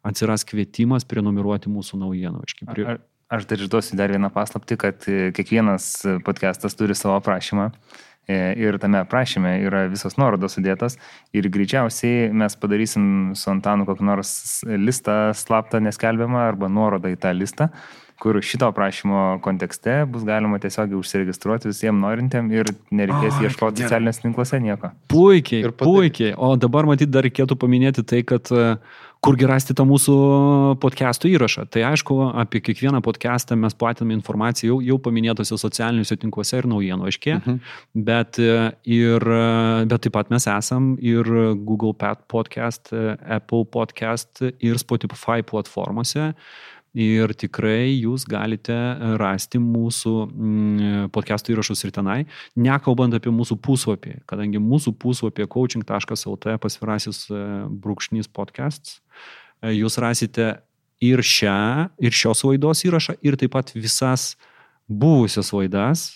atsiras 0.07 0.47
kvietimas 0.49 1.07
prenumeruoti 1.09 1.73
mūsų 1.73 2.03
naujienlaiškį. 2.05 2.69
Prie... 2.73 2.99
Aš 3.31 3.45
dar 3.47 3.61
išduosiu 3.63 3.95
dar 3.95 4.11
vieną 4.11 4.27
paslapti, 4.35 4.75
kad 4.75 5.05
kiekvienas 5.07 5.85
podcastas 6.27 6.75
turi 6.75 6.97
savo 6.99 7.15
aprašymą. 7.21 7.69
E, 8.29 8.37
ir 8.61 8.77
tame 8.79 9.01
aprašyme 9.01 9.57
yra 9.65 9.87
visos 9.91 10.15
nuorodos 10.21 10.55
sudėtos 10.55 10.99
ir 11.35 11.49
greičiausiai 11.51 12.29
mes 12.37 12.55
padarysim 12.61 13.33
su 13.35 13.49
Antanu 13.51 13.87
kokį 13.89 14.07
nors 14.07 14.33
listą 14.69 15.33
slaptą 15.35 15.81
neskelbiamą 15.83 16.45
arba 16.51 16.69
nuorodą 16.71 17.11
į 17.11 17.19
tą 17.25 17.33
listą 17.35 17.71
kur 18.21 18.37
šito 18.45 18.69
aprašymo 18.69 19.41
kontekste 19.43 20.05
bus 20.13 20.25
galima 20.29 20.59
tiesiog 20.61 20.93
užsiregistruoti 20.99 21.71
visiems 21.71 22.03
norintiem 22.03 22.51
ir 22.53 22.69
nereikės 22.93 23.39
oh, 23.39 23.47
ieškoti 23.47 23.87
socialiniuose 23.87 24.25
tinkluose 24.27 24.61
nieko. 24.61 24.93
Puikiai, 25.11 25.73
puikiai. 25.81 26.35
O 26.37 26.53
dabar 26.61 26.89
matyt 26.91 27.11
dar 27.15 27.25
reikėtų 27.25 27.57
paminėti 27.61 28.05
tai, 28.05 28.21
kad 28.29 28.53
uh, 28.53 28.77
kurgi 29.25 29.47
rasti 29.49 29.75
tą 29.77 29.85
mūsų 29.89 30.15
podcastų 30.81 31.31
įrašą. 31.35 31.67
Tai 31.73 31.83
aišku, 31.91 32.17
apie 32.41 32.63
kiekvieną 32.65 33.03
podcastą 33.05 33.57
mes 33.61 33.77
platiname 33.77 34.17
informaciją 34.17 34.73
jau, 34.73 34.79
jau 34.85 34.97
paminėtose 35.05 35.59
socialiniuose 35.61 36.17
tinkluose 36.23 36.57
ir 36.57 36.69
naujienų 36.71 37.11
aiškiai, 37.11 37.37
mhm. 37.39 37.59
bet, 38.09 38.41
ir, 38.41 39.29
bet 39.93 40.07
taip 40.07 40.17
pat 40.17 40.33
mes 40.33 40.49
esam 40.51 40.95
ir 41.05 41.29
Google 41.69 41.93
Podcast, 42.33 42.95
Apple 43.21 43.67
Podcast 43.69 44.45
ir 44.49 44.81
Spotify 44.81 45.45
platformose. 45.45 46.33
Ir 46.99 47.31
tikrai 47.39 47.93
jūs 48.01 48.25
galite 48.27 48.75
rasti 49.21 49.61
mūsų 49.63 50.15
mm, 50.27 51.11
podcastų 51.15 51.55
įrašus 51.55 51.85
ir 51.87 51.93
tenai, 51.95 52.19
nekalbant 52.59 53.15
apie 53.15 53.31
mūsų 53.31 53.61
puslapį, 53.63 54.17
kadangi 54.31 54.59
mūsų 54.59 54.97
puslapį 54.99 55.47
coaching.lt 55.55 56.57
pasvirasis 56.59 57.29
e, 57.31 57.45
brūkšnys 57.85 58.27
podcasts, 58.35 58.99
e, 59.63 59.71
jūs 59.77 60.01
rasite 60.03 60.57
ir 60.99 61.23
šią, 61.23 61.93
ir 62.03 62.17
šios 62.17 62.43
laidos 62.49 62.83
įrašą, 62.89 63.21
ir 63.23 63.39
taip 63.39 63.55
pat 63.55 63.71
visas 63.79 64.35
buvusias 64.91 65.55
laidas 65.55 66.09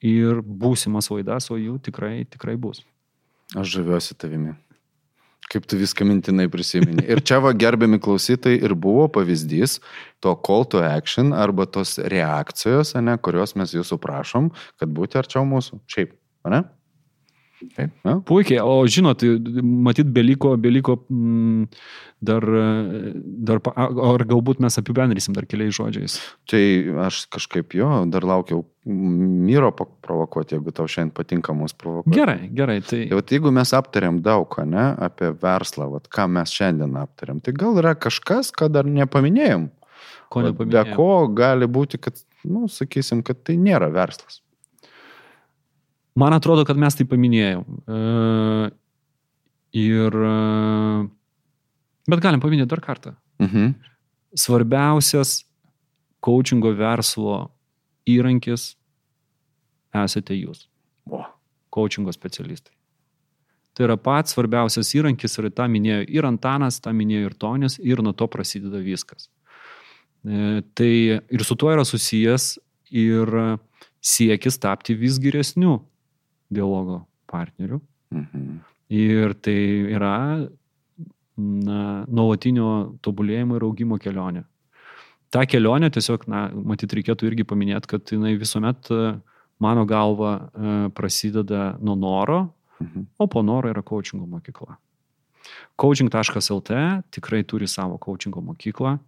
ir 0.00 0.40
būsimas 0.40 1.12
laidas, 1.12 1.50
o 1.52 1.60
jų 1.60 1.76
tikrai, 1.84 2.24
tikrai 2.24 2.56
bus. 2.56 2.80
Aš 3.52 3.76
žaviuosi 3.76 4.16
tavimi. 4.16 4.56
Kaip 5.56 5.64
tu 5.64 5.78
viską 5.80 6.04
mintinai 6.04 6.50
prisimeni. 6.52 7.06
Ir 7.08 7.22
čia 7.24 7.40
va 7.40 7.54
gerbiami 7.56 7.96
klausytojai 8.04 8.60
ir 8.60 8.74
buvo 8.76 9.06
pavyzdys 9.08 9.78
to 10.20 10.34
call 10.44 10.68
to 10.68 10.82
action 10.84 11.32
arba 11.32 11.64
tos 11.64 11.96
reakcijos, 11.96 12.92
ne, 13.00 13.16
kurios 13.16 13.56
mes 13.56 13.72
jūsų 13.72 13.96
prašom, 14.02 14.50
kad 14.76 14.92
būti 14.92 15.16
arčiau 15.16 15.46
mūsų. 15.48 15.80
Šiaip, 15.88 16.12
ne? 16.52 16.60
Taip. 17.56 17.92
Na? 18.04 18.18
Puikiai, 18.20 18.60
o 18.60 18.84
žinot, 18.90 19.22
matyt, 19.64 20.08
beliko, 20.12 20.52
beliko 20.60 20.98
m, 21.08 21.64
dar, 22.20 22.44
dar, 23.48 23.60
ar 23.72 24.24
galbūt 24.28 24.60
mes 24.60 24.76
apibendrysim 24.76 25.32
dar 25.36 25.46
keliais 25.48 25.72
žodžiais. 25.78 26.18
Tai 26.50 26.62
aš 27.06 27.22
kažkaip 27.32 27.76
jo, 27.78 27.88
dar 28.12 28.26
laukiau 28.28 28.66
myro 28.86 29.72
provokuoti, 29.72 30.58
jeigu 30.58 30.74
tau 30.76 30.84
šiandien 30.90 31.14
patinka 31.16 31.56
mūsų 31.56 31.80
provokuoti. 31.80 32.18
Gerai, 32.18 32.38
gerai. 32.52 32.78
Tai... 32.84 33.00
tai 33.08 33.20
vat, 33.22 33.32
jeigu 33.32 33.52
mes 33.56 33.72
aptarėm 33.80 34.20
daug, 34.24 34.60
ne, 34.68 34.90
apie 35.08 35.32
verslą, 35.40 35.88
vat, 35.96 36.10
ką 36.12 36.28
mes 36.36 36.52
šiandien 36.52 37.00
aptarėm, 37.00 37.40
tai 37.40 37.56
gal 37.56 37.80
yra 37.80 37.96
kažkas, 37.96 38.52
ką 38.52 38.68
dar 38.76 38.88
nepaminėjom. 38.88 39.70
Ko 40.28 40.44
nepaminėjom. 40.44 40.76
Be 40.76 40.98
ko 40.98 41.10
gali 41.32 41.68
būti, 41.70 42.04
kad, 42.04 42.20
na, 42.44 42.66
nu, 42.66 42.72
sakysim, 42.72 43.24
kad 43.26 43.40
tai 43.48 43.56
nėra 43.60 43.88
verslas. 43.94 44.42
Man 46.16 46.32
atrodo, 46.32 46.64
kad 46.64 46.78
mes 46.80 46.96
tai 46.96 47.04
paminėjom. 47.08 47.64
E, 47.92 47.98
ir. 49.76 50.16
E, 50.16 50.36
bet 52.08 52.22
galim 52.24 52.40
paminėti 52.40 52.72
dar 52.72 52.80
kartą. 52.84 53.12
Mhm. 53.42 53.74
Svarbiausias 54.36 55.42
coachingo 56.24 56.72
verslo 56.76 57.50
įrankis 58.08 58.74
esate 59.96 60.36
jūs. 60.38 60.66
O. 61.12 61.20
Coachingo 61.72 62.14
specialistai. 62.16 62.72
Tai 63.76 63.84
yra 63.84 63.98
pats 64.00 64.32
svarbiausias 64.32 64.94
įrankis 64.96 65.36
ir 65.36 65.50
tą 65.52 65.66
minėjo 65.68 66.06
ir 66.16 66.24
Antanas, 66.24 66.80
tą 66.80 66.94
minėjo 66.96 67.28
ir 67.28 67.34
Tonis, 67.36 67.76
ir 67.76 68.00
nuo 68.00 68.14
to 68.16 68.24
prasideda 68.32 68.80
viskas. 68.80 69.28
E, 70.24 70.62
tai 70.72 70.92
ir 71.20 71.44
su 71.44 71.58
tuo 71.60 71.74
yra 71.74 71.84
susijęs 71.84 72.54
ir 72.88 73.36
siekis 74.00 74.56
tapti 74.62 74.96
vis 74.96 75.20
geresniu 75.20 75.82
dialogo 76.52 77.04
partnerių. 77.30 77.80
Mhm. 78.14 78.58
Ir 78.90 79.34
tai 79.42 79.58
yra 79.96 80.12
na, 81.36 82.04
nuolatinio 82.08 82.98
tobulėjimo 83.02 83.58
ir 83.58 83.64
augimo 83.66 83.98
kelionė. 84.00 84.44
Ta 85.30 85.42
kelionė 85.44 85.90
tiesiog, 85.92 86.28
na, 86.30 86.46
matyt, 86.54 86.94
reikėtų 86.94 87.26
irgi 87.28 87.44
paminėti, 87.44 87.90
kad 87.90 88.12
jinai 88.14 88.36
visuomet, 88.38 88.88
mano 89.60 89.84
galva, 89.84 90.48
e, 90.54 90.76
prasideda 90.94 91.76
nuo 91.82 91.96
noro, 91.96 92.52
Mhm. 92.80 93.06
o 93.18 93.26
po 93.26 93.42
noro 93.42 93.68
yra 93.72 93.82
coachingo 93.82 94.26
mokykla. 94.26 94.76
Coaching.lt 95.76 96.70
tikrai 97.10 97.42
turi 97.44 97.66
savo 97.68 97.98
coachingo 97.98 98.40
mokyklą. 98.42 98.98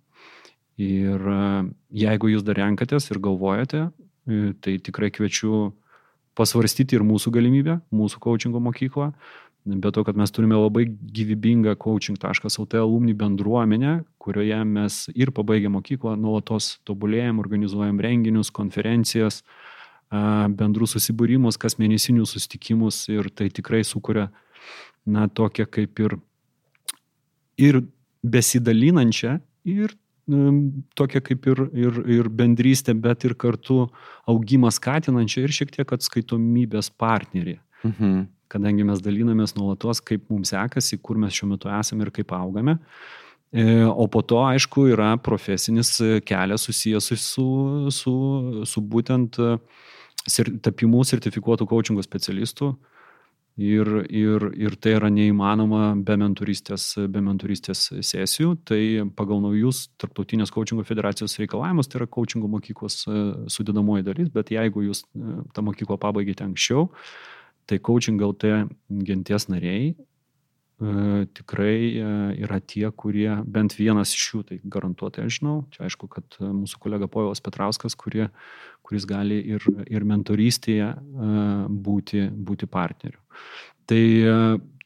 Ir 0.79 1.19
e, 1.19 1.71
jeigu 1.93 2.31
jūs 2.33 2.45
dar 2.45 2.55
renkatės 2.57 3.11
ir 3.11 3.19
galvojate, 3.19 3.93
e, 4.29 4.53
tai 4.61 4.79
tikrai 4.79 5.11
kviečiu 5.11 5.73
pasvarstyti 6.39 6.99
ir 6.99 7.05
mūsų 7.07 7.33
galimybę, 7.35 7.81
mūsų 7.95 8.23
coachingo 8.23 8.63
mokyklą. 8.63 9.13
Be 9.69 9.91
to, 9.93 10.05
kad 10.07 10.17
mes 10.17 10.31
turime 10.33 10.57
labai 10.57 10.87
gyvybingą 10.89 11.75
coaching.lt 11.83 12.79
alumni 12.79 13.13
bendruomenę, 13.13 13.99
kurioje 14.23 14.63
mes 14.65 15.01
ir 15.13 15.33
pabaigę 15.37 15.69
mokyklą 15.69 16.15
nuolatos 16.17 16.79
tobulėjom, 16.89 17.43
organizuojam 17.43 18.01
renginius, 18.01 18.53
konferencijas, 18.55 19.43
bendrus 20.57 20.95
susibūrimus, 20.97 21.59
kas 21.61 21.77
mėnesinius 21.77 22.33
susitikimus 22.33 23.03
ir 23.13 23.29
tai 23.29 23.51
tikrai 23.53 23.83
sukuria, 23.85 24.31
na, 25.05 25.27
tokią 25.29 25.67
kaip 25.69 26.01
ir, 26.01 26.17
ir 27.61 27.83
besidalinančią, 28.25 29.37
ir 29.69 29.93
tokia 30.99 31.23
kaip 31.25 31.47
ir, 31.49 31.63
ir, 31.73 32.01
ir 32.19 32.29
bendrystė, 32.29 32.95
bet 32.95 33.25
ir 33.25 33.35
kartu 33.39 33.87
augimą 34.29 34.71
skatinančią 34.75 35.47
ir 35.47 35.55
šiek 35.55 35.73
tiek 35.79 35.95
atskaitomybės 35.97 36.91
partnerį. 37.01 37.59
Mhm. 37.87 38.27
Kadangi 38.49 38.85
mes 38.89 39.01
dalinamės 39.05 39.55
nuolatos, 39.59 40.01
kaip 40.01 40.29
mums 40.33 40.55
sekasi, 40.55 40.97
kur 41.05 41.19
mes 41.21 41.35
šiuo 41.37 41.51
metu 41.51 41.69
esame 41.73 42.07
ir 42.07 42.13
kaip 42.17 42.33
augame. 42.33 42.79
E, 43.53 43.85
o 43.85 44.07
po 44.09 44.23
to, 44.25 44.41
aišku, 44.45 44.87
yra 44.93 45.15
profesinis 45.25 45.95
kelias 46.29 46.65
susijęs 46.69 47.11
su, 47.17 47.49
su, 47.93 48.15
su 48.69 48.85
būtent 48.85 49.41
tapimu 50.65 51.05
sertifikuotų 51.09 51.69
coachingo 51.69 52.05
specialistų, 52.05 52.73
Ir, 53.59 53.89
ir, 54.15 54.45
ir 54.55 54.75
tai 54.79 54.93
yra 54.95 55.09
neįmanoma 55.11 55.97
be 56.07 56.15
mentoristės, 56.21 56.93
be 57.11 57.23
mentoristės 57.27 57.89
sesijų. 58.07 58.53
Tai 58.71 58.81
pagal 59.19 59.41
naujus 59.43 59.89
Tarptautinės 59.99 60.53
coachingo 60.55 60.85
federacijos 60.87 61.35
reikalavimus 61.43 61.91
tai 61.91 61.99
yra 61.99 62.07
coachingo 62.07 62.47
mokyklos 62.53 63.01
e, 63.11 63.23
sudėdamoji 63.51 64.07
dalis, 64.07 64.31
bet 64.31 64.53
jeigu 64.55 64.85
jūs 64.87 65.03
e, 65.03 65.41
tą 65.57 65.65
mokyklą 65.67 65.99
pabaigėte 65.99 66.47
anksčiau, 66.47 66.87
tai 67.67 67.81
coaching 67.83 68.23
LT 68.23 68.53
genties 69.11 69.49
nariai 69.51 69.91
tikrai 70.79 71.99
yra 72.39 72.61
tie, 72.63 72.87
kurie 72.95 73.33
bent 73.51 73.75
vienas 73.75 74.13
iš 74.15 74.27
jų, 74.31 74.43
tai 74.47 74.59
garantuotai 74.63 75.25
aš 75.27 75.41
žinau, 75.41 75.57
čia 75.75 75.89
aišku, 75.89 76.07
kad 76.13 76.39
mūsų 76.39 76.79
kolega 76.79 77.09
Povilas 77.11 77.43
Petrauskas, 77.43 77.97
kurie, 77.99 78.29
kuris 78.87 79.07
gali 79.09 79.41
ir, 79.57 79.65
ir 79.91 80.07
mentorystėje 80.07 80.93
būti, 81.67 82.29
būti 82.31 82.71
partneriu. 82.71 83.19
Tai, 83.91 84.05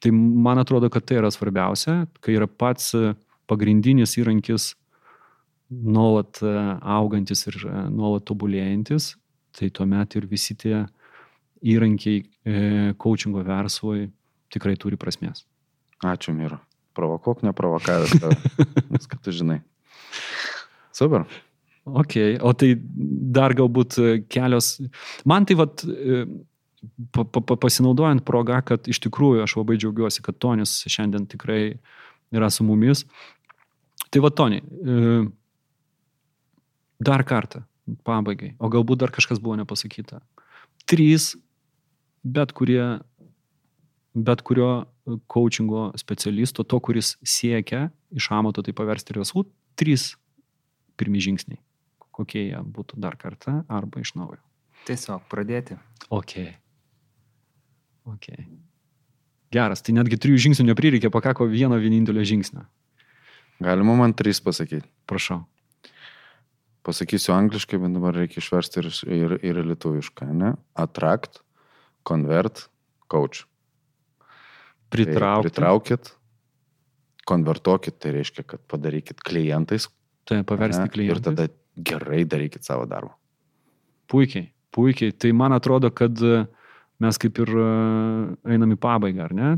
tai 0.00 0.14
man 0.16 0.62
atrodo, 0.62 0.88
kad 0.92 1.04
tai 1.04 1.20
yra 1.20 1.32
svarbiausia, 1.34 2.06
kai 2.24 2.38
yra 2.38 2.48
pats 2.48 2.94
pagrindinis 3.50 4.16
įrankis 4.16 4.72
nuolat 5.68 6.40
augantis 6.80 7.46
ir 7.50 7.60
nuolat 7.92 8.24
tobulėjantis, 8.28 9.12
tai 9.52 9.68
tuomet 9.68 10.16
ir 10.16 10.28
visi 10.30 10.56
tie 10.56 10.86
įrankiai 11.62 12.94
coachingo 12.96 13.44
verslui 13.44 14.08
tikrai 14.52 14.78
turi 14.80 14.96
prasmės. 14.96 15.44
Ačiū, 16.02 16.34
Miro. 16.34 16.58
Provokuok, 16.98 17.44
neprovokavęs, 17.46 18.18
kad 19.10 19.20
tu 19.24 19.32
žinai. 19.32 19.62
Super. 20.92 21.24
Ok, 21.84 22.14
o 22.44 22.52
tai 22.54 22.74
dar 23.34 23.54
galbūt 23.58 23.98
e, 23.98 24.10
kelios. 24.30 24.76
Man 25.26 25.46
tai 25.48 25.56
vad, 25.58 25.82
e, 25.82 26.22
pa, 27.10 27.24
pa, 27.24 27.56
pasinaudojant 27.56 28.22
progą, 28.26 28.60
kad 28.66 28.86
iš 28.90 29.00
tikrųjų 29.06 29.42
aš 29.42 29.56
labai 29.58 29.78
džiaugiuosi, 29.80 30.22
kad 30.22 30.38
Tonis 30.38 30.76
šiandien 30.86 31.26
tikrai 31.30 31.62
yra 32.34 32.50
su 32.54 32.66
mumis. 32.66 33.02
Tai 34.14 34.22
va, 34.22 34.30
Toni, 34.30 34.60
e, 34.62 35.08
dar 37.02 37.26
kartą, 37.26 37.64
pabaigai, 38.06 38.54
o 38.62 38.70
galbūt 38.70 39.02
dar 39.02 39.14
kažkas 39.14 39.42
buvo 39.42 39.56
nepasakyta. 39.58 40.20
Trys, 40.86 41.32
bet 42.22 42.54
kurie, 42.54 42.84
bet 44.14 44.46
kurio 44.46 44.84
coachingo 45.30 45.90
specialisto, 45.98 46.64
to, 46.64 46.78
kuris 46.80 47.16
siekia 47.26 47.88
iš 48.14 48.30
amato 48.34 48.62
tai 48.62 48.74
paversti 48.76 49.16
verslų, 49.16 49.44
trys 49.78 50.12
pirmi 51.00 51.22
žingsniai 51.22 51.58
kokie 52.12 52.48
jie 52.50 52.60
būtų 52.60 53.00
dar 53.02 53.16
kartą 53.20 53.62
arba 53.72 54.02
iš 54.04 54.14
naujo. 54.18 54.40
Tiesiog 54.86 55.24
pradėti. 55.30 55.78
Ok. 56.12 56.36
Ok. 58.08 58.28
Geras, 59.52 59.84
tai 59.84 59.94
netgi 59.96 60.18
trijų 60.20 60.40
žingsnių 60.46 60.70
neprireikė, 60.70 61.10
pakako 61.12 61.46
vieno 61.50 61.78
vienintelio 61.80 62.24
žingsnio. 62.26 62.64
Galima 63.62 63.94
man 63.98 64.14
trys 64.16 64.40
pasakyti. 64.42 64.88
Prašau. 65.06 65.42
Pasakysiu 66.82 67.34
angliškai, 67.36 67.78
bet 67.78 67.94
dabar 67.94 68.16
reikia 68.16 68.40
išversti 68.42 68.82
ir, 68.82 68.88
ir, 69.06 69.34
ir 69.52 69.60
lietuviškai. 69.68 70.32
Ne? 70.34 70.56
Attract, 70.74 71.44
convert, 72.08 72.66
coach. 73.12 73.44
Pritraukit. 74.92 75.48
Tai 75.48 75.50
pritraukit, 75.50 76.12
konvertuokit, 77.28 77.98
tai 78.02 78.14
reiškia, 78.18 78.46
kad 78.46 78.62
padarykit 78.70 79.22
klientais. 79.24 79.88
Tai 80.28 80.42
paversti 80.46 80.86
klientais. 80.92 81.18
Ir 81.18 81.22
tada 81.24 81.48
gerai 81.76 82.22
darykit 82.28 82.66
savo 82.66 82.86
darbą. 82.90 83.14
Puikiai, 84.12 84.50
puikiai. 84.74 85.14
Tai 85.16 85.32
man 85.38 85.56
atrodo, 85.56 85.90
kad 85.94 86.20
e, 86.20 86.42
mes 87.02 87.20
kaip 87.22 87.40
ir 87.42 87.52
e, 87.56 87.68
einam 88.54 88.74
į 88.74 88.80
pabaigą, 88.82 89.30
ar 89.30 89.36
ne? 89.36 89.52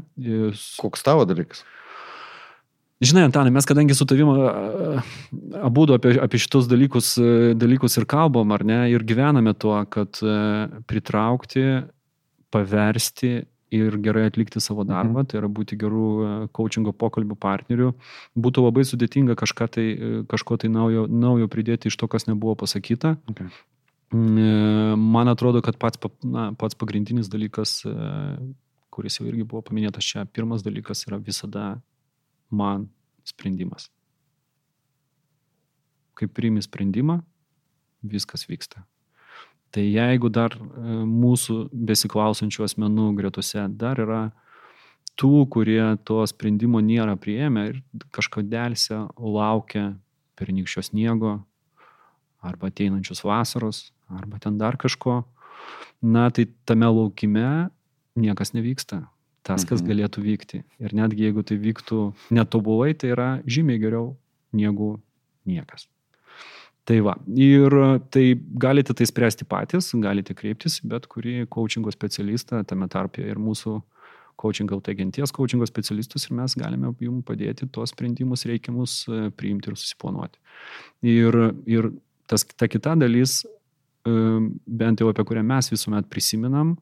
Koks 0.80 1.05
tavo 1.05 1.26
dalykas? 1.28 1.64
Žinai, 3.05 3.26
Antanai, 3.26 3.51
mes 3.53 3.66
kadangi 3.66 3.95
su 3.97 4.07
tavim 4.07 4.30
abu 5.59 5.85
apie, 5.93 6.14
apie 6.22 6.39
šitos 6.41 6.68
dalykus, 6.70 7.16
e, 7.18 7.53
dalykus 7.59 7.99
ir 7.99 8.07
kalbam, 8.09 8.55
ar 8.55 8.62
ne, 8.64 8.78
ir 8.93 9.03
gyvename 9.05 9.53
tuo, 9.59 9.74
kad 9.91 10.20
e, 10.22 10.37
pritraukti, 10.89 11.64
paversti 12.55 13.43
ir 13.75 13.97
gerai 14.03 14.27
atlikti 14.29 14.62
savo 14.62 14.85
darbą, 14.89 15.22
mhm. 15.22 15.29
tai 15.31 15.41
yra 15.41 15.51
būti 15.51 15.79
gerų 15.81 16.09
coachingo 16.57 16.95
pokalbių 16.97 17.37
partnerių, 17.41 17.93
būtų 18.39 18.66
labai 18.66 18.85
sudėtinga 18.89 19.37
kažką 19.41 19.70
tai, 19.77 19.87
kažko 20.31 20.59
tai 20.62 20.70
naujo, 20.72 21.07
naujo 21.11 21.51
pridėti 21.53 21.91
iš 21.91 21.99
to, 22.01 22.11
kas 22.11 22.29
nebuvo 22.31 22.57
pasakyta. 22.64 23.16
Okay. 23.33 23.51
Mm, 24.14 25.01
man 25.01 25.29
atrodo, 25.33 25.62
kad 25.64 25.79
pats, 25.81 25.99
na, 26.22 26.53
pats 26.59 26.79
pagrindinis 26.79 27.31
dalykas, 27.33 27.81
kuris 28.95 29.18
jau 29.18 29.27
irgi 29.27 29.47
buvo 29.49 29.64
paminėtas 29.66 30.07
čia, 30.07 30.22
pirmas 30.31 30.62
dalykas 30.62 31.03
yra 31.09 31.18
visada 31.18 31.75
man 32.55 32.87
sprendimas. 33.27 33.89
Kai 36.14 36.29
priimi 36.31 36.62
sprendimą, 36.62 37.18
viskas 38.07 38.47
vyksta. 38.47 38.85
Tai 39.75 39.83
jeigu 39.83 40.31
dar 40.31 40.55
e, 40.55 40.61
mūsų 41.03 41.57
besiklausančių 41.75 42.66
asmenų 42.68 43.09
gretose 43.18 43.64
dar 43.75 43.99
yra 43.99 44.22
tų, 45.18 45.47
kurie 45.51 45.97
to 46.07 46.20
sprendimo 46.31 46.83
nėra 46.83 47.16
prieėmę 47.18 47.66
ir 47.72 47.81
kažkodėlse 48.14 49.01
laukia 49.18 49.97
pernykščio 50.39 50.85
sniego, 50.91 51.41
arba 52.45 52.68
ateinančios 52.70 53.25
vasaros, 53.25 53.89
arba 54.12 54.39
ten 54.43 54.59
dar 54.61 54.77
kažko, 54.77 55.22
na 56.03 56.29
tai 56.31 56.47
tame 56.68 56.91
laukime 56.91 57.70
niekas 58.14 58.53
nevyksta 58.55 59.07
tas, 59.45 59.64
kas 59.68 59.83
mhm. 59.83 59.89
galėtų 59.91 60.22
vykti. 60.25 60.62
Ir 60.81 60.95
netgi 60.97 61.27
jeigu 61.27 61.45
tai 61.45 61.59
vyktų 61.61 62.05
netobulai, 62.33 62.95
tai 62.97 63.12
yra 63.12 63.29
žymiai 63.45 63.81
geriau 63.83 64.14
negu 64.57 64.95
niekas. 65.49 65.89
Tai 66.85 66.99
va, 67.01 67.14
ir 67.32 67.72
tai 68.12 68.24
galite 68.61 68.93
tai 68.93 69.07
spręsti 69.09 69.47
patys, 69.49 69.95
galite 70.05 70.35
kreiptis 70.37 70.82
bet 70.85 71.07
kurį 71.09 71.47
coachingo 71.53 71.93
specialistą, 71.95 72.61
tame 72.68 72.89
tarpe 72.93 73.24
ir 73.24 73.41
mūsų 73.41 73.78
coaching 74.37 74.70
LT 74.70 74.97
genties 74.99 75.32
coachingo 75.32 75.66
specialistus 75.66 76.26
ir 76.28 76.37
mes 76.39 76.57
galime 76.59 76.93
jums 77.01 77.24
padėti 77.26 77.68
tuos 77.72 77.93
sprendimus 77.95 78.45
reikiamus 78.51 78.97
e, 79.09 79.20
priimti 79.39 79.70
ir 79.70 79.78
susiplanuoti. 79.78 80.41
Ir, 81.14 81.39
ir 81.70 81.91
tas, 82.30 82.45
ta 82.45 82.68
kita 82.70 82.97
dalis, 83.01 83.43
e, 83.45 84.16
bent 84.66 85.01
jau 85.01 85.11
apie 85.12 85.24
kurią 85.28 85.45
mes 85.47 85.70
visuomet 85.72 86.11
prisiminam, 86.11 86.74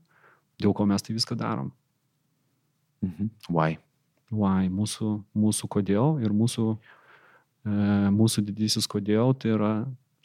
dėl 0.62 0.74
ko 0.76 0.86
mes 0.88 1.04
tai 1.04 1.16
viską 1.16 1.38
darom. 1.38 1.70
Mhm. 3.02 3.30
Why? 3.50 3.78
Why? 4.32 4.68
Mūsų, 4.72 5.14
mūsų 5.36 5.68
kodėl 5.76 6.18
ir 6.24 6.32
mūsų, 6.32 6.76
mūsų 7.64 8.42
didysis 8.48 8.88
kodėl 8.90 9.34
tai 9.38 9.52
yra 9.54 9.72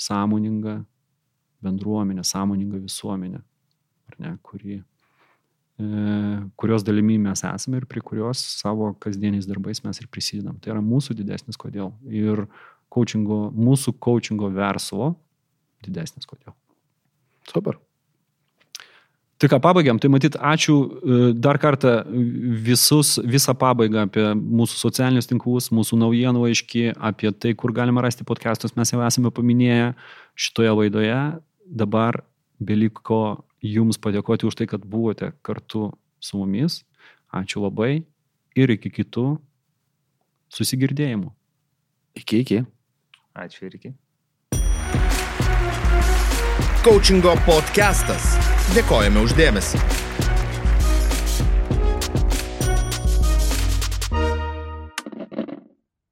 sąmoninga 0.02 0.80
bendruomenė, 1.66 2.24
sąmoninga 2.26 2.80
visuomenė, 2.82 3.42
ne, 4.22 4.34
kuri, 4.46 4.80
e, 5.82 5.88
kurios 6.58 6.86
dalimi 6.86 7.18
mes 7.22 7.44
esame 7.46 7.82
ir 7.82 7.88
prie 7.90 8.02
kurios 8.06 8.42
savo 8.62 8.94
kasdieniais 9.04 9.50
darbais 9.50 9.84
mes 9.86 10.02
ir 10.02 10.10
prisidedam. 10.12 10.58
Tai 10.62 10.76
yra 10.76 10.84
mūsų 10.86 11.18
didesnis 11.18 11.60
kodėl. 11.60 11.94
Ir 12.10 12.46
coachingo, 12.94 13.48
mūsų 13.54 13.98
coachingo 14.02 14.52
verslo 14.54 15.16
didesnis 15.86 16.30
kodėl. 16.30 16.56
Super. 17.48 17.78
Tai 19.38 19.50
ką 19.52 19.60
pabaigiam, 19.62 20.00
tai 20.02 20.10
matyt, 20.10 20.34
ačiū 20.34 20.76
e, 20.82 21.18
dar 21.38 21.60
kartą 21.62 21.92
visus, 22.66 23.20
visą 23.22 23.54
pabaigą 23.54 24.08
apie 24.08 24.24
mūsų 24.34 24.80
socialinius 24.82 25.30
tinklus, 25.30 25.68
mūsų 25.70 26.00
naujienų 26.02 26.48
aiški, 26.48 26.88
apie 26.98 27.30
tai, 27.38 27.52
kur 27.54 27.70
galima 27.76 28.02
rasti 28.02 28.26
podcastus, 28.26 28.74
mes 28.74 28.90
jau 28.90 29.04
esame 29.06 29.30
paminėję 29.30 29.92
šitoje 30.34 30.74
laidoje. 30.80 31.20
Dabar 31.70 32.24
beliko 32.58 33.44
jums 33.62 34.02
padėkoti 34.02 34.50
už 34.50 34.58
tai, 34.58 34.70
kad 34.74 34.82
buvote 34.82 35.30
kartu 35.46 35.92
su 36.18 36.42
mumis. 36.42 36.82
Ačiū 37.30 37.62
labai 37.62 38.08
ir 38.58 38.74
iki 38.74 38.90
kitų 38.90 39.30
susigirdėjimų. 40.50 41.30
Iki, 42.18 42.42
iki. 42.42 42.62
Ačiū 43.38 43.70
ir 43.70 43.78
iki. 43.78 43.96
Coachingo 46.82 47.38
podcastas. 47.46 48.57
Dėkojame 48.76 49.24
uždėmesi. 49.24 49.80